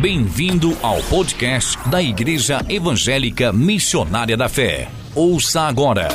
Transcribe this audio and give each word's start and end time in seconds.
Bem-vindo 0.00 0.76
ao 0.82 1.02
podcast 1.04 1.78
da 1.88 2.02
Igreja 2.02 2.58
Evangélica 2.68 3.50
Missionária 3.50 4.36
da 4.36 4.46
Fé. 4.46 4.90
Ouça 5.14 5.62
agora. 5.62 6.08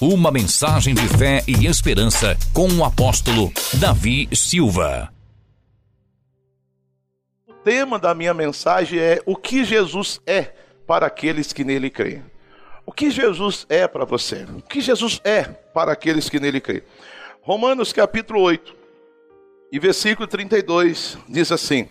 Uma 0.00 0.32
mensagem 0.32 0.92
de 0.92 1.06
fé 1.16 1.44
e 1.46 1.66
esperança 1.66 2.36
com 2.52 2.66
o 2.66 2.84
apóstolo 2.84 3.52
Davi 3.74 4.28
Silva. 4.34 5.08
O 7.46 7.52
tema 7.62 7.96
da 7.96 8.12
minha 8.12 8.34
mensagem 8.34 8.98
é 8.98 9.22
o 9.24 9.36
que 9.36 9.64
Jesus 9.64 10.20
é 10.26 10.52
para 10.88 11.06
aqueles 11.06 11.52
que 11.52 11.62
nele 11.62 11.90
creem. 11.90 12.24
O 12.84 12.90
que 12.90 13.08
Jesus 13.08 13.66
é 13.68 13.86
para 13.86 14.04
você? 14.04 14.44
O 14.52 14.60
que 14.60 14.80
Jesus 14.80 15.20
é 15.22 15.44
para 15.44 15.92
aqueles 15.92 16.28
que 16.28 16.40
nele 16.40 16.60
creem? 16.60 16.82
Romanos 17.40 17.92
capítulo 17.92 18.40
8 18.40 18.83
e 19.74 19.78
versículo 19.80 20.28
32 20.28 21.18
diz 21.28 21.50
assim: 21.50 21.88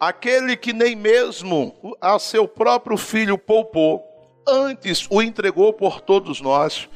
Aquele 0.00 0.56
que 0.56 0.72
nem 0.72 0.96
mesmo 0.96 1.76
a 2.00 2.18
seu 2.18 2.48
próprio 2.48 2.96
filho 2.96 3.36
poupou, 3.36 4.02
antes 4.48 5.06
o 5.10 5.20
entregou 5.20 5.74
por 5.74 6.00
todos 6.00 6.40
nós, 6.40 6.88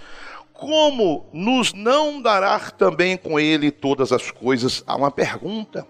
como 0.55 1.27
nos 1.35 1.75
não 1.75 2.23
dará 2.23 2.59
também 2.71 3.19
com 3.19 3.39
ele 3.39 3.71
todas 3.71 4.11
as 4.11 4.31
coisas? 4.31 4.83
Há 4.87 4.97
uma 4.97 5.11
pergunta. 5.11 5.87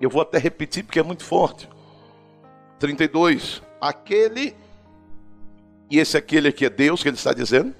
Eu 0.00 0.08
vou 0.08 0.22
até 0.22 0.38
repetir 0.38 0.84
porque 0.84 1.00
é 1.00 1.02
muito 1.02 1.24
forte. 1.24 1.68
32. 2.78 3.60
Aquele 3.80 4.54
e 5.90 5.98
esse 5.98 6.16
aquele 6.16 6.46
aqui 6.46 6.64
é 6.64 6.70
Deus 6.70 7.02
que 7.02 7.08
ele 7.08 7.16
está 7.16 7.32
dizendo, 7.32 7.74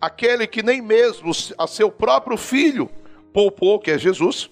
aquele 0.00 0.44
que 0.44 0.60
nem 0.60 0.82
mesmo 0.82 1.30
a 1.56 1.68
seu 1.68 1.88
próprio 1.88 2.36
filho 2.36 2.90
poupou, 3.32 3.78
que 3.78 3.92
é 3.92 3.98
Jesus, 3.98 4.50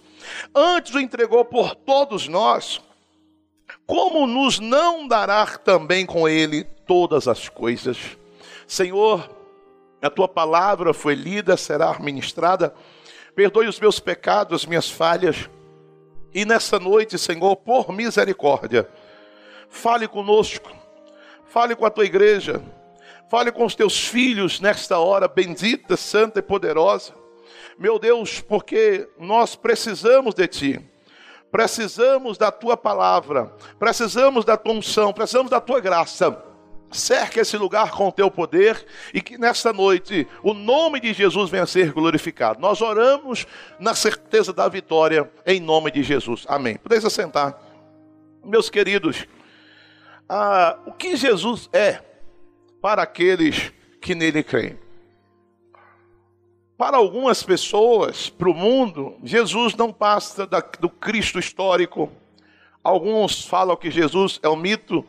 antes 0.55 0.95
o 0.95 1.01
entregou 1.01 1.45
por 1.45 1.75
todos 1.75 2.29
nós, 2.29 2.81
como 3.87 4.27
nos 4.27 4.59
não 4.59 5.07
dará 5.07 5.47
também 5.59 6.07
com 6.07 6.29
ele 6.29 6.65
todas 6.65 7.29
as 7.29 7.49
coisas? 7.49 7.99
Senhor, 8.67 9.29
a 10.01 10.11
tua 10.11 10.29
palavra 10.29 10.95
foi 10.95 11.15
lida, 11.15 11.57
será 11.57 11.99
ministrada. 11.99 12.75
Perdoe 13.35 13.67
os 13.67 13.81
meus 13.81 13.99
pecados, 14.01 14.63
as 14.63 14.67
minhas 14.67 14.89
falhas. 14.89 15.49
E 16.33 16.45
nessa 16.45 16.79
noite, 16.79 17.19
Senhor, 17.19 17.57
por 17.57 17.93
misericórdia, 17.93 18.89
fale 19.69 20.09
conosco, 20.09 20.71
fale 21.47 21.77
com 21.77 21.87
a 21.87 21.91
tua 21.91 22.05
igreja, 22.05 22.63
Fale 23.29 23.51
com 23.51 23.65
os 23.65 23.75
teus 23.75 24.07
filhos 24.07 24.61
nesta 24.61 24.99
hora 24.99 25.27
bendita, 25.27 25.97
santa 25.97 26.39
e 26.39 26.43
poderosa. 26.43 27.13
Meu 27.79 27.99
Deus, 27.99 28.41
porque 28.41 29.09
nós 29.19 29.57
precisamos 29.57 30.35
de 30.35 30.47
Ti, 30.47 30.81
precisamos 31.51 32.39
da 32.39 32.51
Tua 32.51 32.77
palavra, 32.77 33.53
precisamos 33.79 34.45
da 34.45 34.57
Tua 34.57 34.75
unção, 34.75 35.13
precisamos 35.13 35.51
da 35.51 35.61
Tua 35.61 35.81
graça. 35.81 36.43
Cerca 36.91 37.41
esse 37.41 37.57
lugar 37.57 37.91
com 37.91 38.07
o 38.07 38.13
Teu 38.13 38.31
poder 38.31 38.87
e 39.13 39.21
que 39.21 39.37
nesta 39.37 39.73
noite 39.73 40.29
o 40.45 40.55
nome 40.55 41.01
de 41.01 41.13
Jesus 41.13 41.51
venha 41.51 41.65
a 41.65 41.67
ser 41.67 41.93
glorificado. 41.93 42.61
Nós 42.61 42.81
oramos 42.81 43.47
na 43.81 43.95
certeza 43.95 44.53
da 44.53 44.69
vitória 44.69 45.29
em 45.45 45.59
nome 45.59 45.91
de 45.91 46.05
Jesus. 46.05 46.45
Amém. 46.49 46.77
Podeis 46.77 47.05
assentar. 47.05 47.59
Meus 48.45 48.71
queridos, 48.71 49.27
ah, 50.29 50.79
o 50.87 50.93
que 50.93 51.17
Jesus 51.17 51.69
é? 51.73 52.01
para 52.85 53.03
aqueles 53.03 53.73
que 53.99 54.15
nele 54.15 54.43
creem. 54.43 54.79
Para 56.77 56.97
algumas 56.97 57.43
pessoas, 57.43 58.29
para 58.29 58.51
o 58.51 58.55
mundo, 58.55 59.17
Jesus 59.23 59.75
não 59.75 59.93
passa 59.93 60.47
da, 60.47 60.61
do 60.61 60.89
Cristo 60.89 61.39
histórico. 61.39 62.11
Alguns 62.83 63.45
falam 63.45 63.77
que 63.77 63.91
Jesus 63.91 64.41
é 64.43 64.49
um 64.49 64.57
mito. 64.57 65.05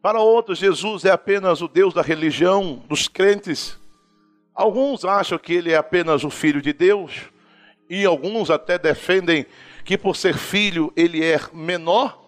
Para 0.00 0.20
outros, 0.20 0.58
Jesus 0.58 1.04
é 1.04 1.10
apenas 1.10 1.62
o 1.62 1.68
Deus 1.68 1.94
da 1.94 2.02
religião, 2.02 2.82
dos 2.88 3.08
crentes. 3.08 3.78
Alguns 4.54 5.04
acham 5.04 5.38
que 5.38 5.54
ele 5.54 5.72
é 5.72 5.76
apenas 5.76 6.24
o 6.24 6.30
Filho 6.30 6.60
de 6.60 6.72
Deus. 6.72 7.12
E 7.88 8.04
alguns 8.04 8.50
até 8.50 8.78
defendem 8.78 9.46
que, 9.84 9.96
por 9.96 10.16
ser 10.16 10.36
filho, 10.36 10.92
ele 10.96 11.24
é 11.24 11.40
menor 11.52 12.22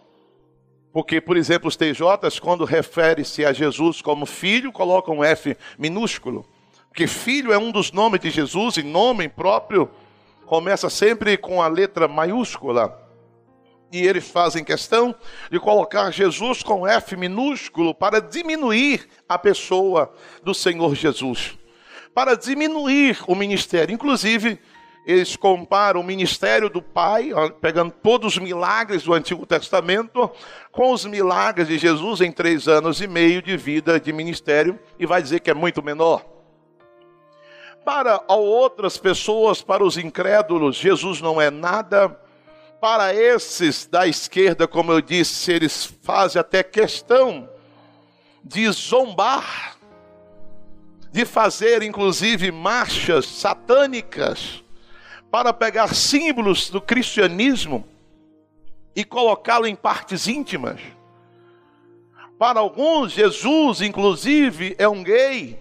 porque, 0.94 1.20
por 1.20 1.36
exemplo, 1.36 1.66
os 1.66 1.74
TJs, 1.74 2.38
quando 2.38 2.64
refere-se 2.64 3.44
a 3.44 3.52
Jesus 3.52 4.00
como 4.00 4.24
filho, 4.24 4.70
colocam 4.70 5.18
um 5.18 5.24
F 5.24 5.56
minúsculo. 5.76 6.46
Porque 6.94 7.08
filho 7.08 7.52
é 7.52 7.58
um 7.58 7.72
dos 7.72 7.90
nomes 7.90 8.20
de 8.20 8.30
Jesus, 8.30 8.76
e 8.76 8.82
nome 8.84 9.28
próprio 9.28 9.90
começa 10.46 10.88
sempre 10.88 11.36
com 11.36 11.60
a 11.60 11.66
letra 11.66 12.06
maiúscula. 12.06 12.96
E 13.90 14.06
eles 14.06 14.30
fazem 14.30 14.62
questão 14.62 15.12
de 15.50 15.58
colocar 15.58 16.12
Jesus 16.12 16.62
com 16.62 16.86
F 16.86 17.16
minúsculo 17.16 17.92
para 17.92 18.20
diminuir 18.20 19.08
a 19.28 19.36
pessoa 19.36 20.14
do 20.44 20.54
Senhor 20.54 20.94
Jesus. 20.94 21.58
Para 22.14 22.36
diminuir 22.36 23.18
o 23.26 23.34
ministério. 23.34 23.92
Inclusive, 23.92 24.60
eles 25.04 25.34
comparam 25.34 26.00
o 26.00 26.04
ministério 26.04 26.70
do 26.70 26.80
Pai, 26.80 27.30
pegando 27.60 27.90
todos 27.90 28.36
os 28.36 28.38
milagres 28.40 29.02
do 29.02 29.12
Antigo 29.12 29.44
Testamento, 29.44 30.30
com 30.70 30.92
os 30.92 31.04
milagres 31.04 31.66
de 31.66 31.76
Jesus 31.76 32.20
em 32.20 32.30
três 32.30 32.68
anos 32.68 33.00
e 33.00 33.08
meio 33.08 33.42
de 33.42 33.56
vida 33.56 33.98
de 33.98 34.12
ministério, 34.12 34.78
e 34.96 35.04
vai 35.04 35.20
dizer 35.20 35.40
que 35.40 35.50
é 35.50 35.54
muito 35.54 35.82
menor. 35.82 36.33
Para 37.84 38.22
outras 38.28 38.96
pessoas, 38.96 39.60
para 39.60 39.84
os 39.84 39.98
incrédulos, 39.98 40.76
Jesus 40.76 41.20
não 41.20 41.40
é 41.40 41.50
nada. 41.50 42.18
Para 42.80 43.14
esses 43.14 43.86
da 43.86 44.06
esquerda, 44.06 44.66
como 44.66 44.92
eu 44.92 45.00
disse, 45.00 45.52
eles 45.52 45.84
fazem 46.02 46.40
até 46.40 46.62
questão 46.62 47.48
de 48.42 48.70
zombar, 48.70 49.76
de 51.10 51.24
fazer 51.24 51.82
inclusive 51.82 52.50
marchas 52.50 53.26
satânicas 53.26 54.62
para 55.30 55.52
pegar 55.52 55.94
símbolos 55.94 56.70
do 56.70 56.80
cristianismo 56.80 57.84
e 58.94 59.04
colocá-lo 59.04 59.66
em 59.66 59.74
partes 59.74 60.28
íntimas. 60.28 60.80
Para 62.38 62.60
alguns, 62.60 63.12
Jesus, 63.12 63.80
inclusive, 63.80 64.76
é 64.78 64.88
um 64.88 65.02
gay, 65.02 65.58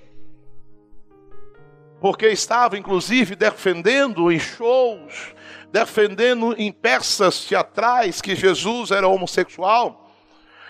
porque 2.04 2.28
estava, 2.28 2.78
inclusive, 2.78 3.34
defendendo 3.34 4.30
em 4.30 4.38
shows, 4.38 5.34
defendendo 5.72 6.54
em 6.58 6.70
peças 6.70 7.46
teatrais 7.46 8.20
que 8.20 8.36
Jesus 8.36 8.92
era 8.92 9.08
homossexual, 9.08 10.12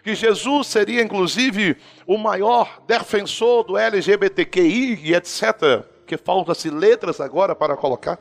que 0.04 0.14
Jesus 0.14 0.68
seria, 0.68 1.02
inclusive, 1.02 1.76
o 2.06 2.20
maior 2.20 2.84
defensor 2.86 3.64
do 3.64 3.76
LGBTQI 3.76 5.00
e 5.02 5.16
etc. 5.16 5.84
Que 6.06 6.18
falta-se 6.18 6.70
letras 6.70 7.20
agora 7.20 7.56
para 7.56 7.76
colocar. 7.76 8.20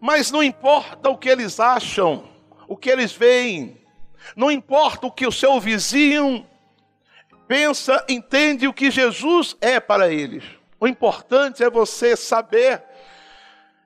Mas 0.00 0.30
não 0.30 0.42
importa 0.42 1.10
o 1.10 1.18
que 1.18 1.28
eles 1.28 1.60
acham, 1.60 2.24
o 2.66 2.74
que 2.74 2.88
eles 2.88 3.12
veem, 3.12 3.76
não 4.34 4.50
importa 4.50 5.08
o 5.08 5.12
que 5.12 5.26
o 5.26 5.32
seu 5.32 5.60
vizinho 5.60 6.46
pensa, 7.46 8.02
entende 8.08 8.66
o 8.66 8.72
que 8.72 8.90
Jesus 8.90 9.58
é 9.60 9.78
para 9.78 10.10
eles. 10.10 10.55
O 10.78 10.86
importante 10.86 11.62
é 11.62 11.70
você 11.70 12.16
saber, 12.16 12.82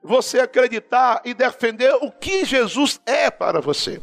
você 0.03 0.39
acreditar 0.39 1.21
e 1.23 1.33
defender 1.33 1.93
o 1.95 2.11
que 2.11 2.43
Jesus 2.43 2.99
é 3.05 3.31
para 3.31 3.61
você. 3.61 4.01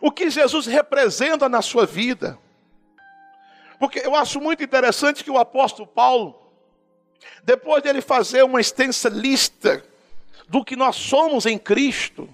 O 0.00 0.10
que 0.10 0.30
Jesus 0.30 0.66
representa 0.66 1.48
na 1.48 1.60
sua 1.60 1.86
vida. 1.86 2.38
Porque 3.78 4.00
eu 4.00 4.14
acho 4.14 4.40
muito 4.40 4.62
interessante 4.62 5.22
que 5.22 5.30
o 5.30 5.38
apóstolo 5.38 5.86
Paulo, 5.86 6.40
depois 7.42 7.82
de 7.82 7.88
ele 7.88 8.00
fazer 8.00 8.42
uma 8.42 8.60
extensa 8.60 9.08
lista 9.08 9.84
do 10.48 10.64
que 10.64 10.76
nós 10.76 10.96
somos 10.96 11.46
em 11.46 11.58
Cristo. 11.58 12.28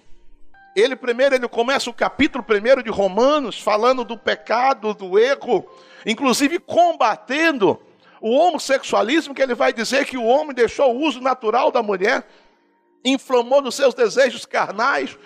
Ele 0.75 0.95
primeiro 0.95 1.35
ele 1.35 1.49
começa 1.49 1.91
o 1.91 1.95
capítulo 1.95 2.45
primeiro 2.45 2.83
de 2.83 2.91
Romanos 2.91 3.61
falando 3.61 4.05
do 4.05 4.17
pecado, 4.17 4.95
do 4.95 5.19
erro, 5.19 5.69
inclusive 6.06 6.61
combatendo 6.61 7.81
o 8.20 8.31
homossexualismo, 8.31 9.34
que 9.34 9.43
ele 9.43 9.55
vai 9.55 9.72
dizer 9.72 10.05
que 10.05 10.17
o 10.17 10.25
homem 10.25 10.55
deixou 10.55 10.94
o 10.94 11.00
uso 11.00 11.20
natural 11.20 11.70
da 11.70 11.82
mulher, 11.82 12.26
inflamou 13.05 13.62
nos 13.62 13.75
seus 13.75 13.94
desejos 13.94 14.44
carnais, 14.44 15.19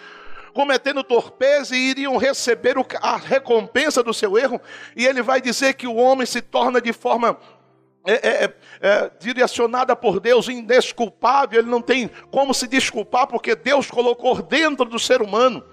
cometendo 0.52 1.02
torpeza 1.02 1.74
e 1.74 1.90
iriam 1.90 2.16
receber 2.16 2.76
a 3.02 3.16
recompensa 3.16 4.02
do 4.02 4.14
seu 4.14 4.38
erro, 4.38 4.60
e 4.96 5.04
ele 5.04 5.22
vai 5.22 5.40
dizer 5.40 5.74
que 5.74 5.86
o 5.86 5.96
homem 5.96 6.26
se 6.26 6.40
torna 6.40 6.80
de 6.80 6.92
forma 6.92 7.38
é, 8.06 8.12
é, 8.12 8.44
é, 8.44 8.54
é, 8.82 9.10
direcionada 9.18 9.96
por 9.96 10.20
Deus, 10.20 10.48
indesculpável, 10.48 11.58
ele 11.58 11.70
não 11.70 11.80
tem 11.80 12.08
como 12.30 12.52
se 12.52 12.68
desculpar, 12.68 13.26
porque 13.26 13.56
Deus 13.56 13.90
colocou 13.90 14.42
dentro 14.42 14.84
do 14.84 14.98
ser 14.98 15.22
humano, 15.22 15.64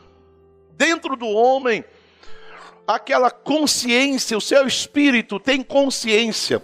dentro 0.71 1.17
do 1.17 1.27
homem, 1.27 1.83
aquela 2.87 3.29
consciência, 3.29 4.37
o 4.37 4.41
seu 4.41 4.65
espírito 4.65 5.39
tem 5.39 5.61
consciência. 5.61 6.61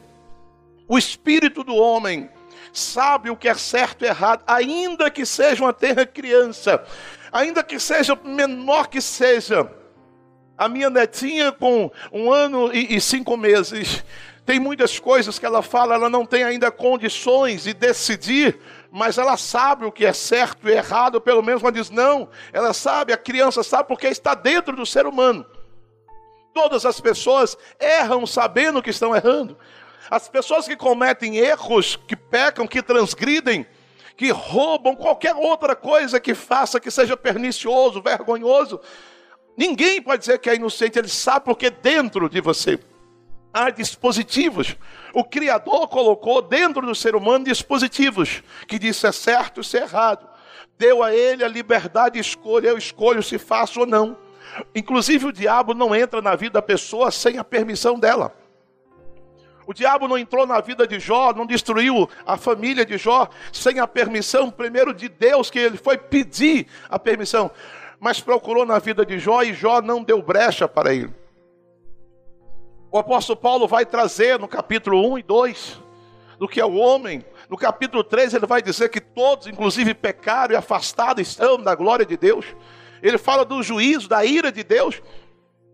O 0.88 0.98
espírito 0.98 1.64
do 1.64 1.76
homem 1.76 2.30
sabe 2.72 3.30
o 3.30 3.36
que 3.36 3.50
é 3.50 3.56
certo 3.56 4.06
e 4.06 4.08
errado, 4.08 4.44
ainda 4.48 5.10
que 5.10 5.26
seja 5.26 5.64
uma 5.64 5.74
terra 5.74 6.06
criança. 6.06 6.84
ainda 7.32 7.64
que 7.64 7.80
seja 7.80 8.18
menor 8.24 8.88
que 8.88 9.02
seja, 9.02 9.70
a 10.58 10.68
minha 10.68 10.90
netinha 10.90 11.52
com 11.52 11.92
um 12.12 12.32
ano 12.32 12.74
e, 12.74 12.96
e 12.96 13.02
cinco 13.02 13.36
meses, 13.38 14.04
tem 14.46 14.60
muitas 14.60 14.98
coisas 14.98 15.38
que 15.38 15.46
ela 15.46 15.62
fala, 15.62 15.96
ela 15.96 16.10
não 16.10 16.26
tem 16.26 16.44
ainda 16.44 16.72
condições 16.72 17.64
de 17.64 17.74
decidir, 17.74 18.58
mas 18.90 19.18
ela 19.18 19.36
sabe 19.36 19.86
o 19.86 19.92
que 19.92 20.06
é 20.06 20.14
certo 20.14 20.70
e 20.70 20.72
errado, 20.72 21.20
pelo 21.20 21.44
menos 21.44 21.62
ela 21.62 21.72
diz 21.72 21.90
não. 21.90 22.30
Ela 22.54 22.74
sabe, 22.74 23.12
a 23.12 23.18
criança 23.18 23.62
sabe 23.62 23.90
porque 23.90 24.08
está 24.08 24.34
dentro 24.34 24.76
do 24.76 24.86
ser 24.86 25.06
humano. 25.06 25.46
Todas 26.54 26.86
as 26.86 27.00
pessoas 27.00 27.58
erram 27.78 28.26
sabendo 28.26 28.82
que 28.82 28.90
estão 28.90 29.14
errando. 29.14 29.58
As 30.10 30.30
pessoas 30.30 30.68
que 30.68 30.76
cometem 30.76 31.38
erros, 31.38 31.96
que 32.08 32.16
pecam, 32.16 32.68
que 32.68 32.82
transgridem, 32.82 33.66
que 34.16 34.32
roubam, 34.32 34.96
qualquer 34.96 35.36
outra 35.36 35.76
coisa 35.76 36.20
que 36.20 36.34
faça 36.34 36.80
que 36.80 36.90
seja 36.90 37.16
pernicioso, 37.16 38.02
vergonhoso, 38.02 38.80
ninguém 39.56 40.02
pode 40.02 40.22
dizer 40.22 40.40
que 40.40 40.50
é 40.50 40.56
inocente, 40.56 40.98
ele 40.98 41.08
sabe 41.08 41.46
porque 41.46 41.70
dentro 41.70 42.30
de 42.30 42.42
você 42.42 42.80
há 43.54 43.70
dispositivos. 43.70 44.76
O 45.14 45.24
Criador 45.24 45.88
colocou 45.88 46.42
dentro 46.42 46.86
do 46.86 46.96
ser 46.96 47.16
humano 47.16 47.46
dispositivos 47.46 48.44
que 48.68 48.80
diz 48.80 48.98
se 48.98 49.08
é 49.08 49.12
certo, 49.12 49.64
se 49.64 49.78
é 49.78 49.82
errado. 49.82 50.28
Deu 50.78 51.04
a 51.04 51.14
ele 51.14 51.44
a 51.44 51.48
liberdade 51.48 52.16
de 52.16 52.20
escolha, 52.20 52.70
eu 52.70 52.78
escolho 52.78 53.24
se 53.24 53.38
faço 53.38 53.82
ou 53.82 53.86
não. 53.86 54.18
Inclusive 54.76 55.28
o 55.28 55.34
diabo 55.34 55.74
não 55.74 55.96
entra 55.96 56.22
na 56.22 56.36
vida 56.36 56.54
da 56.54 56.62
pessoa 56.62 57.12
sem 57.12 57.38
a 57.38 57.44
permissão 57.44 58.00
dela. 58.00 58.36
O 59.68 59.74
diabo 59.74 60.08
não 60.08 60.18
entrou 60.18 60.48
na 60.48 60.62
vida 60.62 60.88
de 60.88 60.98
Jó, 60.98 61.34
não 61.34 61.46
destruiu 61.46 62.10
a 62.26 62.38
família 62.38 62.86
de 62.86 62.98
Jó 62.98 63.28
sem 63.52 63.80
a 63.80 63.86
permissão 63.86 64.50
primeiro 64.50 64.94
de 64.94 65.10
Deus, 65.10 65.50
que 65.50 65.60
ele 65.60 65.76
foi 65.76 65.98
pedir 65.98 66.68
a 66.90 66.98
permissão, 66.98 67.52
mas 68.00 68.22
procurou 68.22 68.66
na 68.66 68.80
vida 68.80 69.06
de 69.06 69.20
Jó 69.20 69.44
e 69.44 69.54
Jó 69.54 69.82
não 69.82 70.02
deu 70.02 70.22
brecha 70.22 70.70
para 70.70 70.94
ele. 70.94 71.14
O 72.90 72.98
apóstolo 72.98 73.38
Paulo 73.38 73.68
vai 73.68 73.86
trazer 73.86 74.40
no 74.40 74.48
capítulo 74.48 75.06
1 75.12 75.20
e 75.20 75.24
2 75.24 75.82
do 76.40 76.48
que 76.48 76.62
é 76.62 76.66
o 76.66 76.76
homem. 76.76 77.26
No 77.50 77.58
capítulo 77.58 78.06
3 78.06 78.36
ele 78.36 78.46
vai 78.46 78.62
dizer 78.62 78.88
que 78.88 79.02
todos, 79.02 79.48
inclusive 79.48 79.94
pecaram 79.94 80.54
e 80.54 80.56
afastados 80.56 81.28
estão 81.28 81.62
da 81.62 81.76
glória 81.76 82.06
de 82.06 82.16
Deus. 82.16 82.46
Ele 83.04 83.18
fala 83.18 83.44
do 83.44 83.62
juízo, 83.62 84.08
da 84.08 84.24
ira 84.24 84.50
de 84.50 84.64
Deus. 84.64 85.02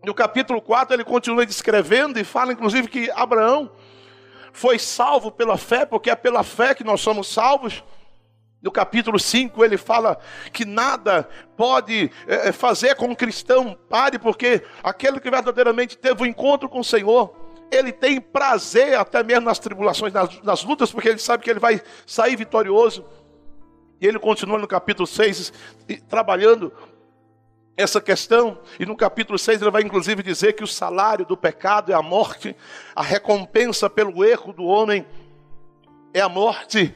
No 0.03 0.15
capítulo 0.15 0.59
4 0.59 0.95
ele 0.95 1.03
continua 1.03 1.45
descrevendo 1.45 2.19
e 2.19 2.23
fala 2.23 2.51
inclusive 2.51 2.87
que 2.87 3.11
Abraão 3.11 3.69
foi 4.53 4.77
salvo 4.77 5.31
pela 5.31 5.57
fé, 5.57 5.85
porque 5.85 6.11
é 6.11 6.15
pela 6.15 6.43
fé 6.43 6.73
que 6.75 6.83
nós 6.83 7.01
somos 7.01 7.27
salvos. 7.27 7.83
No 8.61 8.71
capítulo 8.71 9.19
5 9.19 9.65
ele 9.65 9.75
fala 9.75 10.17
que 10.53 10.63
nada 10.63 11.27
pode 11.57 12.09
é, 12.25 12.51
fazer 12.53 12.95
com 12.95 13.07
um 13.07 13.15
cristão 13.15 13.77
pare, 13.89 14.17
porque 14.17 14.63
aquele 14.81 15.19
que 15.19 15.29
verdadeiramente 15.29 15.97
teve 15.97 16.21
o 16.21 16.23
um 16.23 16.27
encontro 16.27 16.69
com 16.69 16.79
o 16.79 16.83
Senhor, 16.83 17.35
ele 17.69 17.91
tem 17.91 18.21
prazer 18.21 18.97
até 18.97 19.21
mesmo 19.23 19.45
nas 19.45 19.59
tribulações, 19.59 20.13
nas, 20.13 20.41
nas, 20.43 20.63
lutas, 20.63 20.91
porque 20.91 21.09
ele 21.09 21.17
sabe 21.17 21.43
que 21.43 21.49
ele 21.49 21.59
vai 21.59 21.81
sair 22.05 22.37
vitorioso. 22.37 23.03
E 23.99 24.07
ele 24.07 24.19
continua 24.19 24.57
no 24.57 24.67
capítulo 24.67 25.07
6 25.07 25.51
trabalhando 26.07 26.71
essa 27.75 27.99
questão, 27.99 28.59
e 28.79 28.85
no 28.85 28.95
capítulo 28.95 29.37
6 29.37 29.61
ele 29.61 29.71
vai 29.71 29.81
inclusive 29.81 30.21
dizer 30.21 30.53
que 30.53 30.63
o 30.63 30.67
salário 30.67 31.25
do 31.25 31.35
pecado 31.35 31.91
é 31.91 31.95
a 31.95 32.01
morte, 32.01 32.55
a 32.95 33.01
recompensa 33.01 33.89
pelo 33.89 34.23
erro 34.23 34.53
do 34.53 34.63
homem 34.63 35.05
é 36.13 36.21
a 36.21 36.29
morte 36.29 36.95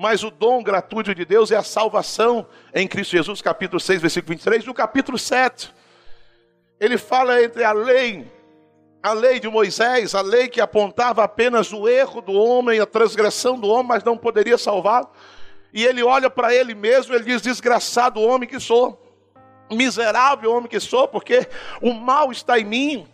mas 0.00 0.22
o 0.22 0.30
dom 0.30 0.62
gratuito 0.62 1.12
de 1.12 1.24
Deus 1.24 1.50
é 1.50 1.56
a 1.56 1.62
salvação 1.64 2.46
em 2.72 2.86
Cristo 2.86 3.10
Jesus, 3.16 3.42
capítulo 3.42 3.80
6, 3.80 4.00
versículo 4.00 4.30
23. 4.30 4.64
No 4.64 4.72
capítulo 4.72 5.18
7, 5.18 5.74
ele 6.78 6.96
fala 6.96 7.42
entre 7.42 7.64
a 7.64 7.72
lei, 7.72 8.24
a 9.02 9.12
lei 9.12 9.40
de 9.40 9.48
Moisés, 9.48 10.14
a 10.14 10.20
lei 10.20 10.46
que 10.46 10.60
apontava 10.60 11.24
apenas 11.24 11.72
o 11.72 11.88
erro 11.88 12.20
do 12.20 12.32
homem, 12.32 12.78
a 12.78 12.86
transgressão 12.86 13.58
do 13.58 13.66
homem, 13.66 13.88
mas 13.88 14.04
não 14.04 14.16
poderia 14.16 14.56
salvar. 14.56 15.04
E 15.74 15.84
ele 15.84 16.04
olha 16.04 16.30
para 16.30 16.54
ele 16.54 16.76
mesmo, 16.76 17.12
ele 17.12 17.24
diz: 17.24 17.42
Desgraçado 17.42 18.20
homem 18.20 18.48
que 18.48 18.60
sou, 18.60 19.07
miserável 19.70 20.52
homem 20.52 20.68
que 20.68 20.80
sou, 20.80 21.08
porque 21.08 21.48
o 21.80 21.92
mal 21.92 22.30
está 22.32 22.58
em 22.58 22.64
mim 22.64 23.08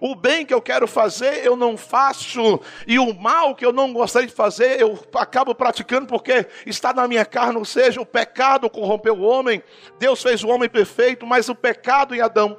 o 0.00 0.14
bem 0.14 0.44
que 0.44 0.52
eu 0.52 0.60
quero 0.60 0.86
fazer, 0.86 1.44
eu 1.44 1.56
não 1.56 1.76
faço, 1.76 2.60
e 2.86 2.98
o 2.98 3.14
mal 3.14 3.54
que 3.54 3.64
eu 3.64 3.72
não 3.72 3.92
gostaria 3.92 4.28
de 4.28 4.34
fazer, 4.34 4.80
eu 4.80 4.98
acabo 5.14 5.54
praticando 5.54 6.06
porque 6.06 6.46
está 6.66 6.92
na 6.92 7.08
minha 7.08 7.24
carne, 7.24 7.56
ou 7.58 7.64
seja, 7.64 8.00
o 8.00 8.06
pecado 8.06 8.68
corrompeu 8.68 9.14
o 9.14 9.22
homem. 9.22 9.62
Deus 9.98 10.22
fez 10.22 10.44
o 10.44 10.48
homem 10.48 10.68
perfeito, 10.68 11.26
mas 11.26 11.48
o 11.48 11.54
pecado 11.54 12.14
em 12.14 12.20
Adão 12.20 12.58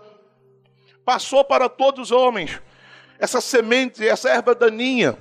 passou 1.05 1.43
para 1.43 1.69
todos 1.69 2.11
os 2.11 2.11
homens. 2.11 2.59
Essa 3.19 3.41
semente, 3.41 4.07
essa 4.07 4.29
erva 4.29 4.53
daninha, 4.53 5.17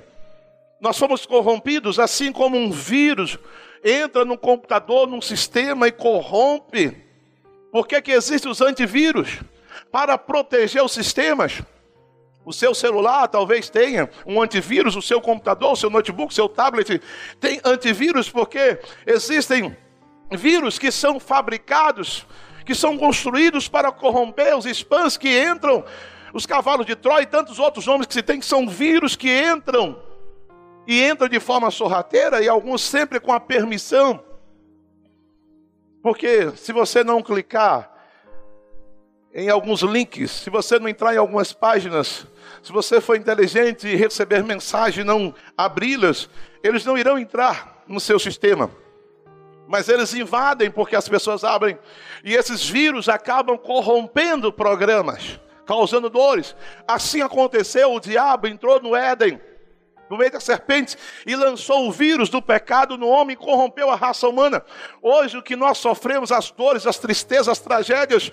nós 0.79 0.97
fomos 0.97 1.25
corrompidos, 1.25 1.99
assim 1.99 2.31
como 2.31 2.57
um 2.57 2.71
vírus 2.71 3.37
entra 3.83 4.25
no 4.25 4.37
computador, 4.37 5.07
num 5.07 5.21
sistema 5.21 5.87
e 5.87 5.91
corrompe. 5.91 7.06
Por 7.77 7.87
que, 7.87 8.01
que 8.01 8.11
existem 8.11 8.51
os 8.51 8.59
antivírus? 8.59 9.39
Para 9.91 10.17
proteger 10.17 10.83
os 10.83 10.91
sistemas. 10.91 11.61
O 12.43 12.51
seu 12.51 12.73
celular 12.73 13.27
talvez 13.27 13.69
tenha 13.69 14.09
um 14.25 14.41
antivírus, 14.41 14.95
o 14.95 15.01
seu 15.03 15.21
computador, 15.21 15.73
o 15.73 15.75
seu 15.75 15.87
notebook, 15.87 16.31
o 16.31 16.35
seu 16.35 16.49
tablet 16.49 16.99
tem 17.39 17.61
antivírus 17.63 18.31
porque 18.31 18.79
existem 19.05 19.77
vírus 20.31 20.79
que 20.79 20.91
são 20.91 21.19
fabricados, 21.19 22.25
que 22.65 22.73
são 22.73 22.97
construídos 22.97 23.67
para 23.67 23.91
corromper 23.91 24.57
os 24.57 24.65
spams 24.65 25.15
que 25.15 25.39
entram, 25.39 25.85
os 26.33 26.47
cavalos 26.47 26.83
de 26.83 26.95
Troia 26.95 27.21
e 27.21 27.27
tantos 27.27 27.59
outros 27.59 27.85
nomes 27.85 28.07
que 28.07 28.13
se 28.15 28.23
tem, 28.23 28.39
que 28.39 28.45
são 28.47 28.67
vírus 28.67 29.15
que 29.15 29.29
entram 29.29 30.01
e 30.87 31.07
entram 31.07 31.29
de 31.29 31.39
forma 31.39 31.69
sorrateira 31.69 32.41
e 32.41 32.49
alguns 32.49 32.81
sempre 32.81 33.19
com 33.19 33.31
a 33.31 33.39
permissão. 33.39 34.25
Porque 36.07 36.53
se 36.55 36.71
você 36.71 37.03
não 37.03 37.21
clicar 37.21 37.91
em 39.33 39.49
alguns 39.49 39.81
links, 39.81 40.31
se 40.31 40.49
você 40.49 40.79
não 40.79 40.87
entrar 40.87 41.13
em 41.13 41.17
algumas 41.17 41.51
páginas, 41.51 42.25
se 42.63 42.71
você 42.71 43.01
for 43.01 43.17
inteligente 43.17 43.89
e 43.89 43.95
receber 43.97 44.41
mensagem 44.41 45.03
não 45.03 45.35
abri-las, 45.57 46.29
eles 46.63 46.85
não 46.85 46.97
irão 46.97 47.19
entrar 47.19 47.83
no 47.85 47.99
seu 47.99 48.17
sistema. 48.19 48.71
Mas 49.67 49.89
eles 49.89 50.13
invadem 50.13 50.71
porque 50.71 50.95
as 50.95 51.09
pessoas 51.09 51.43
abrem. 51.43 51.77
E 52.23 52.33
esses 52.33 52.65
vírus 52.69 53.09
acabam 53.09 53.57
corrompendo 53.57 54.53
programas, 54.53 55.37
causando 55.65 56.09
dores. 56.09 56.55
Assim 56.87 57.21
aconteceu, 57.21 57.91
o 57.91 57.99
diabo 57.99 58.47
entrou 58.47 58.81
no 58.81 58.95
Éden, 58.95 59.41
no 60.09 60.17
meio 60.17 60.31
da 60.31 60.39
serpente, 60.39 60.97
e 61.25 61.35
lançou 61.35 61.87
o 61.87 61.91
vírus 61.91 62.29
do 62.29 62.41
pecado 62.41 62.97
no 62.97 63.07
homem 63.07 63.33
e 63.33 63.37
corrompeu 63.37 63.89
a 63.89 63.95
raça 63.95 64.27
humana. 64.27 64.63
Hoje 65.01 65.37
o 65.37 65.43
que 65.43 65.55
nós 65.55 65.77
sofremos, 65.77 66.31
as 66.31 66.51
dores, 66.51 66.87
as 66.87 66.97
tristezas, 66.97 67.49
as 67.49 67.59
tragédias, 67.59 68.31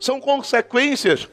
são 0.00 0.20
consequências 0.20 1.28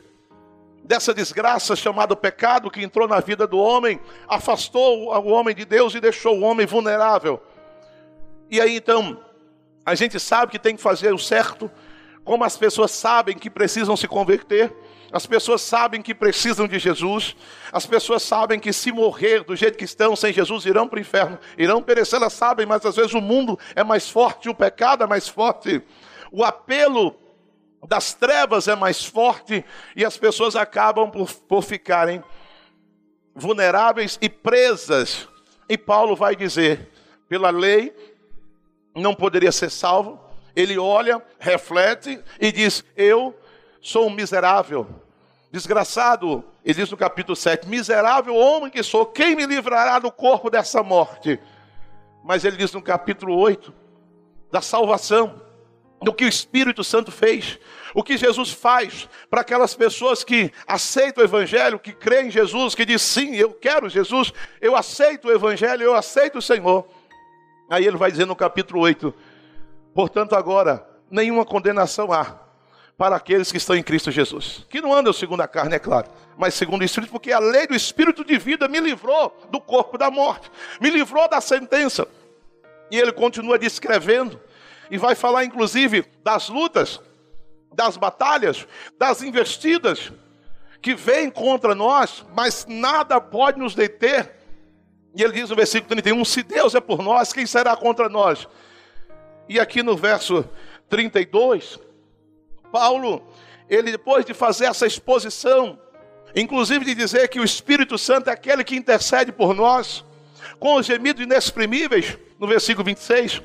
dessa 0.84 1.14
desgraça 1.14 1.76
chamada 1.76 2.16
pecado 2.16 2.70
que 2.70 2.84
entrou 2.84 3.08
na 3.08 3.20
vida 3.20 3.48
do 3.48 3.58
homem, 3.58 4.00
afastou 4.28 5.14
o 5.14 5.30
homem 5.30 5.56
de 5.56 5.66
Deus 5.66 5.96
e 5.96 6.02
deixou 6.02 6.38
o 6.38 6.42
homem 6.42 6.66
vulnerável. 6.66 7.42
E 8.50 8.60
aí 8.60 8.76
então, 8.76 9.18
a 9.86 9.96
gente 9.96 10.20
sabe 10.20 10.52
que 10.52 10.60
tem 10.60 10.76
que 10.76 10.82
fazer 10.82 11.14
o 11.14 11.18
certo, 11.18 11.72
como 12.24 12.44
as 12.44 12.58
pessoas 12.58 12.92
sabem 12.92 13.38
que 13.38 13.50
precisam 13.50 13.96
se 13.96 14.08
converter, 14.08 14.74
as 15.12 15.26
pessoas 15.26 15.62
sabem 15.62 16.02
que 16.02 16.16
precisam 16.16 16.68
de 16.68 16.80
Jesus, 16.80 17.36
as 17.72 17.86
pessoas 17.86 18.24
sabem 18.24 18.60
que 18.60 18.72
se 18.72 18.92
morrer 18.92 19.44
do 19.44 19.56
jeito 19.56 19.78
que 19.78 19.84
estão, 19.84 20.16
sem 20.16 20.32
Jesus, 20.32 20.66
irão 20.66 20.88
para 20.88 20.98
o 20.98 21.02
inferno, 21.02 21.38
irão 21.58 21.82
perecer, 21.82 22.18
elas 22.18 22.34
sabem, 22.34 22.66
mas 22.66 22.86
às 22.86 22.96
vezes 22.96 23.14
o 23.14 23.22
mundo 23.22 23.60
é 23.76 23.84
mais 23.84 24.10
forte, 24.10 24.50
o 24.50 24.56
pecado 24.56 25.04
é 25.04 25.08
mais 25.08 25.28
forte, 25.28 25.82
o 26.32 26.44
apelo 26.44 27.16
das 27.88 28.14
trevas 28.14 28.68
é 28.68 28.76
mais 28.76 29.04
forte 29.04 29.66
e 29.96 30.06
as 30.06 30.18
pessoas 30.18 30.56
acabam 30.56 31.10
por, 31.10 31.32
por 31.34 31.64
ficarem 31.64 32.24
vulneráveis 33.36 34.18
e 34.22 34.30
presas. 34.30 35.28
E 35.68 35.78
Paulo 35.78 36.16
vai 36.16 36.36
dizer: 36.36 36.90
pela 37.28 37.50
lei 37.50 37.94
não 38.96 39.16
poderia 39.16 39.52
ser 39.52 39.70
salvo. 39.70 40.20
Ele 40.56 40.78
olha, 40.78 41.22
reflete 41.40 42.22
e 42.40 42.52
diz: 42.52 42.84
Eu 42.96 43.36
sou 43.82 44.08
um 44.08 44.12
miserável, 44.12 44.88
desgraçado. 45.52 46.44
Ele 46.64 46.76
diz 46.76 46.90
no 46.90 46.98
capítulo 46.98 47.36
7: 47.36 47.68
Miserável 47.68 48.36
homem 48.36 48.72
que 48.72 48.82
sou, 48.82 49.06
quem 49.06 49.36
me 49.36 49.46
livrará 49.46 50.00
do 50.00 50.12
corpo 50.12 50.50
dessa 50.50 50.82
morte? 50.82 51.40
Mas 52.24 52.46
ele 52.46 52.58
diz 52.58 52.72
no 52.72 52.82
capítulo 52.82 53.36
8: 53.38 53.74
da 54.52 54.62
salvação 54.62 55.42
do 56.02 56.14
que 56.14 56.26
o 56.26 56.28
Espírito 56.28 56.84
Santo 56.84 57.12
fez, 57.12 57.60
o 57.94 58.04
que 58.04 58.18
Jesus 58.18 58.52
faz 58.52 59.08
para 59.30 59.42
aquelas 59.42 59.76
pessoas 59.76 60.24
que 60.24 60.52
aceitam 60.66 61.24
o 61.24 61.28
Evangelho, 61.28 61.80
que 61.80 61.94
creem 61.94 62.28
em 62.28 62.32
Jesus, 62.32 62.74
que 62.74 62.86
diz 62.86 63.02
sim, 63.02 63.36
eu 63.36 63.54
quero 63.54 63.88
Jesus, 63.88 64.34
eu 64.60 64.76
aceito 64.76 65.28
o 65.28 65.32
Evangelho, 65.32 65.84
eu 65.84 65.96
aceito 65.96 66.40
o 66.40 66.42
Senhor. 66.42 66.88
Aí 67.70 67.86
ele 67.86 67.98
vai 67.98 68.12
dizer 68.12 68.26
no 68.26 68.36
capítulo 68.36 68.82
8: 68.82 69.14
portanto, 69.94 70.36
agora 70.36 70.86
nenhuma 71.10 71.46
condenação 71.46 72.12
há 72.12 72.40
para 73.02 73.16
aqueles 73.16 73.52
que 73.52 73.58
estão 73.58 73.76
em 73.76 73.82
Cristo 73.82 74.12
Jesus. 74.12 74.64
Que 74.70 74.80
não 74.80 74.94
andam 74.94 75.12
segundo 75.12 75.42
a 75.42 75.48
carne, 75.48 75.74
é 75.74 75.80
claro, 75.80 76.08
mas 76.38 76.54
segundo 76.54 76.84
o 76.84 76.86
Espírito, 76.86 77.10
porque 77.10 77.32
a 77.32 77.40
lei 77.40 77.66
do 77.66 77.74
Espírito 77.74 78.24
de 78.24 78.38
vida 78.38 78.68
me 78.68 78.80
livrou 78.80 79.36
do 79.50 79.60
corpo 79.60 79.98
da 79.98 80.12
morte, 80.12 80.52
me 80.80 80.88
livrou 80.92 81.28
da 81.28 81.42
sentença. 81.42 82.08
E 82.92 83.00
ele 83.00 83.12
continua 83.12 83.58
descrevendo, 83.58 84.40
e 84.92 85.00
vai 85.00 85.16
falar 85.16 85.44
inclusive 85.44 86.06
das 86.24 86.48
lutas, 86.48 87.02
das 87.74 87.98
batalhas, 87.98 88.68
das 89.00 89.24
investidas 89.24 90.12
que 90.80 90.94
vêm 90.94 91.32
contra 91.32 91.74
nós, 91.74 92.24
mas 92.36 92.68
nada 92.70 93.20
pode 93.20 93.58
nos 93.58 93.74
deter. 93.74 94.32
E 95.16 95.24
ele 95.24 95.34
diz 95.34 95.50
no 95.50 95.56
versículo 95.56 95.90
31: 95.90 96.24
Se 96.24 96.44
Deus 96.44 96.76
é 96.76 96.80
por 96.80 97.02
nós, 97.02 97.34
quem 97.34 97.48
será 97.48 97.76
contra 97.76 98.08
nós? 98.08 98.48
E 99.50 99.60
aqui 99.60 99.82
no 99.82 99.98
verso 99.98 100.48
32, 100.88 101.80
Paulo, 102.72 103.24
ele 103.70 103.92
depois 103.92 104.26
de 104.26 104.34
fazer 104.34 104.66
essa 104.66 104.86
exposição, 104.86 105.80
inclusive 106.36 106.86
de 106.86 106.96
dizer 106.96 107.28
que 107.28 107.40
o 107.40 107.44
Espírito 107.44 107.98
Santo 107.98 108.30
é 108.30 108.34
aquele 108.34 108.64
que 108.64 108.76
intercede 108.76 109.32
por 109.32 109.54
nós, 109.54 110.04
com 110.60 110.76
os 110.76 110.86
gemidos 110.86 111.24
inexprimíveis, 111.24 112.18
no 112.40 112.48
versículo 112.48 112.86
26, 112.86 113.42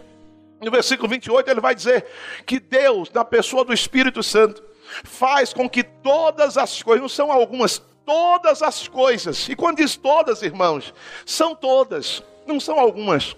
no 0.60 0.70
versículo 0.70 1.08
28, 1.08 1.50
ele 1.50 1.60
vai 1.60 1.74
dizer 1.74 2.06
que 2.46 2.58
Deus, 2.58 3.10
na 3.12 3.24
pessoa 3.24 3.64
do 3.64 3.72
Espírito 3.72 4.22
Santo, 4.22 4.62
faz 5.04 5.52
com 5.52 5.68
que 5.68 5.82
todas 5.82 6.56
as 6.56 6.82
coisas, 6.82 7.02
não 7.02 7.08
são 7.08 7.30
algumas, 7.30 7.82
todas 8.04 8.62
as 8.62 8.88
coisas, 8.88 9.48
e 9.48 9.56
quando 9.56 9.78
diz 9.78 9.96
todas, 9.96 10.42
irmãos, 10.42 10.94
são 11.24 11.54
todas, 11.54 12.22
não 12.46 12.58
são 12.58 12.78
algumas, 12.78 13.36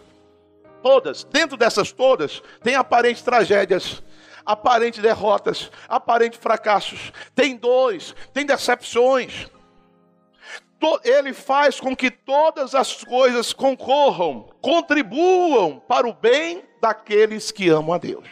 todas, 0.82 1.24
dentro 1.24 1.56
dessas 1.56 1.90
todas, 1.90 2.42
tem 2.62 2.74
aparentes 2.74 3.22
tragédias, 3.22 4.02
aparentes 4.48 5.02
derrotas, 5.02 5.70
aparentes 5.86 6.38
fracassos, 6.38 7.12
tem 7.34 7.54
dores, 7.54 8.14
tem 8.32 8.46
decepções. 8.46 9.46
Ele 11.04 11.34
faz 11.34 11.78
com 11.78 11.94
que 11.94 12.10
todas 12.10 12.74
as 12.74 13.04
coisas 13.04 13.52
concorram, 13.52 14.48
contribuam 14.62 15.78
para 15.86 16.08
o 16.08 16.14
bem 16.14 16.64
daqueles 16.80 17.50
que 17.50 17.68
amam 17.68 17.92
a 17.92 17.98
Deus. 17.98 18.26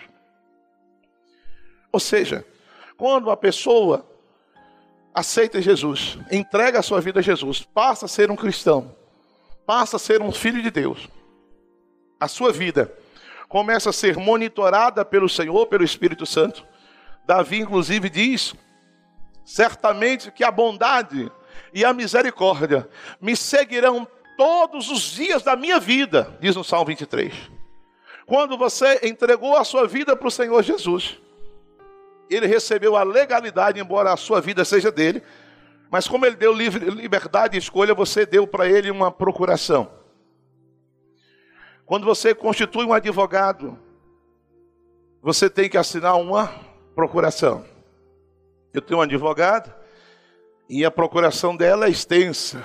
Ou 1.93 2.01
seja, 2.01 2.47
quando 2.97 3.31
a 3.31 3.37
pessoa 3.37 4.07
aceita 5.13 5.61
Jesus, 5.61 6.17
entrega 6.33 6.79
a 6.79 6.83
sua 6.83 7.01
vida 7.03 7.21
a 7.21 7.23
Jesus, 7.23 7.63
passa 7.63 8.07
a 8.07 8.09
ser 8.09 8.31
um 8.31 8.37
cristão, 8.37 8.97
passa 9.67 9.97
a 9.97 10.01
ser 10.01 10.23
um 10.23 10.33
filho 10.33 10.63
de 10.63 10.71
Deus, 10.71 11.09
a 12.19 12.27
sua 12.27 12.53
vida 12.53 12.91
começa 13.57 13.89
a 13.89 13.93
ser 13.93 14.19
monitorada 14.19 15.03
pelo 15.03 15.31
Senhor, 15.31 15.67
pelo 15.67 15.83
Espírito 15.83 16.27
Santo. 16.27 16.63
Davi, 17.25 17.61
inclusive, 17.61 18.11
diz: 18.11 18.55
certamente 19.47 20.31
que 20.31 20.45
a 20.45 20.51
bondade 20.51 21.33
e 21.73 21.83
a 21.83 21.95
misericórdia 21.95 22.87
me 23.19 23.35
seguirão 23.35 24.07
todos 24.37 24.91
os 24.91 25.01
dias 25.01 25.43
da 25.43 25.57
minha 25.57 25.81
vida, 25.81 26.37
diz 26.39 26.55
no 26.55 26.63
Salmo 26.63 26.85
23. 26.85 27.33
Quando 28.27 28.59
você 28.59 29.01
entregou 29.03 29.57
a 29.57 29.65
sua 29.65 29.87
vida 29.89 30.15
para 30.15 30.29
o 30.29 30.31
Senhor 30.31 30.63
Jesus, 30.63 31.19
ele 32.29 32.47
recebeu 32.47 32.95
a 32.95 33.05
legalidade, 33.05 33.81
embora 33.81 34.13
a 34.13 34.19
sua 34.19 34.39
vida 34.39 34.67
seja 34.67 34.93
dele, 34.93 35.23
mas 35.91 36.07
como 36.07 36.27
ele 36.27 36.37
deu 36.37 36.53
liberdade 36.53 37.57
e 37.57 37.59
escolha, 37.59 37.95
você 37.95 38.27
deu 38.27 38.47
para 38.47 38.69
ele 38.69 38.91
uma 38.91 39.11
procuração. 39.11 39.96
Quando 41.87 42.05
você 42.05 42.35
constitui 42.35 42.85
um 42.85 42.93
advogado, 42.93 43.79
você 45.23 45.49
tem 45.49 45.71
que 45.71 45.79
assinar 45.79 46.17
uma 46.17 46.53
procuração. 46.97 47.65
Eu 48.75 48.83
tenho 48.83 48.99
um 48.99 49.03
advogado 49.03 49.73
e 50.69 50.85
a 50.85 50.91
procuração 50.91 51.57
dela 51.57 51.87
é 51.87 51.89
extensa. 51.89 52.61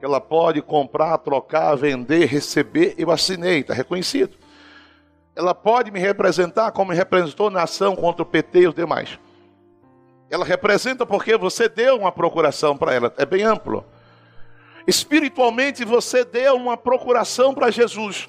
Ela 0.00 0.20
pode 0.20 0.62
comprar, 0.62 1.18
trocar, 1.18 1.74
vender, 1.74 2.26
receber. 2.26 2.94
Eu 2.96 3.10
assinei, 3.10 3.58
está 3.58 3.74
reconhecido. 3.74 4.36
Ela 5.34 5.52
pode 5.52 5.90
me 5.90 5.98
representar 5.98 6.70
como 6.70 6.92
me 6.92 6.96
representou 6.96 7.50
na 7.50 7.64
ação 7.64 7.96
contra 7.96 8.22
o 8.22 8.26
PT 8.26 8.60
e 8.60 8.68
os 8.68 8.74
demais. 8.74 9.18
Ela 10.30 10.44
representa 10.44 11.04
porque 11.04 11.36
você 11.36 11.68
deu 11.68 11.96
uma 11.96 12.12
procuração 12.12 12.76
para 12.76 12.94
ela. 12.94 13.12
É 13.16 13.26
bem 13.26 13.42
amplo. 13.42 13.84
Espiritualmente, 14.86 15.84
você 15.84 16.24
deu 16.24 16.54
uma 16.54 16.76
procuração 16.76 17.52
para 17.52 17.68
Jesus 17.68 18.28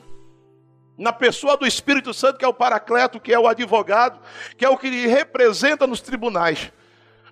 na 0.98 1.12
pessoa 1.12 1.58
do 1.58 1.66
Espírito 1.66 2.14
Santo, 2.14 2.38
que 2.38 2.46
é 2.46 2.48
o 2.48 2.54
paracleto, 2.54 3.20
que 3.20 3.34
é 3.34 3.40
o 3.40 3.48
advogado, 3.48 4.20
que 4.58 4.66
é 4.66 4.70
o 4.70 4.78
que 4.78 4.90
lhe 4.90 5.08
representa 5.08 5.86
nos 5.86 6.02
tribunais. 6.02 6.72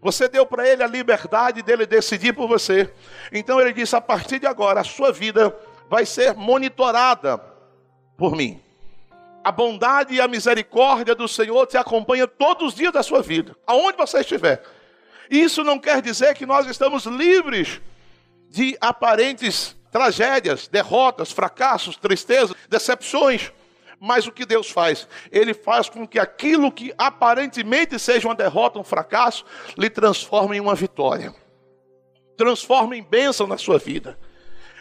Você 0.01 0.27
deu 0.27 0.45
para 0.45 0.67
ele 0.67 0.83
a 0.83 0.87
liberdade 0.87 1.61
dele 1.61 1.85
decidir 1.85 2.33
por 2.33 2.47
você. 2.47 2.93
Então 3.31 3.59
ele 3.59 3.71
disse: 3.71 3.95
a 3.95 4.01
partir 4.01 4.37
de 4.39 4.45
agora, 4.45 4.81
a 4.81 4.83
sua 4.83 5.13
vida 5.13 5.55
vai 5.89 6.05
ser 6.05 6.33
monitorada 6.35 7.37
por 8.17 8.35
mim. 8.35 8.61
A 9.43 9.51
bondade 9.51 10.13
e 10.13 10.21
a 10.21 10.27
misericórdia 10.27 11.15
do 11.15 11.27
Senhor 11.27 11.65
te 11.67 11.77
acompanha 11.77 12.27
todos 12.27 12.69
os 12.69 12.75
dias 12.75 12.91
da 12.91 13.03
sua 13.03 13.21
vida, 13.21 13.55
aonde 13.65 13.97
você 13.97 14.19
estiver. 14.19 14.61
Isso 15.29 15.63
não 15.63 15.79
quer 15.79 16.01
dizer 16.01 16.33
que 16.35 16.45
nós 16.45 16.67
estamos 16.67 17.05
livres 17.05 17.81
de 18.49 18.77
aparentes 18.79 19.75
tragédias, 19.93 20.67
derrotas, 20.67 21.31
fracassos, 21.31 21.95
tristezas, 21.95 22.55
decepções. 22.67 23.53
Mas 23.99 24.27
o 24.27 24.31
que 24.31 24.45
Deus 24.45 24.69
faz? 24.69 25.07
Ele 25.31 25.53
faz 25.53 25.87
com 25.87 26.05
que 26.05 26.19
aquilo 26.19 26.71
que 26.71 26.93
aparentemente 26.97 27.97
seja 27.99 28.27
uma 28.27 28.35
derrota, 28.35 28.79
um 28.79 28.83
fracasso, 28.83 29.45
lhe 29.77 29.89
transforme 29.89 30.57
em 30.57 30.59
uma 30.59 30.75
vitória. 30.75 31.33
Transforme 32.35 32.97
em 32.97 33.03
bênção 33.03 33.45
na 33.47 33.57
sua 33.57 33.77
vida. 33.77 34.19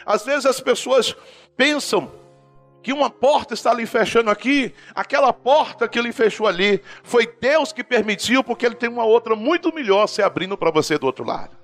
Às 0.03 0.25
vezes 0.25 0.47
as 0.47 0.59
pessoas 0.59 1.15
pensam 1.55 2.11
que 2.81 2.91
uma 2.91 3.09
porta 3.09 3.53
está 3.53 3.73
lhe 3.73 3.85
fechando 3.85 4.29
aqui, 4.29 4.73
aquela 4.93 5.31
porta 5.31 5.87
que 5.87 6.01
lhe 6.01 6.11
fechou 6.11 6.47
ali, 6.47 6.83
foi 7.01 7.25
Deus 7.25 7.71
que 7.71 7.81
permitiu, 7.81 8.43
porque 8.43 8.65
Ele 8.65 8.75
tem 8.75 8.89
uma 8.89 9.05
outra 9.05 9.37
muito 9.37 9.73
melhor 9.73 10.07
se 10.07 10.21
abrindo 10.21 10.57
para 10.57 10.69
você 10.69 10.97
do 10.97 11.05
outro 11.05 11.23
lado. 11.23 11.62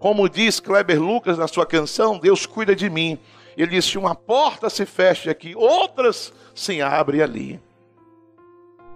Como 0.00 0.30
diz 0.30 0.58
Kleber 0.58 0.98
Lucas 0.98 1.36
na 1.36 1.46
sua 1.46 1.66
canção, 1.66 2.18
Deus 2.18 2.46
cuida 2.46 2.74
de 2.74 2.88
mim. 2.88 3.18
Ele 3.54 3.72
disse: 3.72 3.98
uma 3.98 4.14
porta 4.14 4.70
se 4.70 4.86
fecha 4.86 5.30
aqui, 5.30 5.54
outras 5.54 6.32
se 6.54 6.80
abrem 6.80 7.20
ali. 7.20 7.60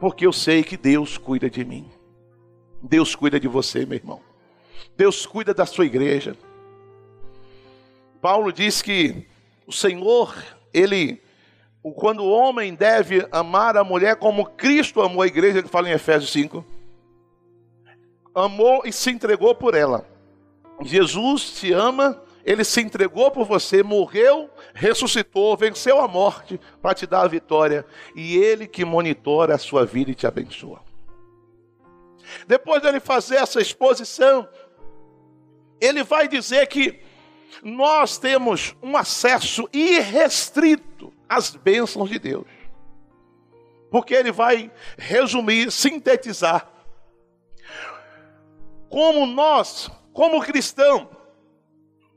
Porque 0.00 0.26
eu 0.26 0.32
sei 0.32 0.64
que 0.64 0.78
Deus 0.78 1.18
cuida 1.18 1.50
de 1.50 1.62
mim. 1.62 1.90
Deus 2.82 3.14
cuida 3.14 3.38
de 3.38 3.46
você, 3.46 3.84
meu 3.84 3.96
irmão. 3.96 4.20
Deus 4.96 5.26
cuida 5.26 5.52
da 5.52 5.66
sua 5.66 5.84
igreja. 5.84 6.34
Paulo 8.23 8.50
diz 8.50 8.80
que 8.80 9.26
o 9.66 9.73
Senhor, 9.73 10.34
ele, 10.73 11.20
quando 11.96 12.20
o 12.20 12.30
homem 12.30 12.75
deve 12.75 13.28
amar 13.30 13.76
a 13.76 13.84
mulher 13.84 14.16
como 14.16 14.46
Cristo 14.46 15.02
amou 15.02 15.20
a 15.20 15.26
igreja, 15.26 15.58
ele 15.58 15.68
fala 15.68 15.90
em 15.90 15.92
Efésios 15.92 16.32
5, 16.32 16.64
amou 18.34 18.82
e 18.87 18.92
se 18.92 19.11
entregou 19.11 19.54
por 19.54 19.75
ela. 19.75 20.13
Jesus 20.82 21.52
te 21.52 21.72
ama, 21.72 22.22
ele 22.44 22.64
se 22.64 22.80
entregou 22.80 23.30
por 23.30 23.46
você, 23.46 23.82
morreu, 23.82 24.50
ressuscitou, 24.74 25.56
venceu 25.56 26.00
a 26.00 26.08
morte 26.08 26.60
para 26.82 26.94
te 26.94 27.06
dar 27.06 27.22
a 27.22 27.28
vitória, 27.28 27.86
e 28.14 28.36
ele 28.36 28.66
que 28.66 28.84
monitora 28.84 29.54
a 29.54 29.58
sua 29.58 29.86
vida 29.86 30.10
e 30.10 30.14
te 30.14 30.26
abençoa. 30.26 30.82
Depois 32.46 32.82
dele 32.82 33.00
fazer 33.00 33.36
essa 33.36 33.60
exposição, 33.60 34.48
ele 35.80 36.02
vai 36.02 36.28
dizer 36.28 36.66
que 36.66 37.00
nós 37.62 38.18
temos 38.18 38.74
um 38.82 38.96
acesso 38.96 39.68
irrestrito 39.72 41.12
às 41.28 41.54
bênçãos 41.54 42.10
de 42.10 42.18
Deus. 42.18 42.46
Porque 43.90 44.14
ele 44.14 44.32
vai 44.32 44.72
resumir, 44.98 45.70
sintetizar 45.70 46.68
como 48.94 49.26
nós 49.26 49.90
como 50.14 50.40
cristão, 50.40 51.11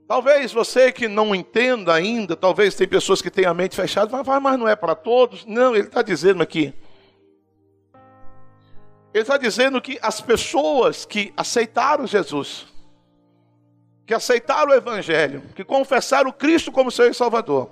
talvez 0.07 0.53
você 0.53 0.91
que 0.91 1.07
não 1.07 1.33
entenda 1.33 1.91
ainda, 1.91 2.35
talvez 2.35 2.75
tem 2.75 2.87
pessoas 2.87 3.23
que 3.23 3.31
têm 3.31 3.45
a 3.45 3.55
mente 3.55 3.75
fechada, 3.75 4.15
mas, 4.15 4.41
mas 4.41 4.59
não 4.59 4.67
é 4.67 4.75
para 4.75 4.93
todos. 4.93 5.43
Não, 5.47 5.75
ele 5.75 5.87
está 5.87 6.03
dizendo 6.03 6.43
aqui. 6.43 6.75
Ele 9.11 9.23
está 9.23 9.35
dizendo 9.35 9.81
que 9.81 9.97
as 9.99 10.21
pessoas 10.21 11.05
que 11.05 11.33
aceitaram 11.35 12.05
Jesus, 12.05 12.67
que 14.05 14.13
aceitaram 14.13 14.69
o 14.69 14.75
Evangelho, 14.75 15.41
que 15.55 15.63
confessaram 15.63 16.31
Cristo 16.31 16.71
como 16.71 16.91
seu 16.91 17.11
Salvador, 17.15 17.71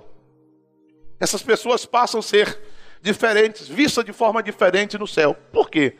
essas 1.20 1.40
pessoas 1.40 1.86
passam 1.86 2.18
a 2.18 2.22
ser 2.22 2.60
diferentes, 3.00 3.68
vistas 3.68 4.04
de 4.04 4.12
forma 4.12 4.42
diferente 4.42 4.98
no 4.98 5.06
céu. 5.06 5.36
Por 5.52 5.70
quê? 5.70 5.96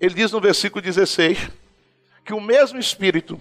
Ele 0.00 0.14
diz 0.14 0.32
no 0.32 0.40
versículo 0.40 0.80
16 0.80 1.65
que 2.26 2.34
o 2.34 2.40
mesmo 2.40 2.78
Espírito 2.78 3.40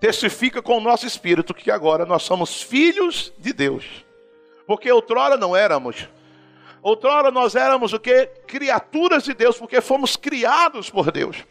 testifica 0.00 0.60
com 0.60 0.76
o 0.76 0.80
nosso 0.80 1.06
espírito 1.06 1.54
que 1.54 1.70
agora 1.70 2.04
nós 2.04 2.24
somos 2.24 2.60
filhos 2.60 3.32
de 3.38 3.54
Deus. 3.54 4.04
Porque 4.66 4.90
outrora 4.90 5.36
não 5.36 5.56
éramos. 5.56 6.08
Outrora 6.82 7.30
nós 7.30 7.54
éramos 7.54 7.94
o 7.94 8.00
que? 8.00 8.26
Criaturas 8.46 9.24
de 9.24 9.32
Deus, 9.32 9.56
porque 9.56 9.80
fomos 9.80 10.16
criados 10.16 10.90
por 10.90 11.10
Deus. 11.10 11.44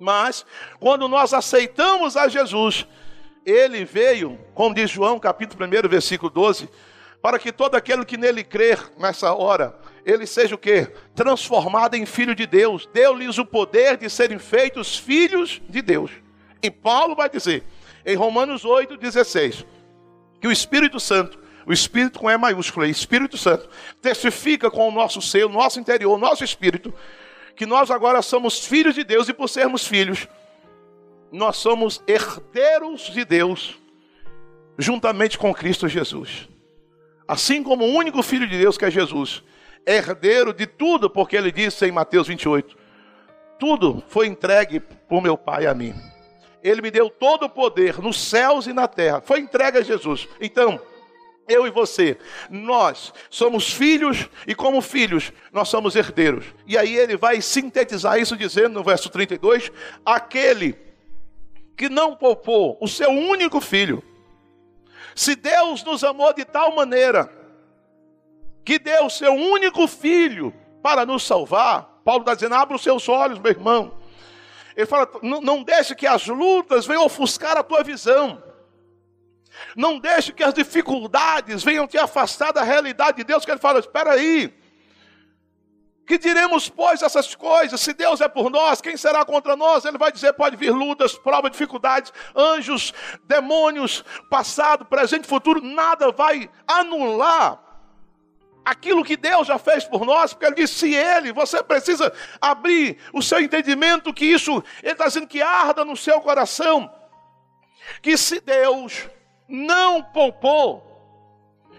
Mas, 0.00 0.44
quando 0.80 1.06
nós 1.06 1.32
aceitamos 1.32 2.16
a 2.16 2.26
Jesus, 2.26 2.86
ele 3.46 3.84
veio, 3.84 4.36
como 4.54 4.74
diz 4.74 4.90
João, 4.90 5.20
capítulo 5.20 5.64
1, 5.64 5.88
versículo 5.88 6.30
12, 6.30 6.68
para 7.22 7.38
que 7.38 7.52
todo 7.52 7.74
aquele 7.76 8.04
que 8.04 8.16
nele 8.16 8.42
crer 8.42 8.82
nessa 8.98 9.32
hora, 9.34 9.78
ele 10.04 10.26
seja 10.26 10.54
o 10.54 10.58
que? 10.58 10.86
Transformado 11.14 11.94
em 11.94 12.06
filho 12.06 12.34
de 12.34 12.46
Deus. 12.46 12.88
Deu-lhes 12.92 13.38
o 13.38 13.44
poder 13.44 13.96
de 13.96 14.08
serem 14.08 14.38
feitos 14.38 14.96
filhos 14.96 15.60
de 15.68 15.82
Deus. 15.82 16.10
E 16.62 16.70
Paulo 16.70 17.14
vai 17.14 17.28
dizer, 17.28 17.64
em 18.04 18.16
Romanos 18.16 18.64
8, 18.64 18.96
16, 18.96 19.64
que 20.40 20.48
o 20.48 20.52
Espírito 20.52 20.98
Santo, 20.98 21.38
o 21.66 21.72
Espírito 21.72 22.18
com 22.18 22.30
E 22.30 22.36
maiúsculo, 22.36 22.86
Espírito 22.86 23.36
Santo, 23.36 23.68
testifica 24.00 24.70
com 24.70 24.88
o 24.88 24.92
nosso 24.92 25.20
ser, 25.20 25.44
o 25.44 25.50
nosso 25.50 25.78
interior, 25.78 26.14
o 26.14 26.18
nosso 26.18 26.42
espírito, 26.42 26.92
que 27.54 27.66
nós 27.66 27.90
agora 27.90 28.22
somos 28.22 28.64
filhos 28.64 28.94
de 28.94 29.04
Deus 29.04 29.28
e 29.28 29.34
por 29.34 29.48
sermos 29.48 29.86
filhos, 29.86 30.26
nós 31.30 31.56
somos 31.56 32.02
herdeiros 32.06 33.02
de 33.12 33.24
Deus, 33.24 33.78
juntamente 34.78 35.38
com 35.38 35.54
Cristo 35.54 35.86
Jesus. 35.86 36.48
Assim 37.28 37.62
como 37.62 37.84
o 37.84 37.94
único 37.94 38.22
filho 38.22 38.48
de 38.48 38.58
Deus 38.58 38.76
que 38.76 38.84
é 38.84 38.90
Jesus, 38.90 39.42
herdeiro 39.86 40.52
de 40.52 40.66
tudo, 40.66 41.08
porque 41.08 41.36
ele 41.36 41.50
disse 41.50 41.86
em 41.86 41.92
Mateus 41.92 42.28
28: 42.28 42.76
Tudo 43.58 44.02
foi 44.08 44.26
entregue 44.26 44.80
por 44.80 45.22
meu 45.22 45.36
Pai 45.36 45.66
a 45.66 45.74
mim. 45.74 45.94
Ele 46.62 46.82
me 46.82 46.90
deu 46.90 47.08
todo 47.08 47.44
o 47.44 47.50
poder 47.50 47.98
nos 47.98 48.20
céus 48.20 48.66
e 48.66 48.72
na 48.72 48.86
terra. 48.86 49.20
Foi 49.20 49.40
entregue 49.40 49.78
a 49.78 49.82
Jesus. 49.82 50.28
Então, 50.40 50.80
eu 51.48 51.66
e 51.66 51.70
você, 51.70 52.18
nós 52.48 53.12
somos 53.28 53.72
filhos 53.72 54.28
e, 54.46 54.54
como 54.54 54.80
filhos, 54.80 55.32
nós 55.52 55.68
somos 55.68 55.96
herdeiros. 55.96 56.44
E 56.66 56.78
aí 56.78 56.96
ele 56.96 57.16
vai 57.16 57.40
sintetizar 57.40 58.18
isso 58.18 58.36
dizendo 58.36 58.74
no 58.74 58.84
verso 58.84 59.08
32: 59.08 59.72
aquele 60.04 60.76
que 61.76 61.88
não 61.88 62.14
poupou 62.14 62.76
o 62.80 62.86
seu 62.86 63.10
único 63.10 63.60
filho. 63.60 64.02
Se 65.14 65.34
Deus 65.34 65.82
nos 65.82 66.04
amou 66.04 66.32
de 66.32 66.44
tal 66.44 66.74
maneira 66.74 67.39
que 68.64 68.78
deu 68.78 69.06
o 69.06 69.10
seu 69.10 69.32
único 69.32 69.86
filho 69.86 70.54
para 70.82 71.04
nos 71.04 71.22
salvar, 71.22 72.00
Paulo 72.04 72.22
está 72.22 72.34
dizendo: 72.34 72.54
abra 72.54 72.76
os 72.76 72.82
seus 72.82 73.08
olhos, 73.08 73.38
meu 73.38 73.50
irmão. 73.50 73.98
Ele 74.76 74.86
fala: 74.86 75.08
não, 75.22 75.40
não 75.40 75.62
deixe 75.62 75.94
que 75.94 76.06
as 76.06 76.26
lutas 76.26 76.86
venham 76.86 77.04
ofuscar 77.04 77.56
a 77.56 77.62
tua 77.62 77.82
visão. 77.82 78.42
Não 79.76 79.98
deixe 79.98 80.32
que 80.32 80.42
as 80.42 80.54
dificuldades 80.54 81.62
venham 81.62 81.86
te 81.86 81.98
afastar 81.98 82.52
da 82.52 82.62
realidade 82.62 83.18
de 83.18 83.24
Deus. 83.24 83.44
Que 83.44 83.50
ele 83.50 83.60
fala: 83.60 83.78
espera 83.78 84.12
aí. 84.12 84.54
Que 86.06 86.18
diremos, 86.18 86.68
pois, 86.68 87.02
essas 87.02 87.36
coisas? 87.36 87.80
Se 87.80 87.92
Deus 87.92 88.20
é 88.20 88.26
por 88.26 88.50
nós, 88.50 88.80
quem 88.80 88.96
será 88.96 89.24
contra 89.24 89.54
nós? 89.54 89.84
Ele 89.84 89.98
vai 89.98 90.10
dizer: 90.10 90.32
pode 90.32 90.56
vir 90.56 90.70
lutas, 90.70 91.14
provas, 91.14 91.52
dificuldades, 91.52 92.12
anjos, 92.34 92.92
demônios, 93.24 94.04
passado, 94.28 94.84
presente, 94.84 95.28
futuro, 95.28 95.60
nada 95.60 96.10
vai 96.10 96.50
anular 96.66 97.69
aquilo 98.70 99.04
que 99.04 99.16
Deus 99.16 99.48
já 99.48 99.58
fez 99.58 99.84
por 99.84 100.04
nós, 100.04 100.32
porque 100.32 100.46
Ele 100.46 100.54
disse: 100.54 100.74
se 100.74 100.94
Ele, 100.94 101.32
você 101.32 101.62
precisa 101.62 102.12
abrir 102.40 102.98
o 103.12 103.20
seu 103.20 103.40
entendimento, 103.40 104.14
que 104.14 104.24
isso, 104.24 104.62
Ele 104.82 104.92
está 104.92 105.06
dizendo 105.06 105.26
que 105.26 105.42
arda 105.42 105.84
no 105.84 105.96
seu 105.96 106.20
coração, 106.20 106.90
que 108.00 108.16
se 108.16 108.40
Deus 108.40 109.08
não 109.48 110.02
poupou, 110.02 110.86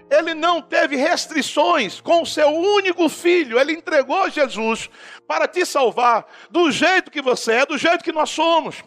ele 0.10 0.34
não 0.34 0.62
teve 0.62 0.98
restrições 0.98 2.02
com 2.02 2.22
o 2.22 2.26
seu 2.26 2.50
único 2.50 3.08
filho, 3.08 3.58
ele 3.58 3.72
entregou 3.72 4.30
Jesus 4.30 4.90
para 5.26 5.48
te 5.48 5.66
salvar 5.66 6.26
do 6.50 6.70
jeito 6.70 7.10
que 7.10 7.22
você 7.22 7.54
é, 7.54 7.66
do 7.66 7.78
jeito 7.78 8.04
que 8.04 8.12
nós 8.12 8.30
somos. 8.30 8.84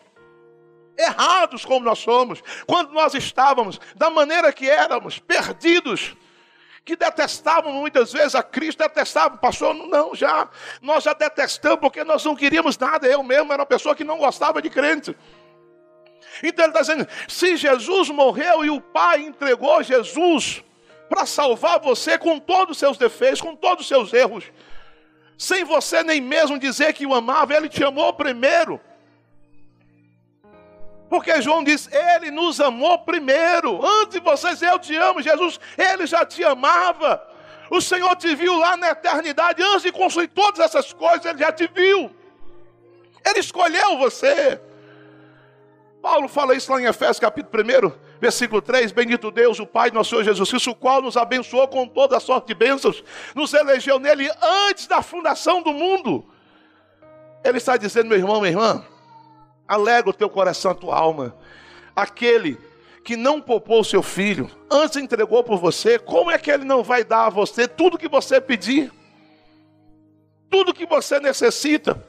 Errados 0.99 1.65
como 1.65 1.85
nós 1.85 1.99
somos, 1.99 2.43
quando 2.67 2.93
nós 2.93 3.15
estávamos, 3.15 3.81
da 3.97 4.11
maneira 4.11 4.53
que 4.53 4.69
éramos, 4.69 5.19
perdidos, 5.19 6.15
que 6.85 6.95
detestavam 6.97 7.73
muitas 7.73 8.13
vezes 8.13 8.35
a 8.35 8.43
Cristo, 8.43 8.79
detestavam, 8.79 9.39
pastor, 9.39 9.75
não, 9.75 10.15
já, 10.15 10.49
nós 10.83 11.03
já 11.05 11.15
detestamos 11.15 11.81
porque 11.81 12.05
nós 12.05 12.23
não 12.25 12.37
queríamos 12.37 12.77
nada, 12.77 13.07
eu 13.07 13.23
mesmo 13.23 13.53
era 13.53 13.63
uma 13.63 13.67
pessoa 13.67 13.95
que 13.95 14.05
não 14.05 14.19
gostava 14.19 14.61
de 14.61 14.69
crente. 14.69 15.17
Então 16.43 16.65
ele 16.65 16.73
está 16.73 16.81
dizendo: 16.81 17.09
se 17.29 17.57
Jesus 17.57 18.11
morreu 18.11 18.65
e 18.65 18.71
o 18.71 18.81
Pai 18.81 19.23
entregou 19.23 19.83
Jesus 19.83 20.63
para 21.09 21.25
salvar 21.25 21.81
você 21.81 22.19
com 22.19 22.39
todos 22.39 22.73
os 22.73 22.79
seus 22.79 22.99
defeitos, 22.99 23.41
com 23.41 23.55
todos 23.57 23.83
os 23.83 23.89
seus 23.89 24.13
erros, 24.13 24.45
sem 25.39 25.65
você 25.65 26.03
nem 26.03 26.21
mesmo 26.21 26.59
dizer 26.59 26.93
que 26.93 27.07
o 27.07 27.15
amava, 27.15 27.55
ele 27.55 27.69
te 27.69 27.83
amou 27.83 28.13
primeiro. 28.13 28.81
Porque 31.09 31.41
João 31.43 31.63
diz: 31.63 31.89
Ele 31.93 32.31
nos 32.31 32.61
amou 32.61 32.99
primeiro. 33.01 33.85
Antes 33.85 34.15
de 34.15 34.21
vocês, 34.21 34.63
eu 34.63 34.79
te 34.79 34.97
amo, 34.97 35.23
Jesus, 35.23 35.61
Ele 35.77 36.07
já 36.07 36.25
te 36.25 36.45
amava. 36.45 37.23
O 37.71 37.81
Senhor 37.81 38.15
te 38.17 38.35
viu 38.35 38.59
lá 38.59 38.77
na 38.77 38.91
eternidade, 38.91 39.63
antes 39.63 39.83
de 39.83 39.93
construir 39.93 40.29
todas 40.29 40.61
essas 40.61 40.93
coisas, 40.93 41.25
Ele 41.25 41.39
já 41.39 41.53
te 41.53 41.67
viu. 41.67 42.11
Ele 43.25 43.41
escolheu 43.41 43.99
você. 43.99 44.61
Paulo 46.03 46.29
fala 46.29 46.55
isso 46.55 46.71
lá 46.71 46.79
em 46.79 46.85
Efésios 46.85 47.19
capítulo 47.19 47.63
1, 47.63 47.93
versículo 48.21 48.61
3: 48.61 48.93
Bendito 48.93 49.31
Deus, 49.31 49.59
o 49.59 49.67
Pai 49.67 49.91
nosso 49.91 50.11
Senhor 50.11 50.23
Jesus 50.23 50.51
Cristo, 50.51 50.71
o 50.71 50.75
qual 50.75 51.01
nos 51.01 51.17
abençoou 51.17 51.67
com 51.67 51.89
toda 51.89 52.19
a 52.19 52.21
sorte 52.21 52.49
de 52.49 52.55
bênçãos, 52.55 53.03
nos 53.35 53.55
elegeu 53.55 53.99
nele 53.99 54.31
antes 54.69 54.87
da 54.87 55.01
fundação 55.01 55.63
do 55.63 55.73
mundo. 55.73 56.23
Ele 57.43 57.57
está 57.57 57.79
dizendo, 57.79 58.09
meu 58.09 58.19
irmão, 58.19 58.41
minha 58.41 58.53
irmã, 58.53 58.85
alegra 59.67 60.11
o 60.11 60.15
teu 60.15 60.29
coração, 60.29 60.71
a 60.71 60.75
tua 60.75 60.97
alma. 60.97 61.37
Aquele 61.95 62.59
que 63.05 63.17
não 63.17 63.41
poupou 63.41 63.81
o 63.81 63.85
seu 63.85 64.03
filho, 64.03 64.51
antes 64.71 64.97
entregou 64.97 65.45
por 65.45 65.59
você, 65.59 65.99
como 65.99 66.31
é 66.31 66.39
que 66.39 66.51
ele 66.51 66.65
não 66.65 66.83
vai 66.83 67.05
dar 67.05 67.27
a 67.27 67.31
você 67.31 67.69
tudo 67.69 67.99
que 67.99 68.09
você 68.09 68.41
pedir? 68.41 68.91
Tudo 70.51 70.73
que 70.73 70.87
você 70.87 71.21
necessita. 71.21 72.03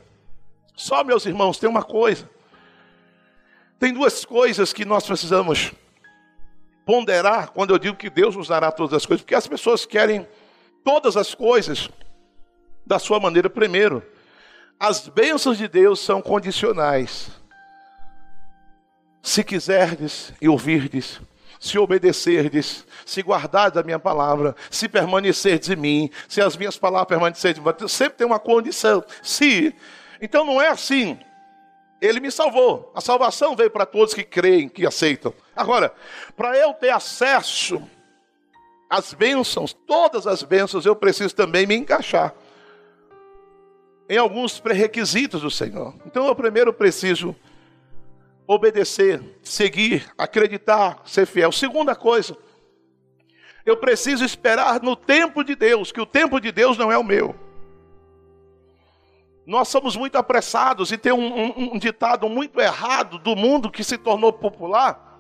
Só, 0.76 1.04
meus 1.04 1.26
irmãos, 1.26 1.58
tem 1.58 1.70
uma 1.70 1.84
coisa. 1.84 2.30
Tem 3.78 3.94
duas 3.94 4.24
coisas 4.24 4.72
que 4.72 4.86
nós 4.86 5.06
precisamos 5.06 5.74
ponderar 6.86 7.52
quando 7.52 7.74
eu 7.74 7.80
digo 7.80 7.98
que 7.98 8.10
Deus 8.10 8.36
nos 8.36 8.48
dará 8.48 8.72
todas 8.72 8.94
as 8.94 9.06
coisas, 9.06 9.22
porque 9.22 9.36
as 9.36 9.48
pessoas 9.48 9.86
querem 9.86 10.28
todas 10.84 11.18
as 11.18 11.34
coisas 11.34 11.90
da 12.86 13.00
sua 13.00 13.20
maneira 13.20 13.50
primeiro. 13.50 14.04
As 14.80 15.08
bênçãos 15.08 15.58
de 15.58 15.68
Deus 15.68 16.00
são 16.00 16.22
condicionais. 16.22 17.32
Se 19.26 19.44
quiserdes 19.44 20.32
e 20.40 20.48
ouvirdes, 20.48 21.20
se 21.60 21.80
obedecerdes, 21.80 22.86
se 23.04 23.22
guardardes 23.22 23.76
a 23.76 23.82
minha 23.82 23.98
palavra, 23.98 24.56
se 24.70 24.88
permanecerdes 24.88 25.68
em 25.68 25.76
mim, 25.76 26.12
se 26.30 26.42
as 26.42 26.56
minhas 26.56 26.78
palavras 26.78 27.08
permanecerem 27.08 27.60
em 27.60 27.66
mim, 27.66 27.88
sempre 27.88 28.20
tem 28.20 28.28
uma 28.28 28.38
condição. 28.38 29.04
Se. 29.24 29.74
Então 30.22 30.46
não 30.46 30.62
é 30.62 30.68
assim. 30.68 31.18
Ele 32.00 32.20
me 32.20 32.30
salvou. 32.30 32.92
A 32.94 33.02
salvação 33.02 33.56
veio 33.56 33.72
para 33.72 33.88
todos 33.88 34.14
que 34.14 34.24
creem, 34.24 34.70
que 34.70 34.86
aceitam. 34.86 35.34
Agora, 35.56 35.92
para 36.38 36.56
eu 36.56 36.72
ter 36.76 36.92
acesso 36.92 37.82
às 38.88 39.12
bênçãos, 39.12 39.74
todas 39.74 40.28
as 40.28 40.44
bênçãos, 40.44 40.86
eu 40.86 40.96
preciso 40.96 41.34
também 41.34 41.66
me 41.66 41.74
encaixar 41.74 42.32
em 44.08 44.20
alguns 44.20 44.60
pré-requisitos 44.60 45.42
do 45.42 45.50
Senhor. 45.50 45.96
Então, 46.06 46.28
eu 46.28 46.36
primeiro 46.36 46.72
preciso 46.72 47.36
obedecer, 48.48 49.40
seguir, 49.44 50.12
acreditar, 50.18 51.02
ser 51.06 51.26
fiel. 51.26 51.52
Segunda 51.52 51.96
coisa, 51.96 52.38
eu 53.66 53.78
preciso 53.78 54.24
esperar 54.24 54.82
no 54.82 54.96
tempo 54.96 55.44
de 55.44 55.56
Deus, 55.56 55.92
que 55.92 56.00
o 56.00 56.06
tempo 56.06 56.40
de 56.40 56.52
Deus 56.52 56.78
não 56.78 56.92
é 56.92 56.98
o 56.98 57.04
meu. 57.04 57.36
Nós 59.46 59.68
somos 59.68 59.96
muito 59.96 60.18
apressados 60.18 60.92
e 60.92 60.98
tem 60.98 61.12
um, 61.12 61.20
um, 61.20 61.74
um, 61.74 61.80
ditado 61.80 62.28
muito 62.28 62.60
errado 62.60 63.20
do 63.20 63.36
mundo 63.36 63.72
que 63.72 63.84
se 63.84 63.98
tornou 63.98 64.34
popular: 64.34 65.20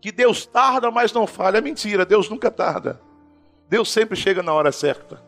que 0.00 0.12
Deus 0.12 0.44
tarda, 0.46 0.90
mas 0.90 1.12
não 1.12 1.26
falha. 1.26 1.58
É 1.58 1.60
mentira, 1.60 2.04
Deus 2.04 2.28
nunca 2.28 2.50
tarda. 2.50 3.00
Deus 3.68 3.90
sempre 3.90 4.16
chega 4.16 4.42
na 4.42 4.52
hora 4.52 4.72
certa. 4.72 5.22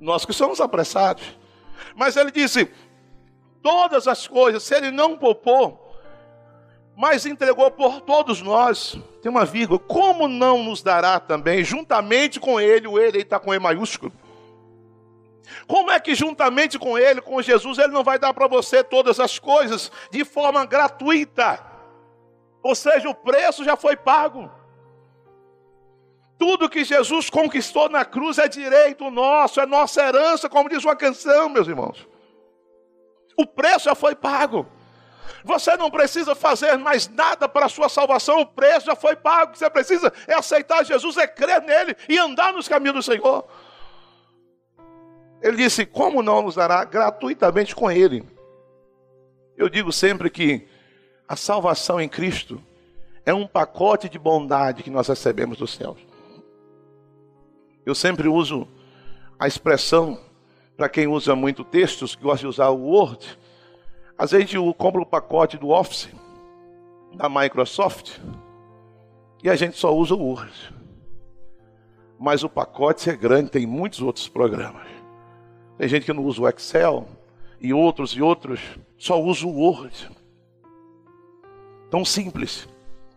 Nós 0.00 0.24
que 0.24 0.32
somos 0.32 0.60
apressados. 0.60 1.36
Mas 1.94 2.16
ele 2.16 2.30
disse: 2.30 2.70
todas 3.62 4.08
as 4.08 4.26
coisas, 4.26 4.62
se 4.62 4.74
ele 4.74 4.90
não 4.90 5.18
poupou, 5.18 5.81
mas 7.02 7.26
entregou 7.26 7.68
por 7.68 8.00
todos 8.02 8.40
nós, 8.40 8.96
tem 9.20 9.28
uma 9.28 9.44
vírgula, 9.44 9.80
como 9.80 10.28
não 10.28 10.62
nos 10.62 10.84
dará 10.84 11.18
também, 11.18 11.64
juntamente 11.64 12.38
com 12.38 12.60
ele, 12.60 12.86
o 12.86 12.96
ele 12.96 13.18
está 13.18 13.40
com 13.40 13.52
E 13.52 13.58
maiúsculo 13.58 14.12
como 15.66 15.90
é 15.90 16.00
que 16.00 16.14
juntamente 16.14 16.78
com 16.78 16.98
Ele, 16.98 17.20
com 17.20 17.40
Jesus, 17.42 17.78
Ele 17.78 17.92
não 17.92 18.02
vai 18.02 18.18
dar 18.18 18.32
para 18.32 18.46
você 18.46 18.82
todas 18.82 19.20
as 19.20 19.38
coisas 19.38 19.90
de 20.10 20.24
forma 20.24 20.64
gratuita? 20.64 21.62
Ou 22.62 22.74
seja, 22.74 23.08
o 23.08 23.14
preço 23.14 23.64
já 23.64 23.76
foi 23.76 23.96
pago. 23.96 24.50
Tudo 26.38 26.68
que 26.68 26.84
Jesus 26.84 27.30
conquistou 27.30 27.88
na 27.88 28.04
cruz 28.04 28.38
é 28.38 28.48
direito 28.48 29.10
nosso, 29.10 29.60
é 29.60 29.66
nossa 29.66 30.02
herança, 30.02 30.48
como 30.48 30.68
diz 30.68 30.84
uma 30.84 30.96
canção, 30.96 31.48
meus 31.48 31.68
irmãos. 31.68 32.06
O 33.36 33.46
preço 33.46 33.86
já 33.86 33.94
foi 33.94 34.14
pago. 34.14 34.66
Você 35.44 35.76
não 35.76 35.90
precisa 35.90 36.34
fazer 36.34 36.76
mais 36.76 37.08
nada 37.08 37.48
para 37.48 37.66
a 37.66 37.68
sua 37.68 37.88
salvação, 37.88 38.40
o 38.40 38.46
preço 38.46 38.86
já 38.86 38.96
foi 38.96 39.16
pago. 39.16 39.50
O 39.50 39.52
que 39.52 39.58
você 39.58 39.70
precisa 39.70 40.12
é 40.26 40.34
aceitar 40.34 40.84
Jesus, 40.84 41.16
é 41.16 41.26
crer 41.26 41.62
nele 41.62 41.96
e 42.08 42.18
andar 42.18 42.52
nos 42.52 42.68
caminhos 42.68 42.94
do 42.94 43.02
Senhor. 43.02 43.44
Ele 45.42 45.56
disse: 45.56 45.84
Como 45.84 46.22
não 46.22 46.42
nos 46.42 46.54
dará 46.54 46.84
gratuitamente 46.84 47.74
com 47.74 47.90
ele? 47.90 48.24
Eu 49.56 49.68
digo 49.68 49.92
sempre 49.92 50.30
que 50.30 50.66
a 51.28 51.36
salvação 51.36 52.00
em 52.00 52.08
Cristo 52.08 52.62
é 53.24 53.32
um 53.32 53.46
pacote 53.46 54.08
de 54.08 54.18
bondade 54.18 54.82
que 54.82 54.90
nós 54.90 55.08
recebemos 55.08 55.58
dos 55.58 55.74
céus. 55.74 55.98
Eu 57.84 57.94
sempre 57.94 58.28
uso 58.28 58.68
a 59.38 59.46
expressão, 59.46 60.20
para 60.76 60.88
quem 60.88 61.06
usa 61.06 61.34
muito 61.34 61.64
textos, 61.64 62.14
que 62.14 62.22
gosta 62.22 62.40
de 62.40 62.46
usar 62.46 62.68
o 62.68 62.80
Word, 62.80 63.38
às 64.22 64.30
vezes 64.30 64.46
a 64.46 64.58
gente 64.58 64.74
compra 64.74 65.02
o 65.02 65.04
pacote 65.06 65.58
do 65.58 65.70
Office, 65.70 66.08
da 67.12 67.28
Microsoft, 67.28 68.20
e 69.42 69.50
a 69.50 69.56
gente 69.56 69.76
só 69.76 69.92
usa 69.92 70.14
o 70.14 70.22
Word. 70.22 70.72
Mas 72.20 72.44
o 72.44 72.48
pacote 72.48 73.10
é 73.10 73.16
grande, 73.16 73.50
tem 73.50 73.66
muitos 73.66 74.00
outros 74.00 74.28
programas. 74.28 74.86
Tem 75.76 75.88
gente 75.88 76.06
que 76.06 76.12
não 76.12 76.22
usa 76.22 76.40
o 76.40 76.48
Excel, 76.48 77.08
e 77.60 77.74
outros 77.74 78.12
e 78.12 78.22
outros 78.22 78.60
só 78.96 79.20
usam 79.20 79.50
o 79.50 79.58
Word. 79.58 80.08
Tão 81.90 82.04
simples. 82.04 82.68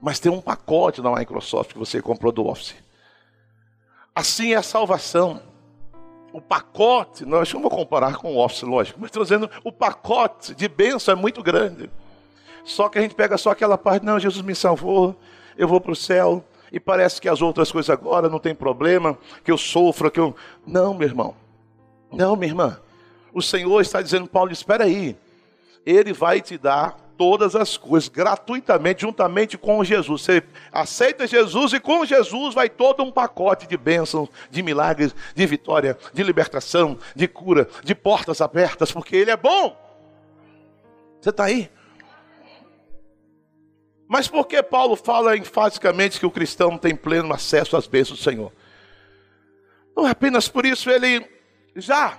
Mas 0.01 0.19
tem 0.19 0.31
um 0.31 0.41
pacote 0.41 1.03
da 1.03 1.15
Microsoft 1.15 1.73
que 1.73 1.77
você 1.77 2.01
comprou 2.01 2.31
do 2.31 2.47
Office. 2.47 2.73
Assim 4.15 4.53
é 4.53 4.55
a 4.55 4.63
salvação. 4.63 5.39
O 6.35 6.41
pacote, 6.41 7.23
que 7.23 7.29
não 7.29 7.61
vou 7.61 7.69
comparar 7.69 8.17
com 8.17 8.35
o 8.35 8.43
Office, 8.43 8.63
lógico, 8.63 8.99
mas 8.99 9.07
estou 9.07 9.23
dizendo, 9.23 9.49
o 9.63 9.71
pacote 9.71 10.53
de 10.53 10.67
bênção 10.67 11.13
é 11.13 11.15
muito 11.15 11.41
grande. 11.41 11.89
Só 12.65 12.89
que 12.89 12.99
a 12.99 13.01
gente 13.01 13.15
pega 13.15 13.37
só 13.37 13.51
aquela 13.51 13.77
parte, 13.77 14.05
não, 14.05 14.19
Jesus 14.19 14.43
me 14.45 14.53
salvou, 14.53 15.15
eu 15.57 15.65
vou 15.65 15.79
para 15.79 15.93
o 15.93 15.95
céu, 15.95 16.43
e 16.73 16.77
parece 16.77 17.21
que 17.21 17.29
as 17.29 17.41
outras 17.41 17.71
coisas 17.71 17.89
agora 17.89 18.27
não 18.27 18.37
tem 18.37 18.53
problema, 18.53 19.17
que 19.45 19.49
eu 19.49 19.57
sofro, 19.57 20.11
que 20.11 20.19
eu. 20.19 20.35
Não, 20.67 20.93
meu 20.93 21.07
irmão. 21.07 21.33
Não, 22.11 22.35
minha 22.35 22.51
irmã. 22.51 22.81
O 23.33 23.41
Senhor 23.41 23.79
está 23.79 24.01
dizendo, 24.01 24.27
Paulo, 24.27 24.51
espera 24.51 24.83
aí. 24.83 25.15
Ele 25.85 26.11
vai 26.11 26.41
te 26.41 26.57
dar 26.57 26.97
todas 27.17 27.55
as 27.55 27.77
coisas 27.77 28.09
gratuitamente, 28.09 29.01
juntamente 29.01 29.57
com 29.57 29.83
Jesus. 29.83 30.21
Você 30.21 30.43
aceita 30.71 31.27
Jesus 31.27 31.73
e 31.73 31.79
com 31.79 32.05
Jesus 32.05 32.53
vai 32.53 32.69
todo 32.69 33.03
um 33.03 33.11
pacote 33.11 33.67
de 33.67 33.77
bênçãos, 33.77 34.29
de 34.49 34.61
milagres, 34.61 35.15
de 35.33 35.45
vitória, 35.45 35.97
de 36.13 36.23
libertação, 36.23 36.97
de 37.15 37.27
cura, 37.27 37.67
de 37.83 37.95
portas 37.95 38.41
abertas, 38.41 38.91
porque 38.91 39.15
Ele 39.15 39.31
é 39.31 39.37
bom. 39.37 39.75
Você 41.19 41.29
está 41.29 41.45
aí? 41.45 41.69
Mas 44.07 44.27
por 44.27 44.45
que 44.45 44.61
Paulo 44.61 44.95
fala 44.95 45.35
enfaticamente 45.35 46.19
que 46.19 46.25
o 46.25 46.31
cristão 46.31 46.77
tem 46.77 46.95
pleno 46.95 47.33
acesso 47.33 47.75
às 47.75 47.87
bênçãos 47.87 48.19
do 48.19 48.23
Senhor? 48.23 48.51
Não 49.95 50.07
é 50.07 50.11
apenas 50.11 50.47
por 50.47 50.65
isso, 50.65 50.91
ele 50.91 51.25
já, 51.75 52.17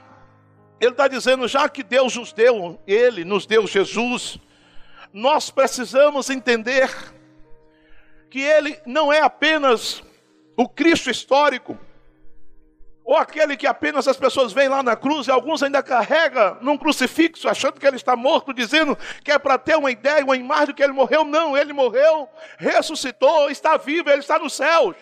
ele 0.81 0.91
está 0.91 1.09
dizendo, 1.09 1.47
já 1.47 1.69
que 1.69 1.83
Deus 1.83 2.17
nos 2.17 2.33
deu, 2.33 2.81
Ele 2.87 3.25
nos 3.25 3.47
deu 3.47 3.67
Jesus, 3.67 4.39
nós 5.17 5.49
precisamos 5.49 6.29
entender 6.29 6.95
que 8.29 8.39
ele 8.39 8.79
não 8.85 9.11
é 9.11 9.23
apenas 9.23 10.03
o 10.55 10.69
Cristo 10.69 11.09
histórico, 11.09 11.79
ou 13.03 13.17
aquele 13.17 13.57
que 13.57 13.67
apenas 13.67 14.07
as 14.07 14.19
pessoas 14.19 14.53
veem 14.53 14.69
lá 14.69 14.83
na 14.83 14.95
cruz 14.95 15.27
e 15.27 15.31
alguns 15.31 15.63
ainda 15.63 15.83
carrega 15.83 16.59
num 16.61 16.77
crucifixo, 16.77 17.49
achando 17.49 17.81
que 17.81 17.87
ele 17.87 17.97
está 17.97 18.15
morto, 18.15 18.53
dizendo 18.53 18.95
que 19.25 19.33
é 19.33 19.39
para 19.39 19.57
ter 19.57 19.75
uma 19.79 19.91
ideia, 19.91 20.23
uma 20.23 20.37
imagem 20.37 20.67
de 20.67 20.75
que 20.75 20.83
ele 20.83 20.93
morreu. 20.93 21.25
Não, 21.25 21.57
ele 21.57 21.73
morreu, 21.73 22.29
ressuscitou, 22.59 23.51
está 23.51 23.79
vivo, 23.79 24.11
ele 24.11 24.21
está 24.21 24.39
nos 24.39 24.53
céus. 24.53 24.97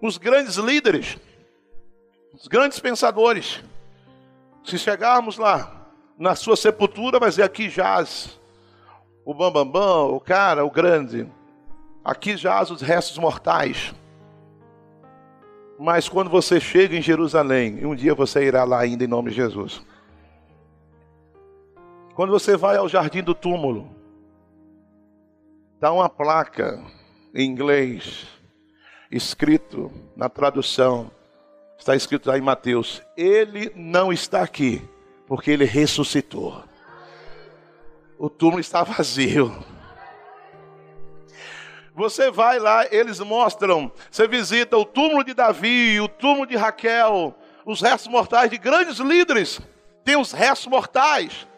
Os 0.00 0.18
grandes 0.18 0.56
líderes, 0.56 1.16
os 2.34 2.48
grandes 2.48 2.80
pensadores, 2.80 3.62
se 4.64 4.78
chegarmos 4.78 5.38
lá, 5.38 5.88
na 6.18 6.34
sua 6.34 6.56
sepultura, 6.56 7.18
vai 7.18 7.28
dizer: 7.28 7.42
aqui 7.42 7.68
jaz 7.68 8.38
o 9.24 9.32
bambambam, 9.32 9.64
bam, 9.64 9.80
bam, 9.80 10.16
o 10.16 10.20
cara, 10.20 10.64
o 10.64 10.70
grande. 10.70 11.28
Aqui 12.04 12.36
jaz 12.36 12.70
os 12.70 12.82
restos 12.82 13.18
mortais. 13.18 13.94
Mas 15.78 16.08
quando 16.08 16.30
você 16.30 16.60
chega 16.60 16.96
em 16.96 17.02
Jerusalém, 17.02 17.78
e 17.78 17.86
um 17.86 17.94
dia 17.94 18.14
você 18.14 18.44
irá 18.44 18.64
lá 18.64 18.80
ainda 18.80 19.04
em 19.04 19.08
nome 19.08 19.30
de 19.30 19.36
Jesus. 19.36 19.82
Quando 22.14 22.30
você 22.30 22.56
vai 22.56 22.76
ao 22.76 22.88
jardim 22.88 23.22
do 23.22 23.34
túmulo, 23.34 23.88
está 25.74 25.90
uma 25.90 26.08
placa 26.08 26.82
em 27.34 27.48
inglês, 27.48 28.26
escrito 29.10 29.90
na 30.14 30.28
tradução, 30.28 31.10
Está 31.82 31.96
escrito 31.96 32.28
lá 32.28 32.38
em 32.38 32.40
Mateus: 32.40 33.02
Ele 33.16 33.72
não 33.74 34.12
está 34.12 34.40
aqui, 34.40 34.88
porque 35.26 35.50
ele 35.50 35.64
ressuscitou. 35.64 36.62
O 38.16 38.30
túmulo 38.30 38.60
está 38.60 38.84
vazio. 38.86 39.52
Você 41.92 42.30
vai 42.30 42.60
lá, 42.60 42.86
eles 42.88 43.18
mostram, 43.18 43.90
você 44.08 44.28
visita 44.28 44.78
o 44.78 44.84
túmulo 44.84 45.24
de 45.24 45.34
Davi, 45.34 46.00
o 46.00 46.06
túmulo 46.06 46.46
de 46.46 46.54
Raquel, 46.54 47.34
os 47.66 47.80
restos 47.80 48.06
mortais 48.06 48.48
de 48.48 48.58
grandes 48.58 48.98
líderes. 48.98 49.60
Tem 50.04 50.16
os 50.16 50.30
restos 50.30 50.68
mortais. 50.68 51.48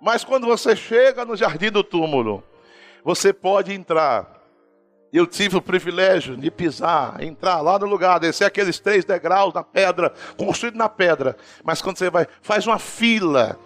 Mas 0.00 0.22
quando 0.22 0.46
você 0.46 0.76
chega 0.76 1.24
no 1.24 1.34
jardim 1.34 1.72
do 1.72 1.82
túmulo, 1.82 2.44
você 3.02 3.32
pode 3.32 3.72
entrar 3.72 4.33
eu 5.18 5.28
tive 5.28 5.56
o 5.56 5.62
privilégio 5.62 6.36
de 6.36 6.50
pisar, 6.50 7.22
entrar 7.22 7.60
lá 7.60 7.78
no 7.78 7.86
lugar, 7.86 8.18
descer 8.18 8.46
aqueles 8.46 8.80
três 8.80 9.04
degraus 9.04 9.54
na 9.54 9.62
pedra, 9.62 10.12
construído 10.36 10.76
na 10.76 10.88
pedra. 10.88 11.36
Mas 11.62 11.80
quando 11.80 11.98
você 11.98 12.10
vai, 12.10 12.26
faz 12.42 12.66
uma 12.66 12.80
fila 12.80 13.56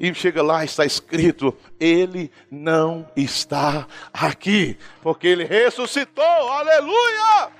e 0.00 0.12
chega 0.12 0.42
lá, 0.42 0.64
está 0.64 0.84
escrito: 0.84 1.56
Ele 1.78 2.32
não 2.50 3.08
está 3.14 3.86
aqui, 4.12 4.76
porque 5.00 5.28
Ele 5.28 5.44
ressuscitou. 5.44 6.24
Aleluia! 6.24 7.52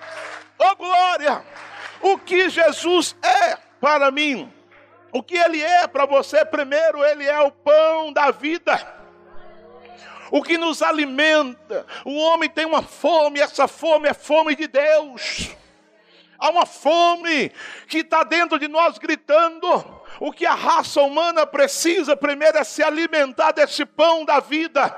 Oh 0.59 0.75
glória! 0.75 1.45
O 2.03 2.19
que 2.19 2.49
Jesus 2.49 3.15
é 3.23 3.57
para 3.81 4.11
mim, 4.11 4.53
o 5.13 5.23
que 5.23 5.37
Ele 5.37 5.63
é 5.63 5.87
para 5.87 6.07
você, 6.07 6.45
primeiro, 6.45 7.05
Ele 7.05 7.25
é 7.25 7.41
o 7.41 7.53
pão 7.53 8.13
da 8.13 8.33
vida 8.33 8.98
o 10.31 10.43
que 10.43 10.59
nos 10.59 10.83
alimenta. 10.83 11.87
O 12.05 12.17
homem 12.17 12.49
tem 12.49 12.67
uma 12.67 12.83
fome, 12.83 13.41
essa 13.41 13.69
fome 13.69 14.09
é 14.09 14.15
fome 14.15 14.55
de 14.55 14.67
Deus. 14.67 15.51
Há 16.39 16.51
uma 16.51 16.65
fome 16.65 17.51
que 17.89 17.99
está 17.99 18.23
dentro 18.23 18.59
de 18.59 18.69
nós 18.69 18.97
gritando. 18.99 19.67
O 20.21 20.33
que 20.33 20.47
a 20.47 20.55
raça 20.55 21.03
humana 21.03 21.47
precisa 21.47 22.17
primeiro 22.17 22.59
é 22.59 22.65
se 22.65 22.83
alimentar 22.83 23.53
desse 23.53 23.85
pão 23.85 24.25
da 24.25 24.39
vida. 24.39 24.97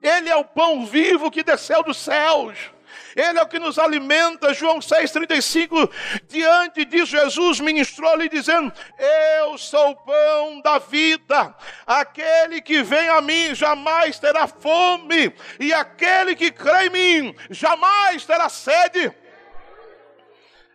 Ele 0.00 0.28
é 0.28 0.36
o 0.36 0.44
pão 0.44 0.86
vivo 0.86 1.30
que 1.30 1.42
desceu 1.42 1.82
dos 1.82 1.96
céus. 1.96 2.75
Ele 3.16 3.38
é 3.38 3.42
o 3.42 3.48
que 3.48 3.58
nos 3.58 3.78
alimenta. 3.78 4.52
João 4.52 4.78
6,35, 4.78 5.90
diante 6.28 6.84
de 6.84 7.06
Jesus, 7.06 7.60
ministrou-lhe 7.60 8.28
dizendo: 8.28 8.70
Eu 9.40 9.56
sou 9.56 9.90
o 9.92 9.96
pão 9.96 10.60
da 10.60 10.78
vida. 10.78 11.54
Aquele 11.86 12.60
que 12.60 12.82
vem 12.82 13.08
a 13.08 13.22
mim 13.22 13.54
jamais 13.54 14.18
terá 14.18 14.46
fome, 14.46 15.34
e 15.58 15.72
aquele 15.72 16.36
que 16.36 16.50
crê 16.50 16.88
em 16.88 16.90
mim 16.90 17.36
jamais 17.48 18.26
terá 18.26 18.50
sede. 18.50 19.10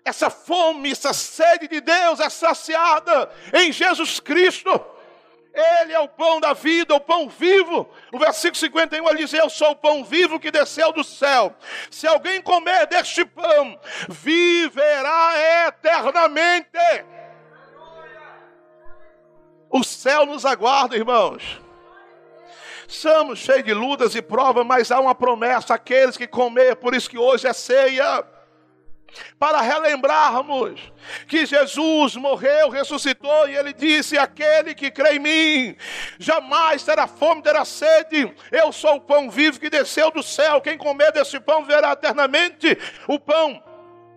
Essa 0.04 0.32
fome, 0.32 0.92
essa 0.92 1.14
sede 1.14 1.68
de 1.68 1.80
Deus 1.80 2.20
é 2.20 2.28
saciada 2.28 3.30
em 3.54 3.72
Jesus 3.72 4.20
Cristo. 4.20 4.84
Ele 5.54 5.92
é 5.92 6.00
o 6.00 6.08
pão 6.08 6.40
da 6.40 6.54
vida, 6.54 6.96
o 6.96 7.00
pão 7.00 7.28
vivo. 7.28 7.90
O 8.12 8.18
versículo 8.18 8.56
51 8.56 9.10
ele 9.10 9.18
diz: 9.18 9.34
Eu 9.34 9.50
sou 9.50 9.72
o 9.72 9.76
pão 9.76 10.04
vivo 10.04 10.40
que 10.40 10.50
desceu 10.50 10.94
do 10.94 11.04
céu. 11.04 11.54
Se 11.90 12.08
alguém 12.08 12.42
comer 12.42 12.88
deste 12.88 13.26
pão, 13.26 13.80
viverá 14.08 15.68
eternamente. 15.68 16.70
O 19.70 19.84
céu 19.84 20.26
nos 20.26 20.46
aguarda, 20.46 20.96
irmãos. 20.96 21.62
Somos 22.88 23.40
cheios 23.40 23.64
de 23.64 23.74
lutas 23.74 24.16
e 24.16 24.22
provas, 24.22 24.66
mas 24.66 24.92
há 24.92 25.00
uma 25.00 25.16
promessa: 25.16 25.74
aqueles 25.74 26.16
que 26.16 26.28
comer, 26.28 26.76
por 26.78 26.94
isso 26.94 27.10
que 27.10 27.18
hoje 27.18 27.48
é 27.48 27.54
ceia. 27.54 28.24
Para 29.40 29.62
relembrarmos 29.62 30.80
que 31.28 31.46
Jesus 31.46 32.16
morreu, 32.16 32.70
ressuscitou 32.70 33.48
e 33.48 33.56
ele 33.56 33.74
disse: 33.74 34.18
Aquele 34.18 34.76
que 34.76 34.92
crê 34.92 35.16
em 35.16 35.20
mim 35.20 35.76
jamais 36.20 36.84
terá 36.84 37.08
fome, 37.08 37.42
terá 37.42 37.66
sede. 37.66 38.32
Eu 38.52 38.72
sou 38.72 38.96
o 38.96 39.02
pão 39.02 39.30
vivo 39.30 39.60
que 39.60 39.70
desceu 39.70 40.12
do 40.12 40.24
céu. 40.24 40.62
Quem 40.62 40.78
comer 40.78 41.12
desse 41.12 41.40
pão 41.40 41.66
verá 41.66 41.94
eternamente 41.94 42.78
o 43.08 43.20
pão 43.20 43.71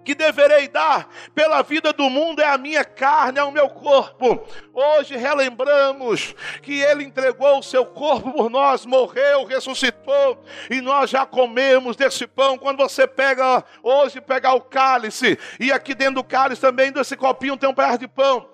que 0.04 0.14
deverei 0.14 0.68
dar 0.68 1.08
pela 1.34 1.62
vida 1.62 1.92
do 1.92 2.10
mundo 2.10 2.40
é 2.40 2.46
a 2.46 2.58
minha 2.58 2.84
carne, 2.84 3.38
é 3.38 3.42
o 3.42 3.50
meu 3.50 3.68
corpo. 3.68 4.46
Hoje 4.72 5.16
relembramos 5.16 6.34
que 6.62 6.80
ele 6.80 7.04
entregou 7.04 7.58
o 7.58 7.62
seu 7.62 7.86
corpo 7.86 8.32
por 8.32 8.50
nós, 8.50 8.84
morreu, 8.84 9.44
ressuscitou 9.44 10.44
e 10.70 10.80
nós 10.80 11.10
já 11.10 11.24
comemos 11.24 11.96
desse 11.96 12.26
pão. 12.26 12.58
Quando 12.58 12.78
você 12.78 13.06
pega 13.06 13.64
hoje 13.82 14.20
pegar 14.20 14.54
o 14.54 14.60
cálice 14.60 15.38
e 15.58 15.72
aqui 15.72 15.94
dentro 15.94 16.16
do 16.16 16.24
cálice 16.24 16.60
também 16.60 16.92
desse 16.92 17.16
copinho 17.16 17.56
tem 17.56 17.68
um 17.68 17.74
pedaço 17.74 17.98
de 17.98 18.08
pão 18.08 18.48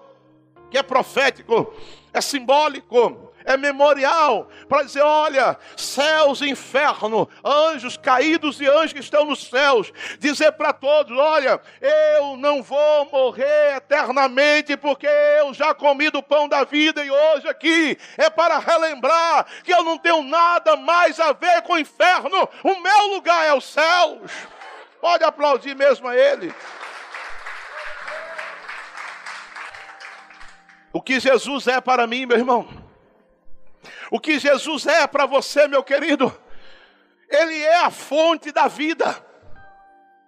que 0.71 0.79
é 0.79 0.83
profético, 0.83 1.75
é 2.13 2.21
simbólico 2.21 3.30
é 3.51 3.57
memorial 3.57 4.49
para 4.69 4.85
dizer: 4.85 5.03
olha, 5.03 5.59
céus 5.77 6.41
e 6.41 6.49
inferno, 6.49 7.29
anjos 7.45 7.97
caídos 7.97 8.61
e 8.61 8.67
anjos 8.67 8.93
que 8.93 9.01
estão 9.01 9.25
nos 9.25 9.47
céus, 9.49 9.93
dizer 10.19 10.53
para 10.53 10.73
todos: 10.73 11.17
olha, 11.17 11.61
eu 11.81 12.37
não 12.37 12.63
vou 12.63 13.09
morrer 13.11 13.77
eternamente, 13.77 14.77
porque 14.77 15.09
eu 15.39 15.53
já 15.53 15.75
comi 15.75 16.11
do 16.11 16.23
pão 16.23 16.49
da 16.49 16.65
vida 16.65 17.05
e 17.05 17.11
hoje 17.11 17.49
aqui 17.49 17.99
é 18.17 18.31
para 18.31 18.59
relembrar 18.59 19.47
que 19.65 19.73
eu 19.73 19.83
não 19.83 19.99
tenho 19.99 20.23
nada 20.23 20.77
mais 20.77 21.19
a 21.19 21.33
ver 21.33 21.63
com 21.63 21.75
o 21.75 21.79
inferno, 21.79 22.49
o 22.63 22.81
meu 22.81 23.07
lugar 23.15 23.45
é 23.47 23.55
os 23.55 23.65
céus. 23.65 24.31
Pode 25.01 25.25
aplaudir 25.25 25.75
mesmo 25.75 26.07
a 26.07 26.17
Ele. 26.17 26.55
O 30.93 31.01
que 31.01 31.19
Jesus 31.19 31.69
é 31.69 31.81
para 31.81 32.07
mim, 32.07 32.27
meu 32.27 32.37
irmão 32.37 32.90
o 34.11 34.21
que 34.21 34.39
Jesus 34.39 34.87
é 34.87 35.07
para 35.07 35.27
você, 35.27 35.67
meu 35.67 35.83
querido, 35.83 36.37
Ele 37.29 37.61
é 37.61 37.85
a 37.85 37.91
fonte 37.91 38.53
da 38.53 38.69
vida. 38.69 39.25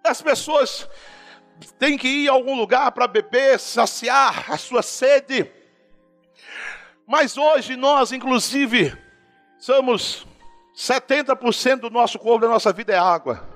As 0.05 0.21
pessoas 0.21 0.88
têm 1.79 1.97
que 1.97 2.09
ir 2.09 2.29
a 2.29 2.33
algum 2.33 2.57
lugar 2.57 2.91
para 2.93 3.07
beber, 3.07 3.59
saciar 3.59 4.51
a 4.51 4.57
sua 4.57 4.83
sede. 4.83 5.51
Mas 7.07 7.37
hoje 7.37 7.77
nós, 7.77 8.12
inclusive, 8.12 8.97
somos 9.59 10.27
70% 10.75 11.81
do 11.81 11.91
nosso 11.91 12.19
corpo, 12.19 12.41
da 12.41 12.49
nossa 12.49 12.73
vida 12.73 12.93
é 12.93 12.99
água. 12.99 13.49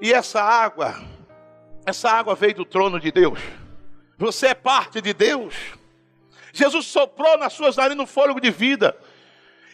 E 0.00 0.12
essa 0.12 0.42
água, 0.42 0.94
essa 1.86 2.10
água 2.10 2.34
veio 2.34 2.56
do 2.56 2.64
trono 2.64 3.00
de 3.00 3.10
Deus. 3.10 3.38
Você 4.18 4.48
é 4.48 4.54
parte 4.54 5.00
de 5.00 5.12
Deus. 5.12 5.54
Jesus 6.54 6.86
soprou 6.86 7.36
nas 7.36 7.52
suas 7.52 7.76
narinas 7.76 8.04
um 8.04 8.06
fôlego 8.06 8.40
de 8.40 8.48
vida. 8.48 8.96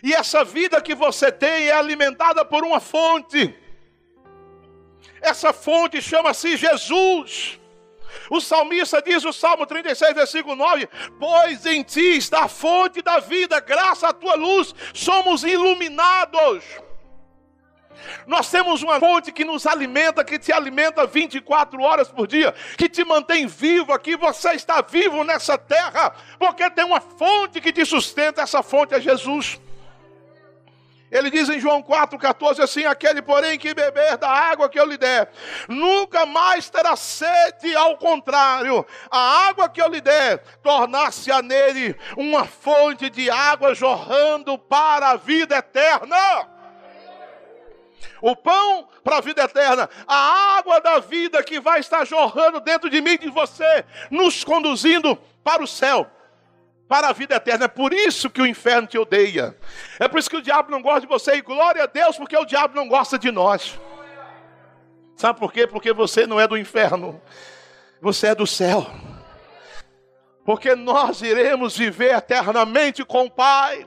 E 0.02 0.14
essa 0.14 0.42
vida 0.42 0.80
que 0.80 0.94
você 0.94 1.30
tem 1.30 1.68
é 1.68 1.72
alimentada 1.72 2.42
por 2.42 2.64
uma 2.64 2.80
fonte. 2.80 3.54
Essa 5.20 5.52
fonte 5.52 6.00
chama-se 6.00 6.56
Jesus. 6.56 7.60
O 8.30 8.40
salmista 8.40 9.02
diz 9.02 9.22
no 9.22 9.32
Salmo 9.32 9.66
36, 9.66 10.14
versículo 10.14 10.56
9: 10.56 10.88
Pois 11.18 11.66
em 11.66 11.82
ti 11.82 12.16
está 12.16 12.44
a 12.44 12.48
fonte 12.48 13.02
da 13.02 13.18
vida, 13.18 13.60
graças 13.60 14.04
à 14.04 14.12
tua 14.14 14.34
luz 14.34 14.74
somos 14.94 15.44
iluminados. 15.44 16.64
Nós 18.26 18.50
temos 18.50 18.83
uma 18.83 18.98
fonte 18.98 19.33
que 19.33 19.44
nos 19.44 19.66
alimenta, 19.66 20.24
que 20.24 20.38
te 20.38 20.53
alimenta 20.53 21.07
24 21.07 21.81
horas 21.83 22.09
por 22.09 22.26
dia, 22.26 22.55
que 22.76 22.88
te 22.88 23.05
mantém 23.05 23.46
vivo 23.46 23.92
aqui. 23.92 24.16
Você 24.16 24.53
está 24.53 24.81
vivo 24.81 25.24
nessa 25.24 25.59
terra, 25.59 26.14
porque 26.38 26.68
tem 26.70 26.85
uma 26.85 27.00
fonte 27.00 27.61
que 27.61 27.72
te 27.72 27.85
sustenta. 27.85 28.42
Essa 28.42 28.62
fonte 28.62 28.94
é 28.94 29.00
Jesus. 29.00 29.61
Ele 31.11 31.29
diz 31.29 31.48
em 31.48 31.59
João 31.59 31.83
4,14 31.83 32.61
assim: 32.61 32.85
Aquele, 32.85 33.20
porém, 33.20 33.59
que 33.59 33.74
beber 33.74 34.16
da 34.16 34.31
água 34.31 34.68
que 34.68 34.79
eu 34.79 34.87
lhe 34.87 34.96
der, 34.96 35.31
nunca 35.68 36.24
mais 36.24 36.70
terá 36.70 36.94
sede, 36.94 37.74
ao 37.74 37.96
contrário, 37.96 38.87
a 39.11 39.48
água 39.48 39.68
que 39.68 39.83
eu 39.83 39.88
lhe 39.88 40.00
der, 40.00 40.38
tornar-se-á 40.62 41.42
nele 41.42 41.96
uma 42.16 42.44
fonte 42.44 43.11
de 43.11 43.29
água 43.29 43.74
jorrando 43.74 44.57
para 44.57 45.11
a 45.11 45.16
vida 45.16 45.57
eterna 45.57 46.16
o 48.20 48.37
pão 48.37 48.88
para 49.02 49.18
a 49.18 49.20
vida 49.20 49.42
eterna, 49.42 49.88
a 50.06 50.59
água 50.59 50.80
da 50.80 50.98
vida 50.98 51.42
que 51.42 51.61
vai 51.61 51.80
estar 51.80 52.04
jorrando 52.04 52.61
dentro 52.61 52.90
de 52.90 53.00
mim 53.00 53.12
e 53.12 53.18
de 53.18 53.30
você, 53.30 53.85
nos 54.11 54.44
conduzindo 54.44 55.16
para 55.42 55.62
o 55.62 55.66
céu, 55.66 56.06
para 56.88 57.09
a 57.09 57.12
vida 57.12 57.37
eterna. 57.37 57.64
É 57.64 57.68
por 57.68 57.92
isso 57.92 58.28
que 58.28 58.42
o 58.42 58.46
inferno 58.46 58.87
te 58.87 58.98
odeia. 58.98 59.56
É 59.98 60.09
por 60.09 60.18
isso 60.18 60.28
que 60.28 60.37
o 60.37 60.42
diabo 60.42 60.70
não 60.70 60.83
gosta 60.83 61.00
de 61.02 61.06
você. 61.06 61.37
E 61.37 61.42
glória 61.42 61.85
a 61.85 61.87
Deus, 61.87 62.16
porque 62.16 62.37
o 62.37 62.44
diabo 62.44 62.74
não 62.74 62.88
gosta 62.88 63.18
de 63.18 63.30
nós. 63.30 63.78
Sabe 65.16 65.38
por 65.38 65.52
quê? 65.52 65.66
Porque 65.66 65.92
você 65.92 66.26
não 66.26 66.40
é 66.40 66.48
do 66.48 66.56
inferno, 66.56 67.20
você 68.00 68.28
é 68.28 68.35
do 68.35 68.46
céu. 68.46 68.87
Porque 70.44 70.74
nós 70.74 71.20
iremos 71.20 71.76
viver 71.76 72.16
eternamente 72.16 73.04
com 73.04 73.26
o 73.26 73.30
Pai. 73.30 73.87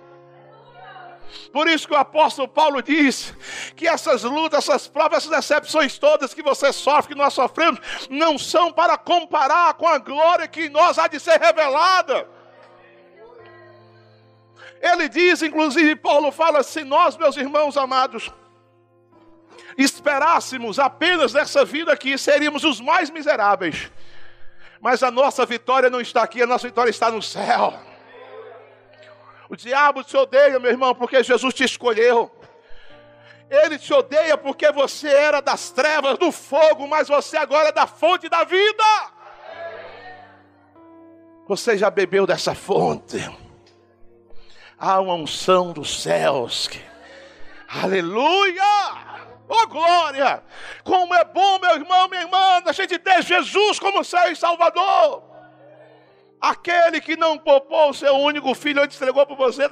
Por 1.52 1.68
isso 1.68 1.88
que 1.88 1.94
o 1.94 1.98
apóstolo 1.98 2.48
Paulo 2.48 2.82
diz 2.82 3.34
que 3.76 3.88
essas 3.88 4.24
lutas, 4.24 4.60
essas 4.68 4.88
provas, 4.88 5.20
essas 5.20 5.30
decepções 5.30 5.98
todas 5.98 6.34
que 6.34 6.42
você 6.42 6.74
sofre, 6.74 7.14
que 7.14 7.20
nós 7.20 7.34
sofremos, 7.34 7.80
não 8.10 8.38
são 8.38 8.72
para 8.72 8.98
comparar 8.98 9.74
com 9.76 9.88
a 9.88 9.98
glória 9.98 10.48
que 10.48 10.66
em 10.66 10.70
nós 10.70 10.98
há 10.98 11.08
de 11.08 11.20
ser 11.20 11.40
revelada. 11.40 12.28
Ele 14.82 15.08
diz, 15.08 15.42
inclusive, 15.42 15.96
Paulo 15.96 16.32
fala: 16.32 16.62
se 16.62 16.84
nós, 16.84 17.16
meus 17.16 17.38
irmãos 17.38 17.78
amados, 17.78 18.30
esperássemos 19.78 20.78
apenas 20.78 21.34
nessa 21.34 21.64
vida 21.64 21.94
aqui, 21.94 22.18
seríamos 22.18 22.64
os 22.64 22.82
mais 22.82 23.10
miseráveis. 23.10 23.92
Mas 24.82 25.02
a 25.02 25.10
nossa 25.10 25.46
vitória 25.46 25.90
não 25.90 26.02
está 26.02 26.24
aqui, 26.24 26.42
a 26.42 26.48
nossa 26.48 26.68
vitória 26.68 26.90
está 26.90 27.10
no 27.10 27.22
céu. 27.22 27.74
O 29.50 29.56
diabo 29.56 30.04
te 30.04 30.16
odeia, 30.16 30.60
meu 30.60 30.72
irmão, 30.72 30.96
porque 30.96 31.24
Jesus 31.24 31.54
te 31.54 31.64
escolheu. 31.64 32.32
Ele 33.50 33.78
te 33.78 33.94
odeia 33.94 34.38
porque 34.38 34.72
você 34.72 35.10
era 35.10 35.42
das 35.42 35.70
trevas, 35.70 36.18
do 36.18 36.32
fogo, 36.32 36.88
mas 36.88 37.08
você 37.08 37.38
agora 37.38 37.70
é 37.70 37.72
da 37.72 37.86
fonte 37.86 38.30
da 38.30 38.44
vida. 38.44 38.84
Você 41.48 41.78
já 41.78 41.90
bebeu 41.90 42.26
dessa 42.26 42.56
fonte. 42.56 43.18
Há 44.80 45.00
uma 45.00 45.14
unção 45.14 45.72
dos 45.72 46.02
céus. 46.02 46.70
Aleluia! 47.68 48.64
Oh 49.48 49.68
glória! 49.68 50.44
Como 50.84 51.14
é 51.14 51.24
bom, 51.26 51.60
meu 51.60 51.76
irmão, 51.76 52.08
minha 52.08 52.22
irmã, 52.22 52.64
a 52.66 52.72
gente 52.72 52.98
ter 52.98 53.22
Jesus 53.22 53.78
como 53.78 54.02
e 54.02 54.36
Salvador. 54.36 55.33
Aquele 56.44 57.00
que 57.00 57.16
não 57.16 57.38
poupou 57.38 57.92
o 57.92 57.94
seu 57.94 58.14
único 58.16 58.54
filho, 58.54 58.82
antes 58.82 58.98
entregou 58.98 59.26
para 59.26 59.34
você, 59.34 59.64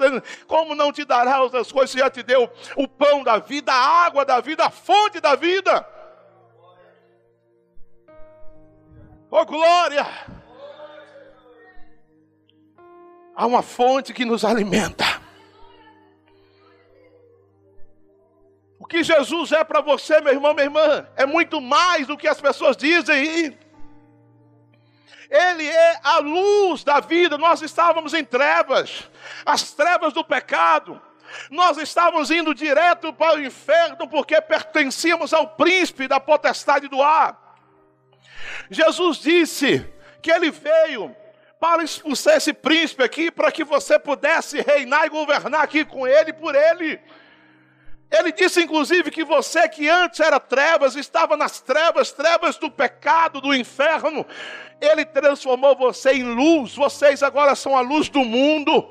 como 0.48 0.74
não 0.74 0.90
te 0.90 1.04
dará 1.04 1.42
outras 1.42 1.70
coisas, 1.70 1.92
já 1.92 2.10
te 2.10 2.24
deu 2.24 2.50
o 2.78 2.88
pão 2.88 3.26
da 3.26 3.40
vida, 3.40 3.74
a 3.74 4.06
água 4.06 4.24
da 4.24 4.40
vida, 4.40 4.64
a 4.64 4.70
fonte 4.70 5.20
da 5.20 5.36
vida. 5.36 5.86
Oh 9.30 9.46
glória! 9.46 10.08
Há 13.36 13.46
uma 13.46 13.62
fonte 13.62 14.14
que 14.14 14.24
nos 14.24 14.46
alimenta. 14.46 15.04
O 18.80 18.86
que 18.88 19.04
Jesus 19.04 19.52
é 19.52 19.62
para 19.66 19.82
você, 19.82 20.22
meu 20.22 20.32
irmão, 20.32 20.54
minha 20.54 20.68
irmã, 20.68 21.06
é 21.18 21.26
muito 21.26 21.60
mais 21.60 22.08
do 22.08 22.18
que 22.18 22.30
as 22.30 22.40
pessoas 22.40 22.78
dizem. 22.78 23.60
Ele 25.32 25.66
é 25.66 26.00
a 26.04 26.20
luz 26.20 26.84
da 26.84 27.00
vida. 27.00 27.38
Nós 27.38 27.62
estávamos 27.62 28.14
em 28.14 28.26
trevas, 28.26 29.10
as 29.46 29.72
trevas 29.72 30.12
do 30.12 30.26
pecado. 30.26 31.02
Nós 31.50 31.78
estávamos 31.78 32.30
indo 32.30 32.54
direto 32.54 33.14
para 33.14 33.38
o 33.38 33.42
inferno 33.42 34.10
porque 34.10 34.42
pertencíamos 34.42 35.34
ao 35.34 35.48
príncipe 35.48 36.06
da 36.06 36.20
potestade 36.20 36.90
do 36.90 37.02
ar. 37.02 37.56
Jesus 38.70 39.20
disse 39.20 39.90
que 40.22 40.30
ele 40.30 40.52
veio 40.52 41.16
para 41.58 41.84
expulsar 41.84 42.36
esse 42.36 42.52
príncipe 42.52 43.04
aqui, 43.04 43.32
para 43.32 43.52
que 43.52 43.64
você 43.64 43.98
pudesse 43.98 44.60
reinar 44.62 45.06
e 45.06 45.10
governar 45.10 45.62
aqui 45.62 45.86
com 45.86 46.06
ele 46.06 46.34
por 46.34 46.56
ele. 46.56 47.00
Ele 48.12 48.34
disse, 48.34 48.62
inclusive, 48.62 49.10
que 49.10 49.24
você 49.24 49.70
que 49.70 49.88
antes 49.88 50.20
era 50.20 50.38
trevas, 50.38 50.96
estava 50.98 51.38
nas 51.38 51.62
trevas, 51.62 52.12
trevas 52.12 52.58
do 52.58 52.70
pecado, 52.70 53.40
do 53.40 53.56
inferno. 53.56 54.26
Ele 54.82 55.06
transformou 55.06 55.78
você 55.78 56.12
em 56.12 56.24
luz. 56.24 56.76
Vocês 56.76 57.24
agora 57.24 57.56
são 57.56 57.78
a 57.78 57.80
luz 57.80 58.10
do 58.10 58.26
mundo. 58.26 58.86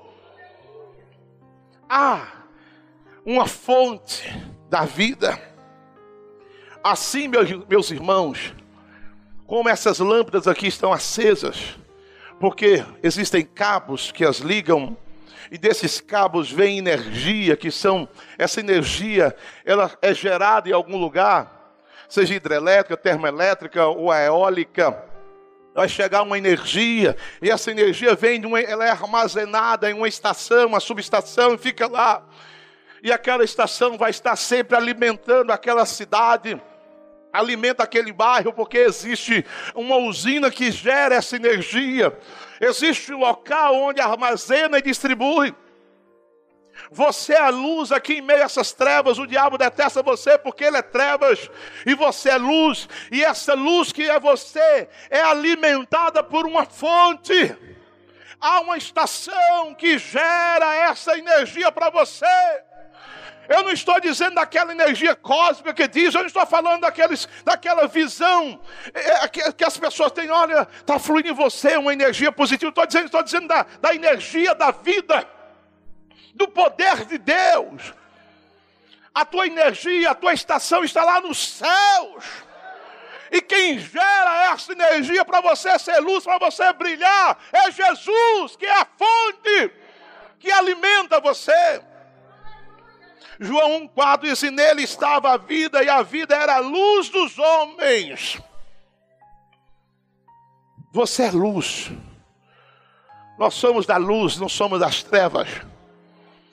Ah, 1.87 2.29
uma 3.27 3.47
fonte 3.47 4.27
da 4.71 4.87
vida. 4.87 5.39
Assim, 6.83 7.29
meus, 7.29 7.51
meus 7.69 7.91
irmãos, 7.91 8.55
como 9.47 9.69
essas 9.69 9.99
lâmpadas 9.99 10.49
aqui 10.49 10.67
estão 10.67 10.95
acesas, 10.95 11.77
porque 12.39 12.83
existem 13.03 13.45
cabos 13.45 14.11
que 14.11 14.25
as 14.25 14.39
ligam 14.39 14.97
e 15.51 15.59
desses 15.59 16.01
cabos 16.01 16.51
vem 16.51 16.79
energia, 16.79 17.57
que 17.57 17.71
são 17.71 18.09
essa 18.39 18.61
energia, 18.61 19.35
ela 19.65 19.91
é 20.01 20.15
gerada 20.15 20.69
em 20.69 20.73
algum 20.73 20.97
lugar, 20.97 21.75
seja 22.09 22.35
hidrelétrica, 22.35 22.97
termoelétrica 22.97 23.87
ou 23.87 24.13
eólica. 24.13 25.05
Vai 25.75 25.89
chegar 25.89 26.23
uma 26.23 26.37
energia, 26.37 27.17
e 27.41 27.51
essa 27.51 27.71
energia 27.71 28.15
vem, 28.15 28.41
de 28.41 28.47
uma, 28.47 28.61
ela 28.61 28.85
é 28.85 28.91
armazenada 28.91 29.91
em 29.91 29.95
uma 29.95 30.09
estação, 30.09 30.67
uma 30.67 30.81
subestação, 30.81 31.55
e 31.55 31.59
fica 31.59 31.87
lá. 31.87 32.27
E 33.03 33.13
aquela 33.13 33.45
estação 33.45 33.97
vai 33.97 34.11
estar 34.11 34.37
sempre 34.37 34.77
alimentando 34.77 35.53
aquela 35.53 35.87
cidade 35.87 36.61
alimenta 37.33 37.83
aquele 37.83 38.13
bairro, 38.13 38.53
porque 38.53 38.79
existe 38.79 39.45
uma 39.75 39.97
usina 39.97 40.51
que 40.51 40.71
gera 40.71 41.15
essa 41.15 41.37
energia, 41.37 42.17
existe 42.61 43.13
um 43.13 43.19
local 43.19 43.75
onde 43.75 44.01
armazena 44.01 44.79
e 44.79 44.83
distribui. 44.83 45.55
Você 46.91 47.35
é 47.35 47.41
a 47.41 47.51
luz 47.51 47.93
aqui 47.93 48.15
em 48.15 48.21
meio 48.21 48.43
a 48.43 48.45
essas 48.45 48.73
trevas. 48.73 49.19
O 49.19 49.27
diabo 49.27 49.59
detesta 49.59 50.03
você 50.03 50.39
porque 50.39 50.65
ele 50.65 50.77
é 50.77 50.83
trevas 50.83 51.51
e 51.85 51.95
você 51.95 52.31
é 52.31 52.37
luz. 52.37 52.89
E 53.11 53.25
essa 53.25 53.55
luz 53.55 53.93
que 53.93 54.09
é 54.09 54.19
você 54.19 54.89
é 55.11 55.21
alimentada 55.21 56.23
por 56.23 56.47
uma 56.47 56.65
fonte. 56.65 57.57
Há 58.41 58.61
uma 58.61 58.79
estação 58.79 59.75
que 59.75 59.99
gera 59.99 60.75
essa 60.75 61.19
energia 61.19 61.71
para 61.71 61.91
você. 61.91 62.27
Eu 63.51 63.65
não 63.65 63.73
estou 63.73 63.99
dizendo 63.99 64.37
daquela 64.37 64.71
energia 64.71 65.13
cósmica 65.17 65.75
que 65.75 65.89
diz, 65.89 66.15
eu 66.15 66.21
não 66.21 66.29
estou 66.29 66.47
falando 66.47 66.83
daqueles, 66.83 67.29
daquela 67.45 67.89
visão 67.89 68.61
é, 68.95 69.27
que, 69.27 69.53
que, 69.55 69.65
as 69.65 69.77
pessoas 69.77 70.13
têm, 70.13 70.31
olha, 70.31 70.69
está 70.79 71.01
fluindo 71.01 71.31
em 71.31 71.35
você 71.35 71.77
uma 71.77 71.93
energia 71.93 72.31
positiva. 72.31 72.69
Estou 72.69 72.87
dizendo, 72.87 73.07
estou 73.07 73.23
dizendo 73.25 73.49
da, 73.49 73.67
da 73.81 73.93
energia 73.93 74.55
da 74.55 74.71
vida, 74.71 75.29
do 76.33 76.47
poder 76.47 77.05
de 77.07 77.19
Deus. 77.19 77.93
A 79.13 79.25
tua 79.25 79.49
energia, 79.49 80.13
a 80.13 80.15
tua 80.15 80.33
estação 80.33 80.85
está 80.85 81.03
lá 81.03 81.21
nos 81.21 81.45
céus. 81.45 82.25
E 83.33 83.43
quem 83.43 83.81
gera 83.81 84.53
essa 84.53 84.71
energia 84.71 85.25
para 85.25 85.41
você 85.41 85.77
ser 85.81 85.99
luz, 85.99 86.23
para 86.23 86.39
você 86.39 86.73
brilhar, 86.73 87.37
é 87.53 87.69
Jesus, 87.73 88.55
que 88.55 88.67
é 88.67 88.81
a 88.81 88.87
fonte 88.97 89.73
que 90.39 90.53
alimenta 90.53 91.19
você. 91.19 91.90
João 93.43 93.89
1,4 93.89 94.21
diz: 94.21 94.43
e 94.43 94.51
nele 94.51 94.83
estava 94.83 95.33
a 95.33 95.39
vida, 95.39 95.83
e 95.83 95.89
a 95.89 96.03
vida 96.03 96.37
era 96.37 96.57
a 96.57 96.61
luz 96.61 97.09
dos 97.09 97.39
homens. 97.39 98.39
Você 100.93 101.25
é 101.25 101.31
luz. 101.31 101.91
Nós 103.39 103.55
somos 103.55 103.87
da 103.87 103.97
luz, 103.97 104.37
não 104.37 104.49
somos 104.49 104.79
das 104.81 105.03
trevas. 105.03 105.49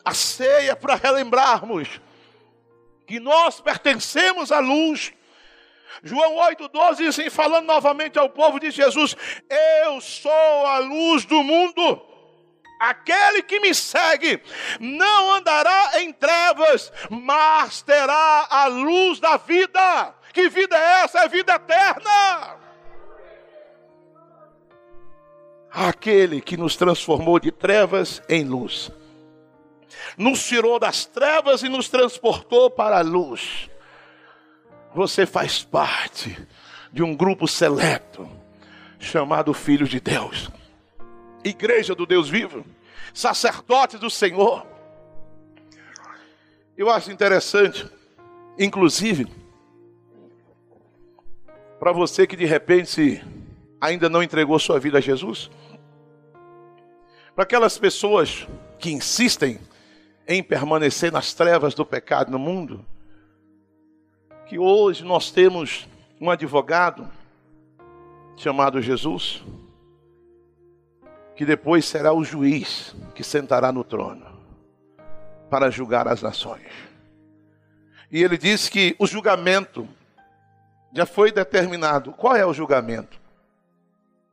A 0.05 0.13
ceia 0.13 0.73
para 0.73 0.95
relembrarmos 0.95 1.99
que 3.05 3.19
nós 3.19 3.59
pertencemos 3.59 4.49
à 4.53 4.59
luz. 4.59 5.11
João 6.01 6.35
8,12 6.35 6.95
diz 6.97 7.07
assim, 7.19 7.29
falando 7.29 7.65
novamente 7.65 8.17
ao 8.17 8.29
povo 8.29 8.61
de 8.61 8.71
Jesus: 8.71 9.13
Eu 9.83 9.99
sou 9.99 10.31
a 10.31 10.77
luz 10.77 11.25
do 11.25 11.43
mundo. 11.43 12.16
Aquele 12.79 13.41
que 13.41 13.59
me 13.59 13.73
segue 13.73 14.39
não 14.79 15.33
andará 15.33 16.01
em 16.01 16.13
trevas, 16.13 16.91
mas 17.09 17.81
terá 17.81 18.47
a 18.49 18.67
luz 18.67 19.19
da 19.19 19.37
vida. 19.37 20.13
Que 20.31 20.47
vida 20.49 20.77
é 20.77 21.03
essa? 21.03 21.19
É 21.19 21.27
vida 21.27 21.55
eterna. 21.55 22.57
Aquele 25.71 26.39
que 26.39 26.55
nos 26.55 26.75
transformou 26.75 27.39
de 27.39 27.51
trevas 27.51 28.21
em 28.29 28.43
luz, 28.43 28.91
nos 30.17 30.43
tirou 30.45 30.79
das 30.79 31.05
trevas 31.05 31.63
e 31.63 31.69
nos 31.69 31.89
transportou 31.89 32.69
para 32.69 32.99
a 32.99 33.01
luz. 33.01 33.69
Você 34.93 35.25
faz 35.25 35.63
parte 35.63 36.47
de 36.91 37.03
um 37.03 37.15
grupo 37.15 37.47
seleto 37.47 38.29
chamado 38.99 39.53
Filhos 39.53 39.89
de 39.89 39.99
Deus 39.99 40.49
igreja 41.43 41.95
do 41.95 42.05
Deus 42.05 42.29
vivo, 42.29 42.65
sacerdotes 43.13 43.99
do 43.99 44.09
Senhor. 44.09 44.65
Eu 46.77 46.89
acho 46.89 47.11
interessante, 47.11 47.89
inclusive, 48.57 49.27
para 51.79 51.91
você 51.91 52.27
que 52.27 52.35
de 52.35 52.45
repente 52.45 53.23
ainda 53.79 54.09
não 54.09 54.21
entregou 54.21 54.57
sua 54.59 54.79
vida 54.79 54.97
a 54.97 55.01
Jesus, 55.01 55.49
para 57.35 57.43
aquelas 57.43 57.77
pessoas 57.77 58.47
que 58.79 58.91
insistem 58.91 59.59
em 60.27 60.43
permanecer 60.43 61.11
nas 61.11 61.33
trevas 61.33 61.73
do 61.73 61.85
pecado 61.85 62.31
no 62.31 62.39
mundo, 62.39 62.85
que 64.45 64.57
hoje 64.57 65.03
nós 65.03 65.31
temos 65.31 65.87
um 66.19 66.29
advogado 66.29 67.07
chamado 68.35 68.81
Jesus, 68.81 69.43
que 71.37 71.45
depois 71.45 71.85
será 71.85 72.11
o 72.11 72.23
juiz 72.23 72.95
que 73.13 73.23
sentará 73.23 73.71
no 73.71 73.83
trono 73.83 74.25
para 75.51 75.69
julgar 75.69 76.07
as 76.07 76.19
nações. 76.19 76.71
E 78.11 78.23
ele 78.23 78.39
diz 78.39 78.67
que 78.67 78.95
o 78.97 79.05
julgamento 79.05 79.87
já 80.91 81.05
foi 81.05 81.31
determinado. 81.31 82.11
Qual 82.11 82.35
é 82.35 82.43
o 82.43 82.53
julgamento? 82.53 83.19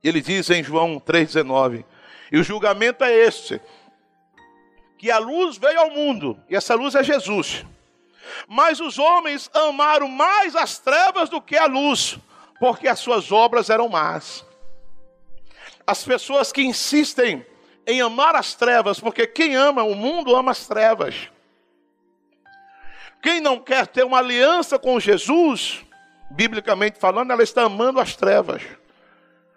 Ele 0.02 0.22
diz 0.22 0.48
em 0.48 0.64
João 0.64 0.98
3,19: 0.98 1.84
E 2.32 2.38
o 2.38 2.42
julgamento 2.42 3.04
é 3.04 3.12
este: 3.12 3.60
que 4.96 5.10
a 5.10 5.18
luz 5.18 5.58
veio 5.58 5.80
ao 5.80 5.90
mundo, 5.90 6.38
e 6.48 6.56
essa 6.56 6.74
luz 6.74 6.94
é 6.94 7.04
Jesus. 7.04 7.66
Mas 8.48 8.80
os 8.80 8.98
homens 8.98 9.50
amaram 9.52 10.08
mais 10.08 10.56
as 10.56 10.78
trevas 10.78 11.28
do 11.28 11.42
que 11.42 11.56
a 11.56 11.66
luz, 11.66 12.18
porque 12.58 12.88
as 12.88 12.98
suas 12.98 13.30
obras 13.30 13.68
eram 13.68 13.90
más 13.90 14.42
as 15.86 16.04
pessoas 16.04 16.52
que 16.52 16.62
insistem 16.62 17.44
em 17.86 18.00
amar 18.00 18.34
as 18.34 18.54
trevas, 18.54 18.98
porque 18.98 19.26
quem 19.26 19.54
ama 19.54 19.82
o 19.82 19.94
mundo 19.94 20.34
ama 20.34 20.50
as 20.50 20.66
trevas. 20.66 21.30
Quem 23.22 23.40
não 23.40 23.58
quer 23.58 23.86
ter 23.86 24.04
uma 24.04 24.18
aliança 24.18 24.78
com 24.78 25.00
Jesus, 25.00 25.84
biblicamente 26.30 26.98
falando, 26.98 27.30
ela 27.30 27.42
está 27.42 27.62
amando 27.62 28.00
as 28.00 28.16
trevas. 28.16 28.62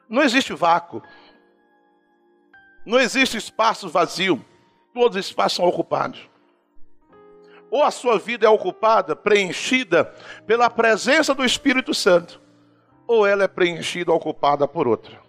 Não 0.08 0.22
existe 0.22 0.54
vácuo. 0.54 1.02
Não 2.86 3.00
existe 3.00 3.38
espaço 3.38 3.90
vazio. 3.90 4.44
Todos 4.94 5.18
os 5.18 5.26
espaços 5.26 5.58
são 5.58 5.66
ocupados. 5.66 6.30
Ou 7.70 7.84
a 7.84 7.92
sua 7.92 8.18
vida 8.18 8.46
é 8.46 8.50
ocupada, 8.50 9.16
preenchida 9.16 10.06
pela 10.46 10.70
presença 10.70 11.36
do 11.36 11.44
Espírito 11.44 11.94
Santo, 11.94 12.42
ou 13.06 13.28
ela 13.28 13.44
é 13.44 13.48
preenchida, 13.48 14.14
ocupada 14.14 14.66
por 14.66 14.88
outra. 14.88 15.27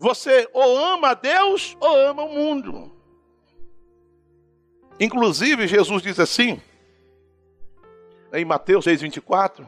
Você 0.00 0.48
ou 0.54 0.78
ama 0.78 1.10
a 1.10 1.14
Deus 1.14 1.76
ou 1.78 1.94
ama 1.94 2.24
o 2.24 2.34
mundo. 2.34 2.90
Inclusive, 4.98 5.68
Jesus 5.68 6.02
diz 6.02 6.18
assim, 6.18 6.58
em 8.32 8.44
Mateus 8.46 8.86
6,24, 8.86 9.66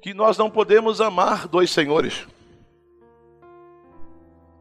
que 0.00 0.14
nós 0.14 0.38
não 0.38 0.48
podemos 0.48 1.00
amar 1.00 1.48
dois 1.48 1.70
senhores, 1.72 2.28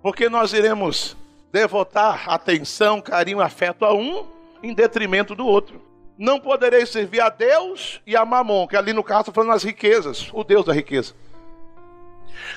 porque 0.01 0.27
nós 0.27 0.53
iremos 0.53 1.15
devotar 1.51 2.27
atenção, 2.27 3.01
carinho, 3.01 3.41
afeto 3.41 3.85
a 3.85 3.93
um 3.93 4.25
em 4.63 4.73
detrimento 4.73 5.35
do 5.35 5.45
outro. 5.45 5.79
Não 6.17 6.39
poderei 6.39 6.83
servir 6.87 7.21
a 7.21 7.29
Deus 7.29 8.01
e 8.07 8.15
a 8.15 8.25
Mamon, 8.25 8.67
que 8.67 8.75
ali 8.75 8.91
no 8.91 9.03
caso 9.03 9.31
falando 9.31 9.53
as 9.53 9.63
riquezas, 9.63 10.31
o 10.33 10.43
Deus 10.43 10.65
da 10.65 10.73
riqueza. 10.73 11.13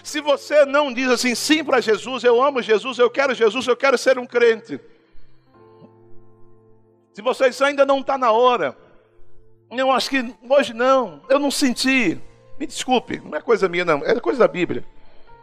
Se 0.02 0.20
você 0.20 0.64
não 0.64 0.92
diz 0.92 1.08
assim, 1.08 1.34
sim 1.34 1.64
para 1.64 1.80
Jesus, 1.80 2.24
eu 2.24 2.42
amo 2.42 2.62
Jesus, 2.62 2.98
eu 2.98 3.10
quero 3.10 3.34
Jesus, 3.34 3.66
eu 3.66 3.76
quero 3.76 3.96
ser 3.98 4.18
um 4.18 4.26
crente. 4.26 4.80
Se 7.12 7.22
você 7.22 7.48
diz, 7.48 7.60
ainda 7.60 7.84
não 7.84 8.00
está 8.00 8.16
na 8.16 8.30
hora, 8.30 8.76
eu 9.70 9.90
acho 9.90 10.08
que 10.08 10.34
hoje 10.48 10.72
não, 10.72 11.20
eu 11.28 11.38
não 11.38 11.50
senti. 11.50 12.20
Me 12.58 12.66
desculpe, 12.66 13.20
não 13.20 13.36
é 13.36 13.40
coisa 13.40 13.68
minha, 13.68 13.84
não, 13.84 14.04
é 14.04 14.18
coisa 14.20 14.38
da 14.38 14.48
Bíblia. 14.48 14.84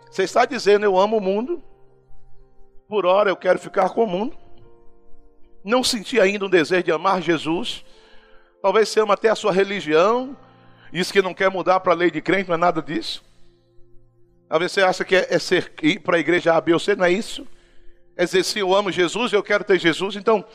Você 0.10 0.24
está 0.24 0.46
dizendo, 0.46 0.86
eu 0.86 0.98
amo 0.98 1.18
o 1.18 1.22
mundo, 1.22 1.62
por 2.88 3.06
hora 3.06 3.30
eu 3.30 3.36
quero 3.36 3.60
ficar 3.60 3.90
com 3.90 4.04
o 4.04 4.08
mundo. 4.08 4.38
Não 5.64 5.84
senti 5.84 6.20
ainda 6.20 6.46
um 6.46 6.50
desejo 6.50 6.84
de 6.84 6.92
amar 6.92 7.22
Jesus. 7.22 7.84
Talvez 8.62 8.88
você 8.88 9.00
ama 9.00 9.16
até 9.16 9.30
a 9.30 9.36
sua 9.36 9.52
religião, 9.52 10.38
isso 10.94 11.12
que 11.12 11.22
não 11.22 11.34
quer 11.34 11.50
mudar 11.50 11.82
para 11.82 11.92
a 11.92 11.96
lei 11.96 12.10
de 12.10 12.22
crente, 12.22 12.48
não 12.48 12.56
é 12.56 12.58
nada 12.58 12.82
disso. 12.82 13.25
Às 14.50 14.60
vezes 14.60 14.74
você 14.74 14.82
acha 14.82 15.04
que 15.04 15.16
é, 15.16 15.28
é 15.30 15.40
ser, 15.40 15.74
ir 15.82 16.00
para 16.00 16.18
a 16.18 16.20
igreja 16.20 16.54
A, 16.54 16.62
B 16.62 16.74
ou 16.74 16.80
C, 16.80 16.96
não 16.96 17.06
é 17.06 17.12
isso? 17.12 17.48
É 18.16 18.24
dizer, 18.24 18.44
se 18.44 18.60
eu 18.60 18.74
amo 18.74 18.92
Jesus, 18.92 19.34
eu 19.34 19.44
quero 19.44 19.64
ter 19.64 19.80
Jesus. 19.80 20.16
Então, 20.16 20.46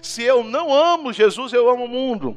se 0.00 0.22
eu 0.22 0.44
não 0.44 0.72
amo 0.72 1.12
Jesus, 1.12 1.52
eu 1.52 1.68
amo 1.68 1.84
o 1.84 1.88
mundo. 1.88 2.36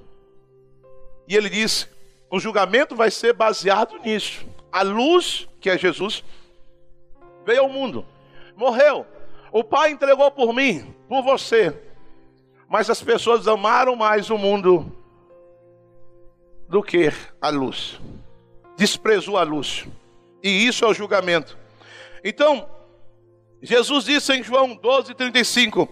E 1.27 1.35
ele 1.35 1.49
disse, 1.49 1.87
O 2.29 2.39
julgamento 2.39 2.95
vai 2.95 3.11
ser 3.11 3.33
baseado 3.33 3.97
nisso. 3.99 4.45
A 4.71 4.81
luz, 4.81 5.47
que 5.59 5.69
é 5.69 5.77
Jesus, 5.77 6.23
veio 7.45 7.61
ao 7.61 7.69
mundo, 7.69 8.05
morreu. 8.55 9.05
O 9.51 9.63
Pai 9.63 9.91
entregou 9.91 10.31
por 10.31 10.53
mim, 10.53 10.95
por 11.07 11.21
você. 11.21 11.77
Mas 12.67 12.89
as 12.89 13.01
pessoas 13.03 13.47
amaram 13.47 13.95
mais 13.95 14.31
o 14.31 14.37
mundo 14.37 14.91
do 16.67 16.81
que 16.81 17.11
a 17.39 17.49
luz. 17.49 18.01
Desprezou 18.75 19.37
a 19.37 19.43
luz. 19.43 19.85
E 20.43 20.67
isso 20.67 20.83
é 20.83 20.87
o 20.89 20.93
julgamento. 20.93 21.57
Então, 22.23 22.69
Jesus 23.61 24.03
disse 24.03 24.33
em 24.33 24.43
João 24.43 24.75
12, 24.75 25.15
35, 25.15 25.87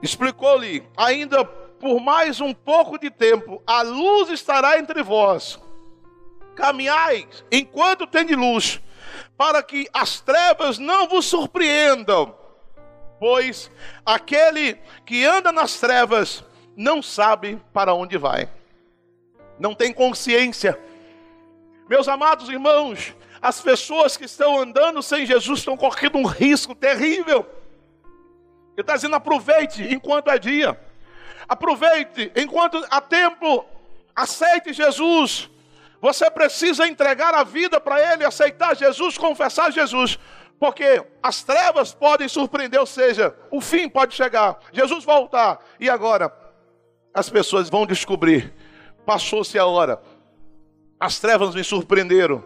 explicou-lhe: 0.00 0.86
ainda 0.96 1.44
por 1.44 2.00
mais 2.00 2.40
um 2.40 2.54
pouco 2.54 2.98
de 2.98 3.10
tempo, 3.10 3.62
a 3.66 3.82
luz 3.82 4.30
estará 4.30 4.78
entre 4.78 5.02
vós. 5.02 5.60
Caminhai 6.54 7.28
enquanto 7.50 8.06
tem 8.06 8.24
de 8.24 8.34
luz, 8.34 8.80
para 9.36 9.62
que 9.62 9.86
as 9.92 10.20
trevas 10.20 10.78
não 10.78 11.08
vos 11.08 11.26
surpreendam. 11.26 12.34
Pois 13.18 13.70
aquele 14.06 14.78
que 15.04 15.24
anda 15.24 15.50
nas 15.52 15.78
trevas 15.78 16.44
não 16.76 17.02
sabe 17.02 17.60
para 17.72 17.92
onde 17.92 18.16
vai, 18.16 18.48
não 19.58 19.74
tem 19.74 19.92
consciência. 19.92 20.78
Meus 21.88 22.08
amados 22.08 22.48
irmãos, 22.48 23.14
as 23.42 23.60
pessoas 23.60 24.16
que 24.16 24.24
estão 24.24 24.58
andando 24.58 25.02
sem 25.02 25.26
Jesus 25.26 25.58
estão 25.58 25.76
correndo 25.76 26.16
um 26.16 26.24
risco 26.24 26.74
terrível. 26.74 27.46
Ele 28.72 28.80
está 28.80 28.94
dizendo: 28.94 29.16
aproveite 29.16 29.82
enquanto 29.82 30.30
é 30.30 30.38
dia, 30.38 30.80
aproveite 31.46 32.32
enquanto 32.34 32.82
há 32.90 33.00
tempo, 33.00 33.66
aceite 34.16 34.72
Jesus. 34.72 35.50
Você 36.00 36.30
precisa 36.30 36.86
entregar 36.86 37.34
a 37.34 37.44
vida 37.44 37.80
para 37.80 38.12
Ele, 38.12 38.24
aceitar 38.24 38.74
Jesus, 38.76 39.16
confessar 39.16 39.70
Jesus, 39.70 40.18
porque 40.58 41.04
as 41.22 41.42
trevas 41.42 41.94
podem 41.94 42.28
surpreender, 42.28 42.80
ou 42.80 42.86
seja, 42.86 43.34
o 43.50 43.60
fim 43.60 43.88
pode 43.88 44.14
chegar, 44.14 44.58
Jesus 44.72 45.04
voltar, 45.04 45.58
e 45.78 45.88
agora 45.88 46.34
as 47.12 47.28
pessoas 47.28 47.68
vão 47.68 47.86
descobrir: 47.86 48.54
passou-se 49.04 49.58
a 49.58 49.66
hora, 49.66 50.00
as 50.98 51.18
trevas 51.18 51.54
me 51.54 51.64
surpreenderam, 51.64 52.44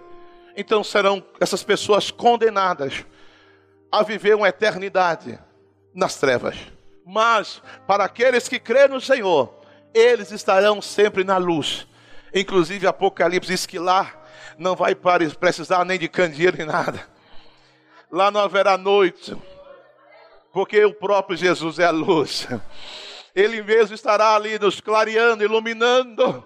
então 0.56 0.82
serão 0.82 1.24
essas 1.40 1.62
pessoas 1.62 2.10
condenadas 2.10 3.04
a 3.90 4.02
viver 4.02 4.34
uma 4.34 4.48
eternidade 4.48 5.38
nas 5.94 6.16
trevas. 6.16 6.56
Mas 7.06 7.62
para 7.86 8.04
aqueles 8.04 8.48
que 8.48 8.58
crêem 8.58 8.88
no 8.88 9.00
Senhor, 9.00 9.54
eles 9.94 10.30
estarão 10.30 10.82
sempre 10.82 11.24
na 11.24 11.36
luz. 11.36 11.86
Inclusive 12.34 12.86
Apocalipse 12.86 13.50
diz 13.50 13.66
que 13.66 13.78
lá 13.78 14.12
não 14.58 14.74
vai 14.76 14.94
precisar 14.94 15.84
nem 15.84 15.98
de 15.98 16.08
candeeiro 16.08 16.56
nem 16.56 16.66
nada. 16.66 17.06
Lá 18.10 18.30
não 18.30 18.40
haverá 18.40 18.76
noite, 18.76 19.36
porque 20.52 20.84
o 20.84 20.94
próprio 20.94 21.36
Jesus 21.36 21.78
é 21.78 21.84
a 21.84 21.90
luz. 21.90 22.48
Ele 23.34 23.62
mesmo 23.62 23.94
estará 23.94 24.34
ali 24.34 24.58
nos 24.58 24.80
clareando, 24.80 25.44
iluminando, 25.44 26.44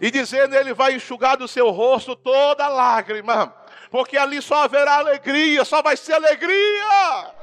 e 0.00 0.10
dizendo: 0.10 0.54
Ele 0.54 0.74
vai 0.74 0.94
enxugar 0.94 1.36
do 1.36 1.48
seu 1.48 1.70
rosto 1.70 2.14
toda 2.16 2.68
lágrima, 2.68 3.54
porque 3.90 4.16
ali 4.16 4.40
só 4.40 4.64
haverá 4.64 4.98
alegria, 4.98 5.64
só 5.64 5.82
vai 5.82 5.96
ser 5.96 6.14
alegria. 6.14 7.34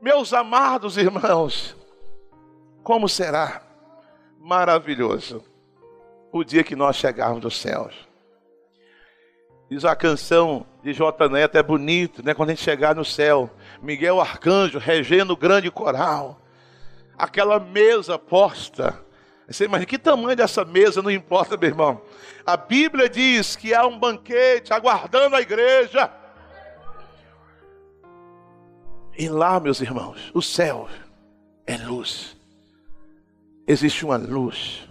Meus 0.00 0.32
amados 0.32 0.96
irmãos, 0.98 1.76
como 2.82 3.08
será 3.08 3.62
maravilhoso 4.38 5.42
o 6.30 6.44
dia 6.44 6.62
que 6.62 6.76
nós 6.76 6.96
chegarmos 6.96 7.40
dos 7.40 7.56
céus. 7.58 7.94
Diz 9.70 9.84
a 9.84 9.96
canção 9.96 10.66
de 10.82 10.92
J. 10.92 11.28
Neto, 11.28 11.56
é 11.56 11.62
bonito, 11.62 12.22
né? 12.24 12.34
Quando 12.34 12.50
a 12.50 12.54
gente 12.54 12.62
chegar 12.62 12.94
no 12.94 13.04
céu, 13.04 13.50
Miguel 13.80 14.20
Arcanjo 14.20 14.78
regendo 14.78 15.32
o 15.32 15.36
grande 15.36 15.70
coral, 15.70 16.40
aquela 17.16 17.58
mesa 17.58 18.18
posta. 18.18 19.03
Você 19.48 19.64
imagina 19.64 19.86
que 19.86 19.98
tamanho 19.98 20.36
dessa 20.36 20.64
mesa, 20.64 21.02
não 21.02 21.10
importa, 21.10 21.56
meu 21.56 21.68
irmão. 21.68 22.00
A 22.46 22.56
Bíblia 22.56 23.08
diz 23.08 23.56
que 23.56 23.74
há 23.74 23.86
um 23.86 23.98
banquete 23.98 24.72
aguardando 24.72 25.36
a 25.36 25.40
igreja. 25.40 26.10
E 29.16 29.28
lá, 29.28 29.60
meus 29.60 29.80
irmãos, 29.80 30.30
o 30.34 30.42
céu 30.42 30.88
é 31.66 31.76
luz. 31.76 32.36
Existe 33.66 34.04
uma 34.04 34.16
luz 34.16 34.88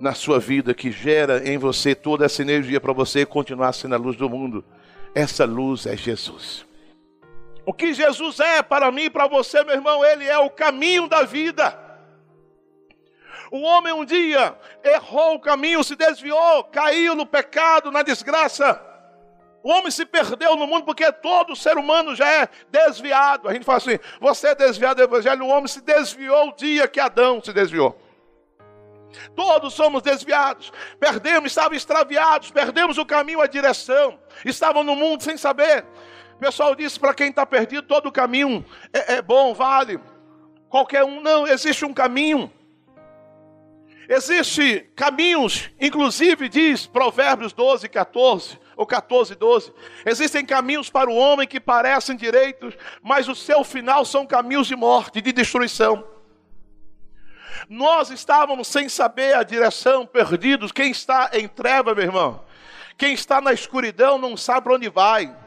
na 0.00 0.14
sua 0.14 0.40
vida 0.40 0.74
que 0.74 0.90
gera 0.90 1.48
em 1.48 1.56
você 1.56 1.94
toda 1.94 2.24
essa 2.24 2.42
energia 2.42 2.80
para 2.80 2.92
você 2.92 3.24
continuar 3.24 3.72
sendo 3.72 3.94
a 3.94 3.98
luz 3.98 4.16
do 4.16 4.28
mundo. 4.28 4.64
Essa 5.14 5.44
luz 5.44 5.86
é 5.86 5.96
Jesus. 5.96 6.66
O 7.64 7.72
que 7.72 7.94
Jesus 7.94 8.40
é 8.40 8.62
para 8.62 8.90
mim 8.90 9.04
e 9.04 9.10
para 9.10 9.28
você, 9.28 9.62
meu 9.62 9.74
irmão, 9.74 10.04
ele 10.04 10.24
é 10.24 10.38
o 10.38 10.50
caminho 10.50 11.06
da 11.06 11.22
vida. 11.22 11.78
O 13.52 13.60
homem 13.60 13.92
um 13.92 14.02
dia 14.02 14.56
errou 14.82 15.34
o 15.34 15.38
caminho, 15.38 15.84
se 15.84 15.94
desviou, 15.94 16.64
caiu 16.64 17.14
no 17.14 17.26
pecado, 17.26 17.90
na 17.90 18.02
desgraça. 18.02 18.80
O 19.62 19.70
homem 19.70 19.90
se 19.90 20.06
perdeu 20.06 20.56
no 20.56 20.66
mundo 20.66 20.86
porque 20.86 21.12
todo 21.12 21.54
ser 21.54 21.76
humano 21.76 22.16
já 22.16 22.26
é 22.26 22.48
desviado. 22.70 23.50
A 23.50 23.52
gente 23.52 23.66
fala 23.66 23.76
assim: 23.76 23.98
você 24.18 24.48
é 24.48 24.54
desviado 24.54 24.96
do 24.96 25.02
evangelho. 25.02 25.44
O 25.44 25.48
homem 25.48 25.68
se 25.68 25.82
desviou 25.82 26.48
o 26.48 26.56
dia 26.56 26.88
que 26.88 26.98
Adão 26.98 27.42
se 27.44 27.52
desviou. 27.52 27.94
Todos 29.36 29.74
somos 29.74 30.00
desviados, 30.00 30.72
perdemos, 30.98 31.52
estávamos 31.52 31.76
extraviados, 31.76 32.50
perdemos 32.50 32.96
o 32.96 33.04
caminho, 33.04 33.42
a 33.42 33.46
direção, 33.46 34.18
estavam 34.46 34.82
no 34.82 34.96
mundo 34.96 35.22
sem 35.22 35.36
saber. 35.36 35.84
O 36.36 36.38
pessoal 36.38 36.74
disse 36.74 36.98
para 36.98 37.12
quem 37.12 37.28
está 37.28 37.44
perdido: 37.44 37.86
todo 37.86 38.10
caminho 38.10 38.64
é, 38.94 39.16
é 39.16 39.22
bom, 39.22 39.52
vale. 39.52 40.00
Qualquer 40.70 41.04
um, 41.04 41.20
não, 41.20 41.46
existe 41.46 41.84
um 41.84 41.92
caminho. 41.92 42.50
Existem 44.08 44.86
caminhos, 44.96 45.70
inclusive 45.80 46.48
diz 46.48 46.86
Provérbios 46.86 47.52
12, 47.52 47.88
14 47.88 48.58
ou 48.76 48.86
14, 48.86 49.34
12. 49.34 49.72
Existem 50.04 50.44
caminhos 50.44 50.90
para 50.90 51.08
o 51.08 51.14
homem 51.14 51.46
que 51.46 51.60
parecem 51.60 52.16
direitos, 52.16 52.74
mas 53.02 53.28
o 53.28 53.34
seu 53.34 53.62
final 53.62 54.04
são 54.04 54.26
caminhos 54.26 54.66
de 54.66 54.76
morte, 54.76 55.20
de 55.20 55.32
destruição. 55.32 56.04
Nós 57.68 58.10
estávamos 58.10 58.68
sem 58.68 58.88
saber 58.88 59.34
a 59.34 59.42
direção, 59.42 60.06
perdidos. 60.06 60.72
Quem 60.72 60.90
está 60.90 61.30
em 61.32 61.46
treva, 61.46 61.94
meu 61.94 62.04
irmão? 62.04 62.44
Quem 62.96 63.14
está 63.14 63.40
na 63.40 63.52
escuridão 63.52 64.18
não 64.18 64.36
sabe 64.36 64.62
para 64.64 64.74
onde 64.74 64.88
vai. 64.88 65.41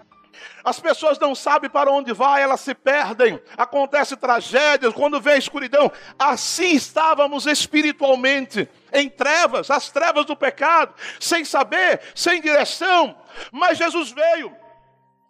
As 0.63 0.79
pessoas 0.79 1.19
não 1.19 1.36
sabem 1.36 1.69
para 1.69 1.91
onde 1.91 2.11
vai, 2.13 2.41
elas 2.41 2.61
se 2.61 2.73
perdem. 2.73 3.39
Acontece 3.57 4.15
tragédias 4.15 4.93
quando 4.93 5.21
vem 5.21 5.36
a 5.36 5.38
escuridão. 5.38 5.91
Assim 6.17 6.75
estávamos 6.75 7.45
espiritualmente 7.45 8.67
em 8.91 9.09
trevas, 9.09 9.69
as 9.69 9.89
trevas 9.89 10.25
do 10.25 10.36
pecado, 10.36 10.93
sem 11.19 11.45
saber, 11.45 12.01
sem 12.15 12.41
direção. 12.41 13.15
Mas 13.51 13.77
Jesus 13.77 14.11
veio 14.11 14.64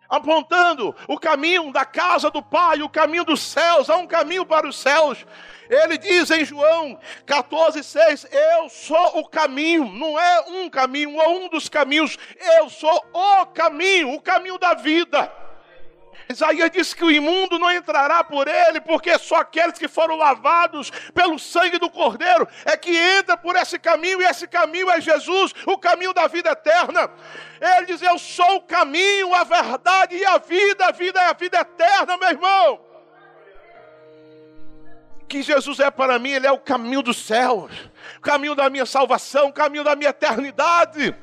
apontando 0.09 0.95
o 1.07 1.19
caminho 1.19 1.71
da 1.71 1.85
casa 1.85 2.29
do 2.29 2.41
Pai, 2.41 2.81
o 2.81 2.89
caminho 2.89 3.23
dos 3.23 3.41
céus, 3.41 3.89
há 3.89 3.97
um 3.97 4.07
caminho 4.07 4.45
para 4.45 4.67
os 4.67 4.77
céus. 4.77 5.25
Ele 5.69 5.97
diz 5.97 6.29
em 6.31 6.45
João 6.45 6.99
14,6: 7.25 8.27
Eu 8.31 8.69
sou 8.69 9.19
o 9.19 9.27
caminho, 9.27 9.85
não 9.85 10.19
é 10.19 10.41
um 10.47 10.69
caminho, 10.69 11.19
é 11.19 11.27
um 11.27 11.49
dos 11.49 11.67
caminhos, 11.69 12.17
eu 12.57 12.69
sou 12.69 13.05
o 13.13 13.45
caminho, 13.47 14.13
o 14.13 14.21
caminho 14.21 14.57
da 14.57 14.73
vida. 14.73 15.44
Isaías 16.27 16.71
diz 16.71 16.93
que 16.93 17.03
o 17.03 17.11
imundo 17.11 17.59
não 17.59 17.71
entrará 17.71 18.23
por 18.23 18.47
ele, 18.47 18.81
porque 18.81 19.17
só 19.19 19.37
aqueles 19.37 19.77
que 19.77 19.87
foram 19.87 20.15
lavados 20.15 20.91
pelo 21.13 21.37
sangue 21.37 21.77
do 21.77 21.89
Cordeiro 21.89 22.47
é 22.65 22.75
que 22.75 22.95
entra 22.95 23.37
por 23.37 23.55
esse 23.55 23.77
caminho, 23.77 24.21
e 24.21 24.25
esse 24.25 24.47
caminho 24.47 24.89
é 24.89 24.99
Jesus, 24.99 25.53
o 25.65 25.77
caminho 25.77 26.13
da 26.13 26.27
vida 26.27 26.49
eterna. 26.51 27.11
Ele 27.61 27.85
diz: 27.87 28.01
Eu 28.01 28.17
sou 28.17 28.55
o 28.55 28.61
caminho, 28.61 29.33
a 29.33 29.43
verdade 29.43 30.15
e 30.15 30.25
a 30.25 30.37
vida, 30.37 30.87
a 30.87 30.91
vida 30.91 31.19
é 31.19 31.29
a 31.29 31.33
vida 31.33 31.59
eterna, 31.59 32.17
meu 32.17 32.29
irmão. 32.29 32.79
Que 35.27 35.41
Jesus 35.41 35.79
é 35.79 35.89
para 35.89 36.19
mim, 36.19 36.31
Ele 36.31 36.47
é 36.47 36.51
o 36.51 36.59
caminho 36.59 37.01
dos 37.01 37.17
céus, 37.17 37.71
o 38.17 38.21
caminho 38.21 38.55
da 38.55 38.69
minha 38.69 38.85
salvação, 38.85 39.47
o 39.47 39.53
caminho 39.53 39.83
da 39.83 39.95
minha 39.95 40.09
eternidade. 40.09 41.15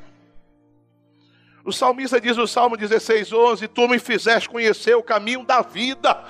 O 1.65 1.73
salmista 1.73 2.21
diz 2.21 2.37
no 2.37 2.47
Salmo 2.47 2.77
16, 2.77 3.33
11: 3.33 3.69
Tu 3.69 3.89
me 3.89 3.99
fizeste 3.99 4.49
conhecer 4.49 4.95
o 4.97 5.03
caminho 5.03 5.45
da 5.45 5.63
vida. 5.63 6.25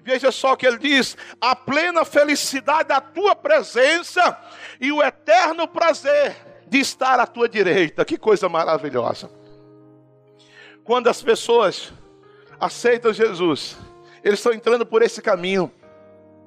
Veja 0.00 0.30
só 0.30 0.56
que 0.56 0.66
ele 0.66 0.78
diz: 0.78 1.16
a 1.40 1.56
plena 1.56 2.04
felicidade 2.04 2.88
da 2.88 3.00
tua 3.00 3.34
presença 3.34 4.38
e 4.80 4.92
o 4.92 5.02
eterno 5.02 5.66
prazer 5.66 6.36
de 6.66 6.78
estar 6.78 7.18
à 7.18 7.26
tua 7.26 7.48
direita. 7.48 8.04
Que 8.04 8.18
coisa 8.18 8.48
maravilhosa. 8.48 9.30
Quando 10.84 11.08
as 11.08 11.22
pessoas 11.22 11.92
aceitam 12.60 13.12
Jesus, 13.12 13.76
eles 14.22 14.38
estão 14.38 14.52
entrando 14.52 14.84
por 14.84 15.02
esse 15.02 15.22
caminho. 15.22 15.72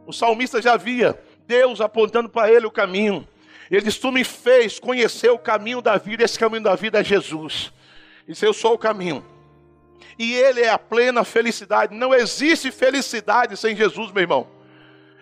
O 0.06 0.14
salmista 0.14 0.62
já 0.62 0.78
via 0.78 1.20
Deus 1.48 1.82
apontando 1.82 2.30
para 2.30 2.52
ele 2.52 2.66
o 2.68 2.72
caminho. 2.72 3.28
Ele 3.70 3.82
diz: 3.82 3.98
Tu 3.98 4.12
me 4.12 4.24
fez 4.24 4.80
conhecer 4.80 5.32
o 5.32 5.40
caminho 5.40 5.82
da 5.82 5.98
vida, 5.98 6.24
esse 6.24 6.38
caminho 6.38 6.64
da 6.64 6.76
vida 6.76 7.00
é 7.00 7.04
Jesus. 7.04 7.72
Diz: 8.28 8.42
Eu 8.42 8.54
sou 8.54 8.74
o 8.74 8.78
caminho. 8.78 9.26
E 10.18 10.34
Ele 10.34 10.62
é 10.62 10.70
a 10.70 10.80
plena 10.80 11.24
felicidade. 11.24 11.96
Não 11.96 12.14
existe 12.14 12.72
felicidade 12.72 13.58
sem 13.58 13.76
Jesus, 13.76 14.12
meu 14.12 14.22
irmão. 14.22 14.48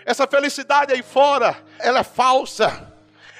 Essa 0.05 0.25
felicidade 0.27 0.93
aí 0.93 1.03
fora, 1.03 1.55
ela 1.77 1.99
é 1.99 2.03
falsa. 2.03 2.91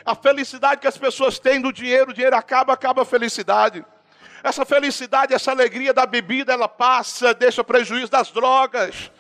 A 0.06 0.16
felicidade 0.16 0.82
que 0.82 0.88
as 0.88 0.98
pessoas 0.98 1.40
têm 1.40 1.62
do 1.62 1.74
dinheiro, 1.74 2.12
o 2.12 2.14
dinheiro 2.14 2.36
acaba, 2.36 2.74
acaba 2.74 3.02
a 3.02 3.06
felicidade. 3.06 3.86
Essa 4.44 4.66
felicidade, 4.66 5.34
essa 5.34 5.52
alegria 5.52 5.94
da 5.94 6.06
bebida, 6.06 6.54
ela 6.54 6.68
passa, 6.68 7.34
deixa 7.34 7.64
prejuízo 7.64 8.10
das 8.10 8.32
drogas, 8.32 9.12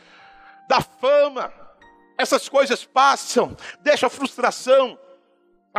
da 0.68 0.82
fama. 0.82 1.52
Essas 2.18 2.48
coisas 2.48 2.86
passam, 2.86 3.56
deixa 3.82 4.10
frustração. 4.10 4.98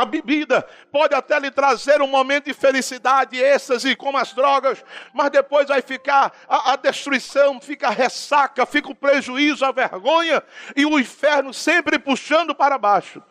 A 0.01 0.05
bebida 0.05 0.67
pode 0.91 1.13
até 1.13 1.37
lhe 1.39 1.51
trazer 1.51 2.01
um 2.01 2.07
momento 2.07 2.45
de 2.45 2.55
felicidade, 2.55 3.37
êxtase, 3.37 3.95
como 3.95 4.17
as 4.17 4.33
drogas, 4.33 4.83
mas 5.13 5.29
depois 5.29 5.67
vai 5.67 5.79
ficar 5.79 6.33
a, 6.49 6.71
a, 6.71 6.75
destruição, 6.75 7.61
fica 7.61 7.87
a 7.87 7.91
ressaca, 7.91 8.65
fica 8.65 8.89
o 8.89 8.95
prejuízo, 8.95 9.63
a 9.63 9.71
vergonha 9.71 10.41
e 10.75 10.87
o 10.87 10.99
inferno 10.99 11.53
sempre 11.53 11.99
puxando 11.99 12.55
para 12.55 12.79
baixo. 12.79 13.21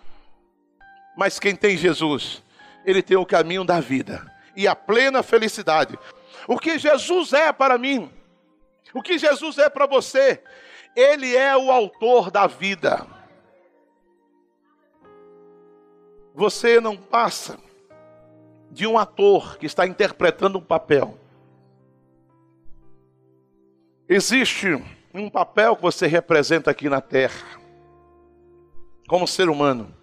Mas 1.16 1.40
quem 1.40 1.56
tem 1.56 1.76
Jesus, 1.76 2.40
ele 2.84 3.02
tem 3.02 3.16
o 3.16 3.26
caminho 3.26 3.64
da 3.64 3.80
vida 3.80 4.24
e 4.54 4.68
a 4.68 4.76
plena 4.76 5.24
felicidade. 5.24 5.98
O 6.46 6.56
que 6.56 6.78
Jesus 6.78 7.32
é 7.32 7.52
para 7.52 7.76
mim, 7.78 8.08
o 8.94 9.02
que 9.02 9.18
Jesus 9.18 9.58
é 9.58 9.68
para 9.68 9.86
você, 9.86 10.40
ele 10.94 11.36
é 11.36 11.56
o 11.56 11.68
autor 11.68 12.30
da 12.30 12.46
vida. 12.46 13.04
Você 16.34 16.80
não 16.80 16.96
passa 16.96 17.58
de 18.70 18.86
um 18.86 18.98
ator 18.98 19.58
que 19.58 19.66
está 19.66 19.86
interpretando 19.86 20.58
um 20.58 20.62
papel. 20.62 21.18
Existe 24.08 24.68
um 25.12 25.28
papel 25.28 25.76
que 25.76 25.82
você 25.82 26.06
representa 26.06 26.70
aqui 26.70 26.88
na 26.88 27.00
terra, 27.00 27.60
como 29.08 29.26
ser 29.26 29.48
humano. 29.48 29.94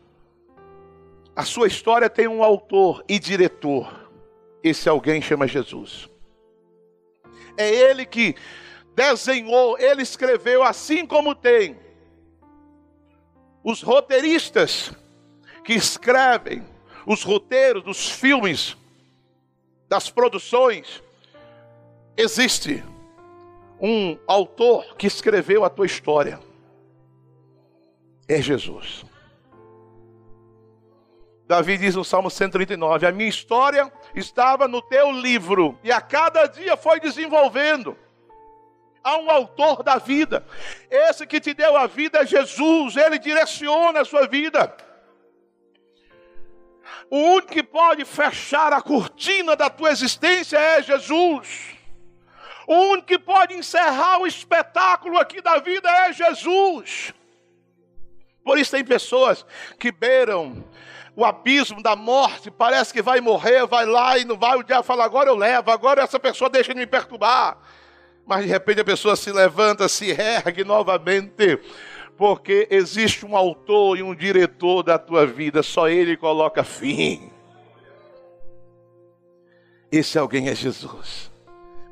A 1.36 1.46
sua 1.46 1.68
história 1.68 2.10
tem 2.10 2.28
um 2.28 2.44
autor 2.44 3.04
e 3.08 3.20
diretor. 3.20 4.10
Esse 4.64 4.90
alguém 4.90 5.22
chama 5.22 5.48
Jesus. 5.48 6.10
É 7.56 7.70
ele 7.70 8.06
que 8.06 8.36
desenhou, 8.96 9.78
ele 9.78 10.02
escreveu, 10.02 10.64
assim 10.64 11.06
como 11.06 11.36
tem 11.36 11.78
os 13.64 13.82
roteiristas 13.82 14.92
que 15.68 15.74
escrevem 15.74 16.66
os 17.06 17.24
roteiros 17.24 17.84
dos 17.84 18.10
filmes, 18.10 18.78
das 19.90 20.10
produções, 20.10 21.04
existe 22.16 22.82
um 23.78 24.18
autor 24.26 24.96
que 24.96 25.06
escreveu 25.06 25.66
a 25.66 25.70
tua 25.70 25.86
história. 25.86 26.40
É 28.30 28.42
Jesus. 28.42 29.06
Davi 31.46 31.78
diz 31.78 31.96
no 31.96 32.06
Salmo 32.06 32.30
139: 32.30 33.06
A 33.06 33.12
minha 33.12 33.30
história 33.30 33.92
estava 34.16 34.70
no 34.70 34.82
teu 34.82 35.12
livro, 35.12 35.78
e 35.84 35.92
a 35.92 36.00
cada 36.00 36.48
dia 36.48 36.78
foi 36.78 37.02
desenvolvendo. 37.02 37.98
Há 39.04 39.18
um 39.18 39.30
autor 39.30 39.84
da 39.84 39.98
vida, 39.98 40.46
esse 40.90 41.28
que 41.28 41.42
te 41.42 41.54
deu 41.54 41.76
a 41.76 41.88
vida 41.88 42.20
é 42.20 42.26
Jesus, 42.26 42.96
ele 42.96 43.20
direciona 43.20 44.00
a 44.00 44.06
sua 44.06 44.28
vida. 44.28 44.87
O 47.10 47.18
único 47.18 47.54
que 47.54 47.64
pode 47.64 48.04
fechar 48.06 48.74
a 48.74 48.82
cortina 48.82 49.56
da 49.56 49.70
tua 49.70 49.92
existência 49.92 50.58
é 50.58 50.82
Jesus. 50.82 51.76
O 52.68 52.76
único 52.76 53.08
que 53.08 53.20
pode 53.20 53.54
encerrar 53.54 54.20
o 54.20 54.28
espetáculo 54.28 55.18
aqui 55.18 55.42
da 55.42 55.58
vida 55.60 55.90
é 55.90 56.12
Jesus. 56.12 57.14
Por 58.44 58.58
isso 58.58 58.72
tem 58.72 58.84
pessoas 58.84 59.46
que 59.80 59.92
beiram 59.92 60.64
o 61.16 61.26
abismo 61.26 61.82
da 61.82 61.96
morte, 61.96 62.52
parece 62.52 62.94
que 62.94 63.02
vai 63.02 63.20
morrer, 63.20 63.66
vai 63.66 63.86
lá 63.86 64.18
e 64.18 64.24
não 64.24 64.38
vai, 64.38 64.56
o 64.56 64.64
diabo 64.64 64.84
fala, 64.84 65.04
agora 65.04 65.30
eu 65.30 65.36
levo, 65.36 65.72
agora 65.72 66.04
essa 66.04 66.20
pessoa 66.20 66.50
deixa 66.50 66.74
de 66.74 66.80
me 66.80 66.86
perturbar. 66.86 67.58
Mas 68.26 68.46
de 68.46 68.52
repente 68.52 68.82
a 68.82 68.86
pessoa 68.86 69.16
se 69.16 69.32
levanta, 69.32 69.88
se 69.88 70.12
ergue 70.12 70.64
novamente 70.64 71.60
porque 72.18 72.68
existe 72.72 73.26
um 73.26 73.38
autor 73.38 73.98
e 73.98 74.04
um 74.04 74.16
diretor 74.16 74.82
da 74.82 74.98
tua 74.98 75.26
vida, 75.26 75.62
só 75.62 75.88
ele 75.88 76.18
coloca 76.18 76.64
fim. 76.64 77.32
Esse 79.92 80.18
alguém 80.18 80.50
é 80.50 80.56
Jesus, 80.56 81.32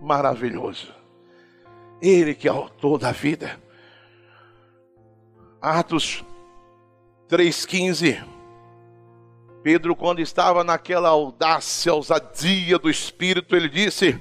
maravilhoso. 0.02 0.92
Ele 2.02 2.34
que 2.34 2.48
é 2.48 2.52
autor 2.52 2.98
da 2.98 3.12
vida. 3.12 3.60
Atos 5.62 6.26
3,15. 7.30 8.24
Pedro, 9.64 9.96
quando 9.96 10.20
estava 10.20 10.64
naquela 10.64 11.10
audácia, 11.10 11.94
ousadia 11.94 12.78
do 12.78 12.90
Espírito, 12.90 13.56
ele 13.56 13.70
disse: 13.70 14.20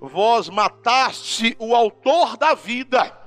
Vós 0.00 0.48
mataste 0.48 1.54
o 1.58 1.74
autor 1.74 2.36
da 2.36 2.54
vida 2.54 3.21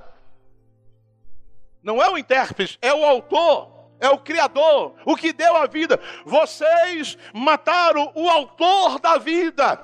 não 1.86 2.02
é 2.02 2.10
o 2.10 2.18
intérprete, 2.18 2.80
é 2.82 2.92
o 2.92 3.06
autor, 3.06 3.70
é 4.00 4.10
o 4.10 4.18
criador, 4.18 4.96
o 5.06 5.16
que 5.16 5.32
deu 5.32 5.56
a 5.56 5.68
vida. 5.68 6.00
Vocês 6.26 7.16
mataram 7.32 8.12
o 8.16 8.28
autor 8.28 9.00
da 9.00 9.20
vida. 9.20 9.80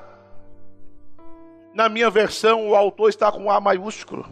Na 1.76 1.88
minha 1.88 2.10
versão, 2.10 2.68
o 2.68 2.76
autor 2.76 3.10
está 3.10 3.32
com 3.32 3.52
A 3.52 3.62
maiúsculo. 3.62 4.28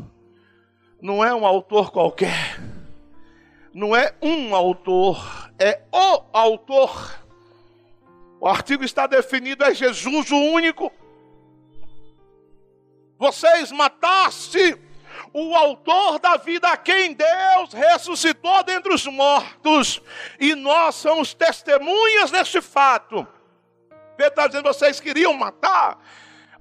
Não 1.00 1.24
é 1.24 1.32
um 1.32 1.46
autor 1.46 1.92
qualquer. 1.92 2.60
Não 3.72 3.96
é 3.96 4.16
um 4.20 4.56
autor, 4.56 5.52
é 5.60 5.84
o 5.92 6.24
autor. 6.34 7.24
O 8.42 8.48
artigo 8.48 8.84
está 8.84 9.06
definido, 9.06 9.64
é 9.64 9.76
Jesus 9.76 10.32
o 10.32 10.36
único. 10.36 10.92
Vocês 13.20 13.72
mataste 13.72 14.76
o 15.34 15.56
autor 15.56 16.20
da 16.20 16.38
vida 16.38 16.68
a 16.70 16.78
quem 16.78 17.14
Deus 17.14 17.74
ressuscitou 17.74 18.64
dentre 18.64 18.94
os 18.94 19.06
mortos, 19.06 20.02
e 20.40 20.56
nós 20.56 20.96
somos 20.96 21.34
testemunhas 21.34 22.32
deste 22.32 22.62
fato. 22.62 23.28
Pedro 24.18 24.32
está 24.32 24.48
dizendo: 24.48 24.64
vocês 24.64 25.00
queriam 25.00 25.34
matar 25.34 25.98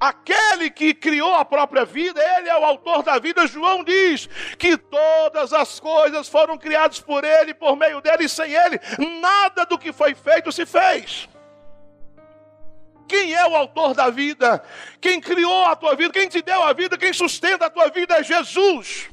aquele 0.01 0.71
que 0.71 0.95
criou 0.95 1.35
a 1.35 1.45
própria 1.45 1.85
vida, 1.85 2.23
ele 2.39 2.49
é 2.49 2.57
o 2.57 2.64
autor 2.64 3.03
da 3.03 3.19
vida. 3.19 3.47
João 3.47 3.83
diz 3.83 4.29
que 4.59 4.77
todas 4.77 5.53
as 5.53 5.81
coisas 5.81 6.29
foram 6.29 6.57
criadas 6.57 7.01
por 7.01 7.25
ele, 7.25 7.53
por 7.53 7.77
meio 7.77 8.01
dele 8.01 8.25
e 8.25 8.29
sem 8.29 8.53
ele, 8.53 8.79
nada 9.21 9.64
do 9.66 9.79
que 9.79 9.93
foi 9.93 10.14
feito 10.14 10.53
se 10.53 10.64
fez. 10.64 11.29
Quem 13.09 13.33
é 13.35 13.47
o 13.47 13.57
autor 13.57 13.95
da 13.95 14.11
vida? 14.11 14.63
Quem 15.01 15.21
criou 15.21 15.65
a 15.65 15.75
tua 15.75 15.97
vida? 15.97 16.13
Quem 16.13 16.29
te 16.29 16.43
deu 16.43 16.63
a 16.63 16.73
vida? 16.73 16.99
Quem 16.99 17.13
sustenta 17.13 17.67
a 17.67 17.71
tua 17.71 17.89
vida 17.89 18.17
é 18.19 18.23
Jesus. 18.23 19.09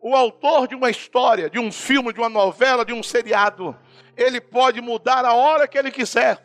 O 0.00 0.14
autor 0.14 0.68
de 0.68 0.74
uma 0.76 0.88
história, 0.88 1.50
de 1.50 1.58
um 1.58 1.72
filme, 1.72 2.12
de 2.12 2.20
uma 2.20 2.28
novela, 2.28 2.84
de 2.84 2.92
um 2.92 3.02
seriado, 3.02 3.76
ele 4.16 4.40
pode 4.40 4.80
mudar 4.80 5.24
a 5.24 5.34
hora 5.34 5.66
que 5.66 5.76
ele 5.76 5.90
quiser. 5.90 6.40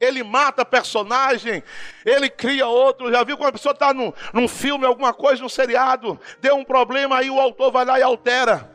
Ele 0.00 0.22
mata 0.22 0.64
personagem, 0.64 1.62
ele 2.06 2.30
cria 2.30 2.66
outro. 2.66 3.10
Já 3.10 3.22
viu 3.24 3.36
quando 3.36 3.50
a 3.50 3.52
pessoa 3.52 3.72
está 3.72 3.92
num, 3.92 4.12
num 4.32 4.48
filme, 4.48 4.86
alguma 4.86 5.12
coisa, 5.12 5.42
num 5.42 5.48
seriado, 5.48 6.18
deu 6.40 6.56
um 6.56 6.64
problema, 6.64 7.18
aí 7.18 7.28
o 7.28 7.40
autor 7.40 7.70
vai 7.70 7.84
lá 7.84 7.98
e 7.98 8.02
altera. 8.02 8.70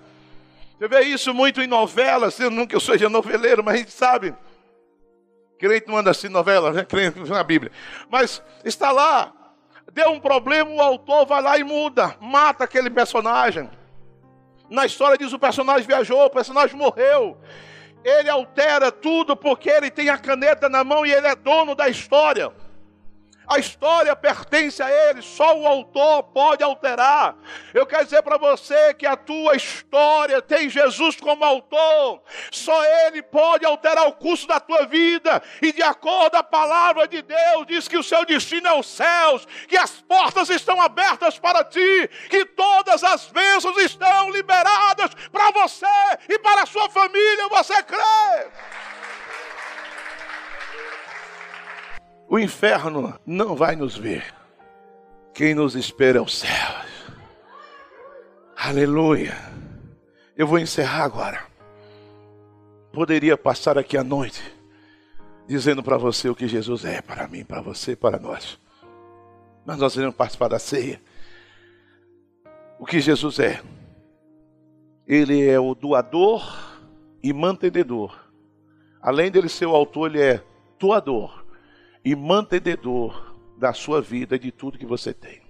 Você 0.77 0.87
vê 0.87 1.01
isso 1.01 1.33
muito 1.33 1.61
em 1.61 1.67
novelas, 1.67 2.39
eu 2.39 2.51
nunca 2.51 2.75
eu 2.75 2.79
seja 2.79 3.09
noveleiro, 3.09 3.63
mas 3.63 3.75
a 3.75 3.77
gente 3.77 3.91
sabe. 3.91 4.35
Crente 5.59 5.87
não 5.87 5.97
anda 5.97 6.11
assim 6.11 6.29
novela, 6.29 6.71
né? 6.71 6.83
crente 6.83 7.19
na 7.19 7.43
Bíblia. 7.43 7.71
Mas 8.09 8.41
está 8.65 8.91
lá, 8.91 9.31
deu 9.91 10.09
um 10.09 10.19
problema, 10.19 10.69
o 10.71 10.81
autor 10.81 11.25
vai 11.25 11.41
lá 11.41 11.57
e 11.57 11.63
muda, 11.63 12.15
mata 12.19 12.63
aquele 12.63 12.89
personagem. 12.89 13.69
Na 14.69 14.85
história 14.85 15.17
diz 15.17 15.31
o 15.31 15.39
personagem 15.39 15.87
viajou, 15.87 16.25
o 16.25 16.29
personagem 16.29 16.75
morreu. 16.75 17.37
Ele 18.03 18.29
altera 18.29 18.91
tudo 18.91 19.35
porque 19.35 19.69
ele 19.69 19.89
tem 19.89 20.09
a 20.09 20.17
caneta 20.17 20.67
na 20.67 20.83
mão 20.83 21.05
e 21.05 21.13
ele 21.13 21.27
é 21.27 21.35
dono 21.35 21.75
da 21.75 21.87
história. 21.87 22.51
A 23.47 23.59
história 23.59 24.15
pertence 24.15 24.81
a 24.81 24.89
ele, 24.89 25.21
só 25.21 25.57
o 25.57 25.67
autor 25.67 26.23
pode 26.23 26.63
alterar. 26.63 27.35
Eu 27.73 27.85
quero 27.85 28.05
dizer 28.05 28.21
para 28.21 28.37
você 28.37 28.93
que 28.93 29.05
a 29.05 29.15
tua 29.15 29.55
história 29.55 30.41
tem 30.41 30.69
Jesus 30.69 31.17
como 31.17 31.43
autor. 31.43 32.21
Só 32.51 32.83
ele 33.05 33.21
pode 33.21 33.65
alterar 33.65 34.07
o 34.07 34.13
curso 34.13 34.47
da 34.47 34.59
tua 34.59 34.85
vida. 34.85 35.41
E 35.61 35.71
de 35.71 35.81
acordo 35.81 36.31
com 36.31 36.37
a 36.37 36.43
palavra 36.43 37.07
de 37.07 37.21
Deus, 37.21 37.67
diz 37.67 37.87
que 37.87 37.97
o 37.97 38.03
seu 38.03 38.25
destino 38.25 38.67
é 38.67 38.79
os 38.79 38.87
céus, 38.87 39.45
que 39.67 39.77
as 39.77 39.91
portas 40.01 40.49
estão 40.49 40.81
abertas 40.81 41.37
para 41.37 41.63
ti, 41.63 42.09
que 42.29 42.45
todas 42.45 43.03
as 43.03 43.27
bênçãos 43.27 43.77
estão 43.77 44.29
liberadas 44.31 45.11
para 45.31 45.51
você 45.51 45.85
e 46.29 46.39
para 46.39 46.63
a 46.63 46.65
sua 46.65 46.89
família. 46.89 47.47
Você 47.49 47.83
crê? 47.83 48.82
O 52.27 52.39
inferno 52.39 53.19
não 53.25 53.55
vai 53.55 53.75
nos 53.75 53.97
ver. 53.97 54.33
Quem 55.33 55.53
nos 55.53 55.75
espera 55.75 56.19
é 56.19 56.21
o 56.21 56.27
céu. 56.27 56.49
Aleluia. 58.55 59.35
Eu 60.37 60.47
vou 60.47 60.57
encerrar 60.57 61.03
agora. 61.03 61.45
Poderia 62.91 63.37
passar 63.37 63.77
aqui 63.77 63.97
a 63.97 64.03
noite 64.03 64.41
dizendo 65.47 65.83
para 65.83 65.97
você 65.97 66.29
o 66.29 66.35
que 66.35 66.47
Jesus 66.47 66.85
é 66.85 67.01
para 67.01 67.27
mim, 67.27 67.43
para 67.43 67.61
você, 67.61 67.95
para 67.95 68.17
nós. 68.17 68.57
Mas 69.65 69.77
nós 69.77 69.95
iremos 69.95 70.15
participar 70.15 70.47
da 70.47 70.59
ceia. 70.59 71.01
O 72.79 72.85
que 72.85 72.99
Jesus 72.99 73.39
é? 73.39 73.61
Ele 75.07 75.45
é 75.47 75.59
o 75.59 75.75
doador 75.75 76.43
e 77.21 77.33
mantenedor. 77.33 78.17
Além 79.01 79.29
dele 79.29 79.49
ser 79.49 79.65
o 79.65 79.75
autor, 79.75 80.09
ele 80.09 80.21
é 80.21 80.43
doador 80.79 81.42
e 82.03 82.15
mantenedor 82.15 83.35
da 83.57 83.73
sua 83.73 84.01
vida 84.01 84.35
e 84.35 84.39
de 84.39 84.51
tudo 84.51 84.77
que 84.77 84.85
você 84.85 85.13
tem. 85.13 85.41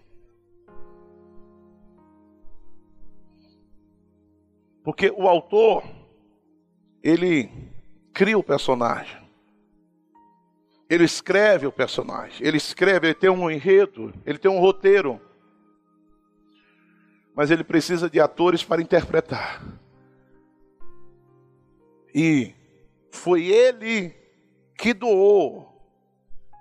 Porque 4.84 5.10
o 5.10 5.28
autor, 5.28 5.84
ele 7.02 7.50
cria 8.14 8.38
o 8.38 8.44
personagem. 8.44 9.24
Ele 10.90 11.06
escreve 11.06 11.66
o 11.66 11.72
personagem. 11.72 12.46
Ele 12.46 12.58
escreve, 12.58 13.08
ele 13.08 13.16
tem 13.16 13.30
um 13.30 13.50
enredo, 13.50 14.14
ele 14.26 14.38
tem 14.38 14.52
um 14.52 14.60
roteiro. 14.60 15.20
Mas 17.34 17.50
ele 17.50 17.64
precisa 17.64 18.10
de 18.10 18.20
atores 18.20 18.64
para 18.64 18.82
interpretar. 18.82 19.64
E 22.14 22.54
foi 23.10 23.46
ele 23.48 24.14
que 24.78 24.94
doou 24.94 25.73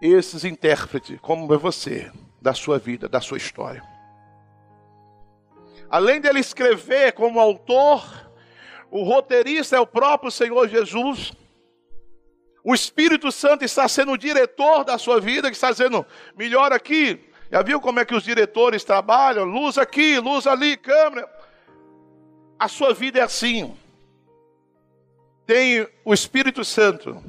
esses 0.02 0.44
intérpretes, 0.44 1.20
como 1.20 1.54
é 1.54 1.56
você, 1.56 2.10
da 2.40 2.52
sua 2.52 2.76
vida, 2.76 3.08
da 3.08 3.20
sua 3.20 3.36
história. 3.36 3.82
Além 5.88 6.20
dele 6.20 6.40
escrever 6.40 7.12
como 7.12 7.38
autor, 7.38 8.02
o 8.90 9.04
roteirista 9.04 9.76
é 9.76 9.80
o 9.80 9.86
próprio 9.86 10.30
Senhor 10.30 10.68
Jesus. 10.68 11.32
O 12.64 12.74
Espírito 12.74 13.30
Santo 13.30 13.64
está 13.64 13.86
sendo 13.86 14.12
o 14.12 14.18
diretor 14.18 14.84
da 14.84 14.98
sua 14.98 15.20
vida, 15.20 15.48
que 15.48 15.54
está 15.54 15.70
dizendo, 15.70 16.04
melhor 16.36 16.72
aqui. 16.72 17.20
Já 17.50 17.62
viu 17.62 17.80
como 17.80 18.00
é 18.00 18.04
que 18.04 18.14
os 18.14 18.24
diretores 18.24 18.82
trabalham? 18.82 19.44
Luz 19.44 19.78
aqui, 19.78 20.18
luz 20.18 20.46
ali, 20.46 20.76
câmera. 20.76 21.30
A 22.58 22.66
sua 22.66 22.92
vida 22.92 23.20
é 23.20 23.22
assim. 23.22 23.76
Tem 25.46 25.86
o 26.04 26.14
Espírito 26.14 26.64
Santo 26.64 27.22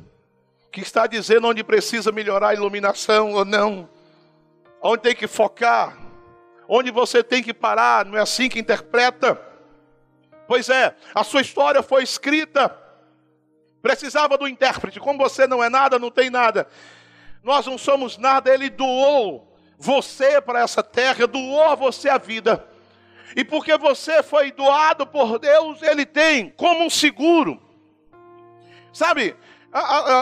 que 0.74 0.82
está 0.82 1.06
dizendo 1.06 1.48
onde 1.48 1.64
precisa 1.64 2.12
melhorar 2.12 2.50
a 2.50 2.54
iluminação 2.56 3.34
ou 3.34 3.46
não, 3.46 3.88
onde 4.82 5.04
tem 5.04 5.16
que 5.16 5.28
focar, 5.28 5.96
onde 6.68 6.90
você 6.90 7.24
tem 7.24 7.44
que 7.44 7.54
parar, 7.54 8.04
não 8.04 8.18
é 8.18 8.22
assim 8.22 8.50
que 8.50 8.58
interpreta? 8.58 9.40
Pois 10.48 10.70
é, 10.70 10.96
a 11.14 11.24
sua 11.24 11.42
história 11.42 11.84
foi 11.84 12.02
escrita, 12.02 12.76
precisava 13.84 14.36
do 14.36 14.48
intérprete, 14.48 15.00
como 15.00 15.20
você 15.20 15.46
não 15.46 15.64
é 15.64 15.70
nada, 15.70 16.00
não 16.00 16.10
tem 16.10 16.32
nada, 16.32 16.68
nós 17.44 17.68
não 17.68 17.78
somos 17.78 18.18
nada, 18.18 18.52
ele 18.52 18.72
doou 18.72 19.56
você 19.78 20.42
para 20.42 20.62
essa 20.62 20.82
terra, 20.82 21.28
doou 21.28 21.66
a 21.66 21.76
você 21.76 22.10
a 22.10 22.18
vida. 22.18 22.68
E 23.36 23.46
porque 23.46 23.78
você 23.78 24.24
foi 24.24 24.52
doado 24.52 25.06
por 25.06 25.38
Deus, 25.38 25.82
Ele 25.82 26.06
tem 26.06 26.50
como 26.52 26.86
um 26.86 26.90
seguro. 26.90 27.60
Sabe, 28.94 29.36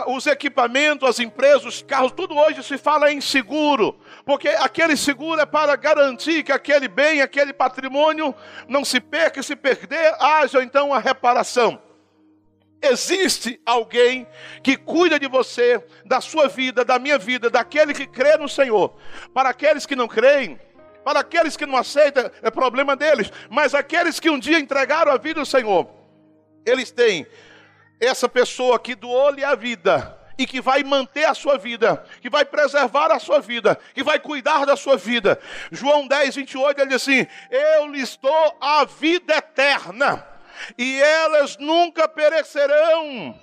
os 0.08 0.26
equipamentos, 0.28 1.08
as 1.08 1.20
empresas, 1.20 1.66
os 1.66 1.82
carros, 1.82 2.14
tudo 2.14 2.38
hoje 2.38 2.64
se 2.64 2.78
fala 2.78 3.12
em 3.12 3.20
seguro, 3.20 4.00
porque 4.26 4.48
aquele 4.48 4.96
seguro 4.96 5.42
é 5.42 5.46
para 5.46 5.76
garantir 5.76 6.44
que 6.44 6.52
aquele 6.52 6.88
bem, 6.88 7.22
aquele 7.22 7.52
patrimônio 7.52 8.34
não 8.68 8.86
se 8.86 9.00
perca, 9.00 9.44
se 9.44 9.56
perder, 9.56 10.16
haja 10.20 10.64
então 10.64 10.94
a 10.94 11.00
reparação. 11.00 11.82
Existe 12.82 13.62
alguém 13.64 14.26
que 14.64 14.76
cuida 14.76 15.20
de 15.20 15.28
você, 15.28 15.84
da 16.04 16.20
sua 16.20 16.48
vida, 16.48 16.84
da 16.84 16.98
minha 16.98 17.18
vida, 17.18 17.50
daquele 17.50 17.94
que 17.94 18.08
crê 18.08 18.38
no 18.38 18.50
Senhor. 18.50 18.96
Para 19.34 19.50
aqueles 19.50 19.86
que 19.86 19.96
não 19.96 20.08
creem, 20.08 20.60
para 21.04 21.20
aqueles 21.20 21.56
que 21.56 21.66
não 21.66 21.78
aceitam, 21.78 22.32
é 22.42 22.50
problema 22.50 22.96
deles. 22.96 23.32
Mas 23.52 23.76
aqueles 23.76 24.20
que 24.20 24.32
um 24.32 24.40
dia 24.40 24.58
entregaram 24.60 25.12
a 25.12 25.18
vida 25.18 25.40
ao 25.40 25.46
Senhor, 25.46 25.88
eles 26.66 26.90
têm 26.90 27.28
essa 28.02 28.28
pessoa 28.28 28.80
que 28.80 28.96
doou-lhe 28.96 29.44
a 29.44 29.54
vida 29.54 30.18
e 30.38 30.48
que 30.48 30.60
vai 30.60 30.84
manter 30.84 31.26
a 31.26 31.36
sua 31.36 31.58
vida, 31.58 32.04
que 32.20 32.30
vai 32.30 32.44
preservar 32.44 33.12
a 33.12 33.20
sua 33.20 33.40
vida, 33.40 33.78
que 33.94 34.04
vai 34.04 34.20
cuidar 34.20 34.66
da 34.66 34.76
sua 34.76 34.98
vida. 34.98 35.40
João 35.72 36.08
10, 36.08 36.36
28, 36.36 36.82
ele 36.82 36.90
diz 36.90 37.04
assim: 37.04 37.28
Eu 37.52 37.88
lhes 37.88 38.18
dou 38.18 38.58
a 38.60 38.84
vida 38.86 39.36
eterna, 39.36 40.26
e 40.78 41.00
elas 41.00 41.58
nunca 41.58 42.08
perecerão, 42.08 43.40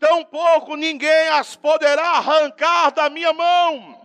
tampouco 0.00 0.74
ninguém 0.74 1.28
as 1.28 1.54
poderá 1.54 2.16
arrancar 2.16 2.90
da 2.90 3.08
minha 3.08 3.32
mão. 3.32 4.00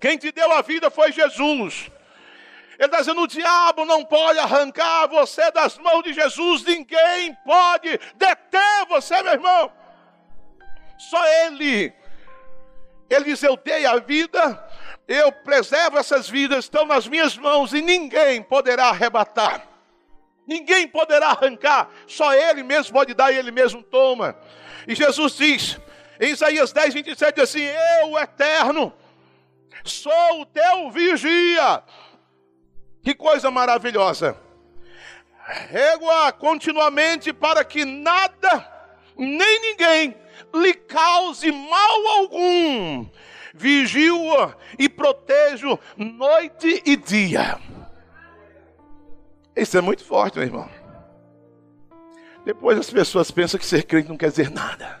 Quem 0.00 0.16
te 0.16 0.32
deu 0.32 0.50
a 0.52 0.62
vida 0.62 0.90
foi 0.90 1.12
Jesus. 1.12 1.90
Ele 2.78 2.86
está 2.86 2.98
dizendo: 2.98 3.22
o 3.22 3.28
diabo 3.28 3.84
não 3.84 4.04
pode 4.04 4.38
arrancar 4.38 5.08
você 5.08 5.50
das 5.52 5.78
mãos 5.78 6.02
de 6.02 6.12
Jesus, 6.12 6.64
ninguém 6.64 7.34
pode 7.44 7.98
deter 8.16 8.86
você, 8.88 9.22
meu 9.22 9.32
irmão. 9.32 9.72
Só 10.98 11.24
Ele. 11.44 11.92
Ele 13.08 13.24
diz: 13.24 13.42
Eu 13.42 13.56
dei 13.56 13.86
a 13.86 13.98
vida, 13.98 14.62
eu 15.06 15.30
preservo 15.30 15.98
essas 15.98 16.28
vidas, 16.28 16.64
estão 16.64 16.84
nas 16.84 17.06
minhas 17.06 17.36
mãos 17.36 17.72
e 17.72 17.80
ninguém 17.80 18.42
poderá 18.42 18.88
arrebatar. 18.88 19.68
Ninguém 20.46 20.86
poderá 20.86 21.28
arrancar, 21.28 21.88
só 22.06 22.34
Ele 22.34 22.62
mesmo 22.62 22.92
pode 22.92 23.14
dar 23.14 23.32
e 23.32 23.36
Ele 23.36 23.50
mesmo 23.50 23.82
toma. 23.82 24.36
E 24.86 24.94
Jesus 24.94 25.36
diz, 25.36 25.80
em 26.20 26.30
Isaías 26.30 26.72
10, 26.72 26.94
27, 26.94 27.40
assim: 27.40 27.62
Eu, 27.62 28.10
o 28.10 28.18
eterno, 28.18 28.92
sou 29.84 30.40
o 30.40 30.46
teu 30.46 30.90
vigia 30.90 31.82
que 33.04 33.14
coisa 33.14 33.50
maravilhosa. 33.50 34.36
Régua 35.46 36.32
continuamente 36.32 37.32
para 37.34 37.62
que 37.62 37.84
nada, 37.84 38.66
nem 39.14 39.60
ninguém, 39.60 40.16
lhe 40.54 40.72
cause 40.72 41.52
mal 41.52 42.06
algum. 42.16 43.06
Vigio 43.52 44.16
e 44.78 44.88
protejo 44.88 45.78
noite 45.96 46.82
e 46.86 46.96
dia. 46.96 47.60
Isso 49.54 49.76
é 49.76 49.80
muito 49.82 50.02
forte, 50.02 50.38
meu 50.38 50.46
irmão. 50.46 50.68
Depois 52.44 52.78
as 52.78 52.90
pessoas 52.90 53.30
pensam 53.30 53.60
que 53.60 53.66
ser 53.66 53.84
crente 53.84 54.08
não 54.08 54.16
quer 54.16 54.30
dizer 54.30 54.50
nada. 54.50 55.00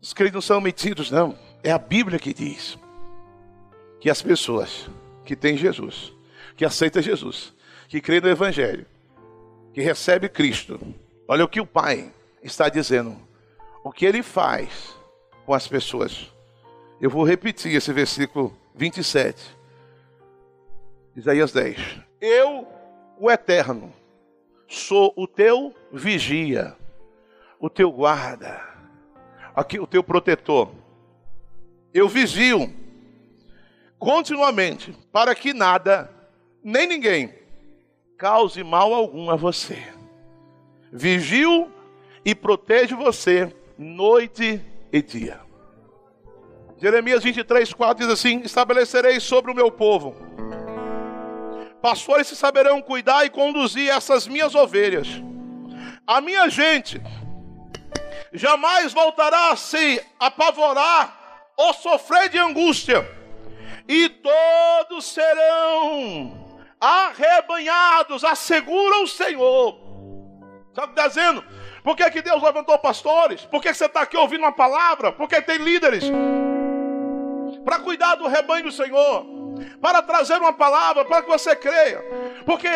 Os 0.00 0.12
crentes 0.12 0.34
não 0.34 0.40
são 0.40 0.60
metidos, 0.60 1.10
não. 1.10 1.38
É 1.62 1.70
a 1.70 1.78
Bíblia 1.78 2.18
que 2.18 2.34
diz 2.34 2.76
que 4.00 4.10
as 4.10 4.20
pessoas 4.20 4.90
que 5.24 5.36
têm 5.36 5.56
Jesus 5.56 6.12
que 6.56 6.64
aceita 6.64 7.02
Jesus, 7.02 7.52
que 7.88 8.00
crê 8.00 8.20
no 8.20 8.28
Evangelho, 8.28 8.86
que 9.72 9.80
recebe 9.80 10.28
Cristo. 10.28 10.80
Olha 11.26 11.44
o 11.44 11.48
que 11.48 11.60
o 11.60 11.66
Pai 11.66 12.12
está 12.42 12.68
dizendo, 12.68 13.16
o 13.84 13.90
que 13.90 14.04
ele 14.04 14.22
faz 14.22 14.96
com 15.44 15.54
as 15.54 15.66
pessoas. 15.66 16.30
Eu 17.00 17.10
vou 17.10 17.24
repetir 17.24 17.74
esse 17.74 17.92
versículo 17.92 18.56
27, 18.74 19.56
Isaías 21.16 21.52
10. 21.52 21.78
Eu, 22.20 22.66
o 23.18 23.30
Eterno, 23.30 23.92
sou 24.68 25.12
o 25.16 25.26
teu 25.26 25.74
vigia, 25.92 26.76
o 27.58 27.68
teu 27.68 27.90
guarda, 27.90 28.62
aqui 29.54 29.78
o 29.78 29.86
teu 29.86 30.02
protetor. 30.02 30.70
Eu 31.92 32.08
vigio 32.08 32.72
continuamente 33.98 34.92
para 35.12 35.34
que 35.34 35.52
nada 35.52 36.10
nem 36.62 36.86
ninguém 36.86 37.34
cause 38.18 38.62
mal 38.62 38.94
algum 38.94 39.30
a 39.30 39.36
você. 39.36 39.82
Vigio 40.92 41.72
e 42.24 42.34
protege 42.34 42.94
você 42.94 43.54
noite 43.76 44.60
e 44.92 45.02
dia. 45.02 45.40
Jeremias 46.78 47.24
23, 47.24 47.72
4 47.72 48.04
diz 48.04 48.12
assim: 48.12 48.40
Estabelecerei 48.40 49.18
sobre 49.18 49.50
o 49.50 49.54
meu 49.54 49.70
povo. 49.70 50.14
Pastores 51.80 52.28
se 52.28 52.36
saberão 52.36 52.80
cuidar 52.80 53.24
e 53.24 53.30
conduzir 53.30 53.88
essas 53.88 54.28
minhas 54.28 54.54
ovelhas. 54.54 55.08
A 56.06 56.20
minha 56.20 56.48
gente 56.48 57.00
jamais 58.32 58.92
voltará 58.92 59.50
a 59.50 59.56
se 59.56 60.00
apavorar 60.18 61.50
ou 61.56 61.74
sofrer 61.74 62.28
de 62.28 62.38
angústia, 62.38 63.08
e 63.88 64.08
todos 64.08 65.04
serão 65.04 66.41
arrebanhados, 66.82 68.24
assegura 68.24 69.04
o 69.04 69.06
Senhor. 69.06 69.78
Sabe 70.74 70.88
o 70.88 70.94
que 70.94 71.00
está 71.00 71.06
dizendo? 71.06 71.44
Por 71.84 71.96
que, 71.96 72.10
que 72.10 72.22
Deus 72.22 72.42
levantou 72.42 72.76
pastores? 72.78 73.44
Por 73.44 73.62
que 73.62 73.72
você 73.72 73.86
está 73.86 74.02
aqui 74.02 74.16
ouvindo 74.16 74.40
uma 74.40 74.52
palavra? 74.52 75.12
Porque 75.12 75.40
tem 75.40 75.58
líderes 75.58 76.04
para 77.64 77.78
cuidar 77.78 78.16
do 78.16 78.26
rebanho 78.26 78.64
do 78.64 78.72
Senhor, 78.72 79.24
para 79.80 80.02
trazer 80.02 80.38
uma 80.38 80.52
palavra 80.52 81.04
para 81.04 81.22
que 81.22 81.28
você 81.28 81.54
creia, 81.54 82.02
porque 82.44 82.68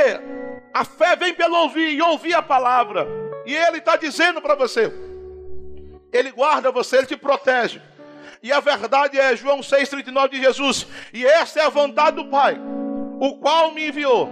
a 0.72 0.84
fé 0.84 1.16
vem 1.16 1.34
pelo 1.34 1.57
ouvir 1.57 1.94
e 1.94 2.00
ouvir 2.00 2.34
a 2.34 2.42
palavra, 2.42 3.09
e 3.44 3.54
Ele 3.54 3.78
está 3.78 3.96
dizendo 3.96 4.40
para 4.40 4.54
você, 4.54 4.92
Ele 6.12 6.30
guarda 6.30 6.70
você, 6.70 6.98
Ele 6.98 7.07
te 7.07 7.16
protege. 7.16 7.82
E 8.42 8.52
a 8.52 8.61
verdade 8.61 9.18
é 9.18 9.34
João 9.34 9.61
6,39 9.61 10.28
de 10.28 10.40
Jesus. 10.40 10.86
E 11.12 11.26
essa 11.26 11.61
é 11.61 11.64
a 11.64 11.70
vontade 11.70 12.16
do 12.16 12.26
Pai, 12.26 12.57
o 13.20 13.38
qual 13.38 13.72
me 13.72 13.88
enviou. 13.88 14.28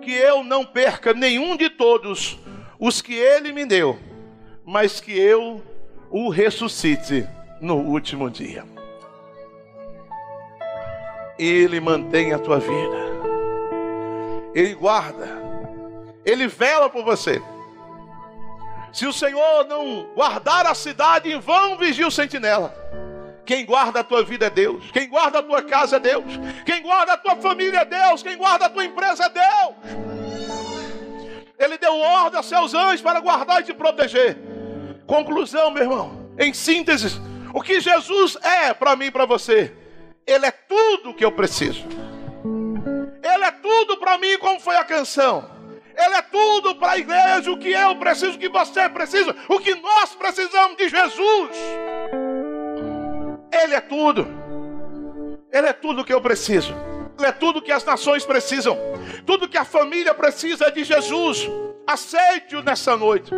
Que 0.00 0.12
eu 0.12 0.44
não 0.44 0.64
perca 0.64 1.14
nenhum 1.14 1.56
de 1.56 1.70
todos 1.70 2.38
os 2.78 3.00
que 3.00 3.14
ele 3.14 3.52
me 3.52 3.64
deu, 3.64 3.98
mas 4.64 5.00
que 5.00 5.18
eu 5.18 5.62
o 6.10 6.28
ressuscite 6.28 7.26
no 7.60 7.76
último 7.76 8.30
dia. 8.30 8.64
Ele 11.38 11.80
mantém 11.80 12.32
a 12.32 12.38
tua 12.38 12.60
vida, 12.60 12.96
Ele 14.54 14.74
guarda, 14.74 15.26
Ele 16.24 16.46
vela 16.46 16.88
por 16.88 17.04
você. 17.04 17.42
Se 18.92 19.06
o 19.06 19.12
Senhor 19.12 19.64
não 19.66 20.06
guardar 20.14 20.66
a 20.66 20.74
cidade, 20.74 21.32
em 21.32 21.40
vão 21.40 21.76
vigia 21.76 22.06
o 22.06 22.12
sentinela. 22.12 22.72
Quem 23.44 23.64
guarda 23.66 24.00
a 24.00 24.04
tua 24.04 24.24
vida 24.24 24.46
é 24.46 24.50
Deus. 24.50 24.90
Quem 24.90 25.08
guarda 25.08 25.38
a 25.38 25.42
tua 25.42 25.62
casa 25.62 25.96
é 25.96 26.00
Deus. 26.00 26.24
Quem 26.64 26.82
guarda 26.82 27.12
a 27.12 27.16
tua 27.16 27.36
família 27.36 27.80
é 27.80 27.84
Deus. 27.84 28.22
Quem 28.22 28.36
guarda 28.36 28.66
a 28.66 28.70
tua 28.70 28.84
empresa 28.84 29.24
é 29.24 29.28
Deus. 29.28 29.74
Ele 31.58 31.78
deu 31.78 31.96
ordem 31.96 32.40
a 32.40 32.42
seus 32.42 32.74
anjos 32.74 33.02
para 33.02 33.20
guardar 33.20 33.60
e 33.60 33.64
te 33.64 33.74
proteger. 33.74 34.36
Conclusão, 35.06 35.70
meu 35.70 35.82
irmão. 35.82 36.30
Em 36.38 36.52
síntese, 36.52 37.20
o 37.52 37.60
que 37.60 37.80
Jesus 37.80 38.36
é 38.42 38.72
para 38.74 38.96
mim 38.96 39.06
e 39.06 39.10
para 39.10 39.26
você? 39.26 39.72
Ele 40.26 40.46
é 40.46 40.50
tudo 40.50 41.10
o 41.10 41.14
que 41.14 41.24
eu 41.24 41.30
preciso. 41.30 41.84
Ele 43.22 43.44
é 43.44 43.50
tudo 43.50 43.98
para 43.98 44.18
mim, 44.18 44.38
como 44.38 44.58
foi 44.58 44.76
a 44.76 44.84
canção. 44.84 45.50
Ele 45.96 46.14
é 46.14 46.22
tudo 46.22 46.74
para 46.76 46.92
a 46.92 46.98
igreja, 46.98 47.52
o 47.52 47.58
que 47.58 47.70
eu 47.70 47.94
preciso, 47.96 48.36
o 48.36 48.38
que 48.38 48.48
você 48.48 48.88
precisa, 48.88 49.36
o 49.48 49.60
que 49.60 49.74
nós 49.76 50.14
precisamos 50.14 50.76
de 50.76 50.88
Jesus. 50.88 51.50
Ele 53.62 53.74
é 53.74 53.80
tudo. 53.80 54.26
Ele 55.52 55.68
é 55.68 55.72
tudo 55.72 56.04
que 56.04 56.12
eu 56.12 56.20
preciso. 56.20 56.74
Ele 57.16 57.28
é 57.28 57.32
tudo 57.32 57.62
que 57.62 57.70
as 57.70 57.84
nações 57.84 58.24
precisam. 58.24 58.76
Tudo 59.24 59.48
que 59.48 59.56
a 59.56 59.64
família 59.64 60.12
precisa 60.12 60.66
é 60.66 60.70
de 60.70 60.82
Jesus. 60.82 61.48
Aceite-o 61.86 62.62
nessa 62.62 62.96
noite. 62.96 63.30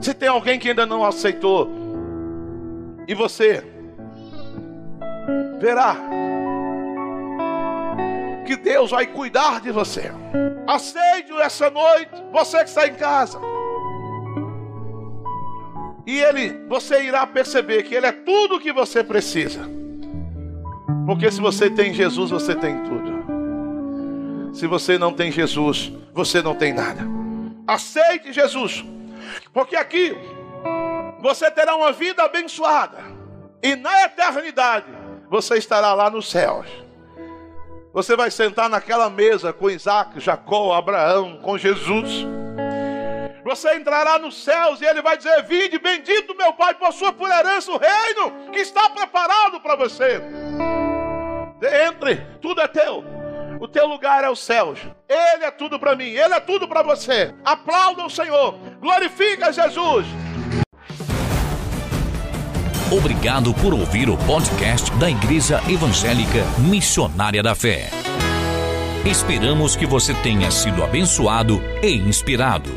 Se 0.00 0.14
tem 0.14 0.28
alguém 0.28 0.58
que 0.58 0.70
ainda 0.70 0.86
não 0.86 1.04
aceitou, 1.04 1.70
e 3.06 3.14
você 3.14 3.62
verá 5.58 5.96
que 8.46 8.56
Deus 8.56 8.90
vai 8.90 9.06
cuidar 9.06 9.60
de 9.60 9.70
você. 9.70 10.12
Aceite-o 10.66 11.40
essa 11.40 11.68
noite, 11.70 12.10
você 12.32 12.58
que 12.58 12.68
está 12.68 12.86
em 12.86 12.94
casa. 12.94 13.38
E 16.06 16.18
ele, 16.20 16.64
você 16.68 17.02
irá 17.02 17.26
perceber 17.26 17.82
que 17.82 17.94
ele 17.94 18.06
é 18.06 18.12
tudo 18.12 18.56
o 18.56 18.60
que 18.60 18.72
você 18.72 19.02
precisa. 19.02 19.68
Porque 21.04 21.30
se 21.30 21.40
você 21.40 21.68
tem 21.68 21.92
Jesus, 21.92 22.30
você 22.30 22.54
tem 22.54 22.82
tudo. 22.84 23.16
Se 24.54 24.66
você 24.66 24.96
não 24.96 25.12
tem 25.12 25.32
Jesus, 25.32 25.92
você 26.14 26.40
não 26.40 26.54
tem 26.54 26.72
nada. 26.72 27.02
Aceite 27.66 28.32
Jesus. 28.32 28.84
Porque 29.52 29.74
aqui 29.74 30.16
você 31.20 31.50
terá 31.50 31.74
uma 31.74 31.92
vida 31.92 32.22
abençoada. 32.22 32.98
E 33.62 33.74
na 33.74 34.04
eternidade 34.04 34.86
você 35.28 35.56
estará 35.56 35.92
lá 35.92 36.08
nos 36.08 36.30
céus. 36.30 36.66
Você 37.92 38.14
vai 38.14 38.30
sentar 38.30 38.68
naquela 38.68 39.10
mesa 39.10 39.52
com 39.52 39.70
Isaac, 39.70 40.20
Jacó, 40.20 40.72
Abraão, 40.72 41.38
com 41.42 41.58
Jesus. 41.58 42.26
Você 43.46 43.76
entrará 43.76 44.18
nos 44.18 44.42
céus 44.42 44.80
e 44.80 44.84
ele 44.84 45.00
vai 45.00 45.16
dizer: 45.16 45.40
Vinde, 45.44 45.78
bendito 45.78 46.34
meu 46.34 46.52
Pai, 46.52 46.74
possua 46.74 47.12
por 47.12 47.30
herança 47.30 47.70
o 47.70 47.78
reino 47.78 48.50
que 48.50 48.58
está 48.58 48.90
preparado 48.90 49.60
para 49.60 49.76
você. 49.76 50.20
Entre, 51.88 52.16
tudo 52.42 52.60
é 52.60 52.66
teu. 52.66 53.04
O 53.60 53.68
teu 53.68 53.86
lugar 53.86 54.24
é 54.24 54.28
os 54.28 54.40
céus. 54.40 54.80
Ele 55.08 55.44
é 55.44 55.50
tudo 55.52 55.78
para 55.78 55.94
mim, 55.94 56.10
ele 56.10 56.34
é 56.34 56.40
tudo 56.40 56.66
para 56.66 56.82
você. 56.82 57.32
Aplauda 57.44 58.04
o 58.04 58.10
Senhor, 58.10 58.58
glorifica 58.80 59.52
Jesus. 59.52 60.04
Obrigado 62.90 63.54
por 63.54 63.72
ouvir 63.72 64.10
o 64.10 64.16
podcast 64.26 64.90
da 64.96 65.08
Igreja 65.08 65.62
Evangélica 65.68 66.42
Missionária 66.58 67.44
da 67.44 67.54
Fé. 67.54 67.90
Esperamos 69.04 69.76
que 69.76 69.86
você 69.86 70.12
tenha 70.14 70.50
sido 70.50 70.82
abençoado 70.82 71.62
e 71.80 71.94
inspirado. 71.94 72.70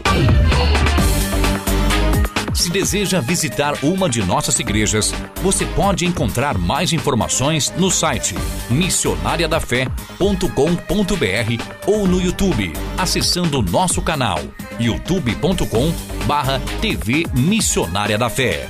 Se 2.59 2.69
deseja 2.69 3.19
visitar 3.21 3.73
uma 3.81 4.09
de 4.09 4.21
nossas 4.21 4.59
igrejas, 4.59 5.13
você 5.41 5.65
pode 5.65 6.05
encontrar 6.05 6.57
mais 6.57 6.91
informações 6.91 7.73
no 7.77 7.89
site 7.89 8.35
missionariadafé.com.br 8.69 11.63
ou 11.87 12.05
no 12.05 12.21
YouTube, 12.21 12.73
acessando 12.97 13.61
nosso 13.61 14.01
canal 14.01 14.39
youtube.com/tv 14.77 17.27
Missionária 17.33 18.17
da 18.17 18.29
Fé. 18.29 18.67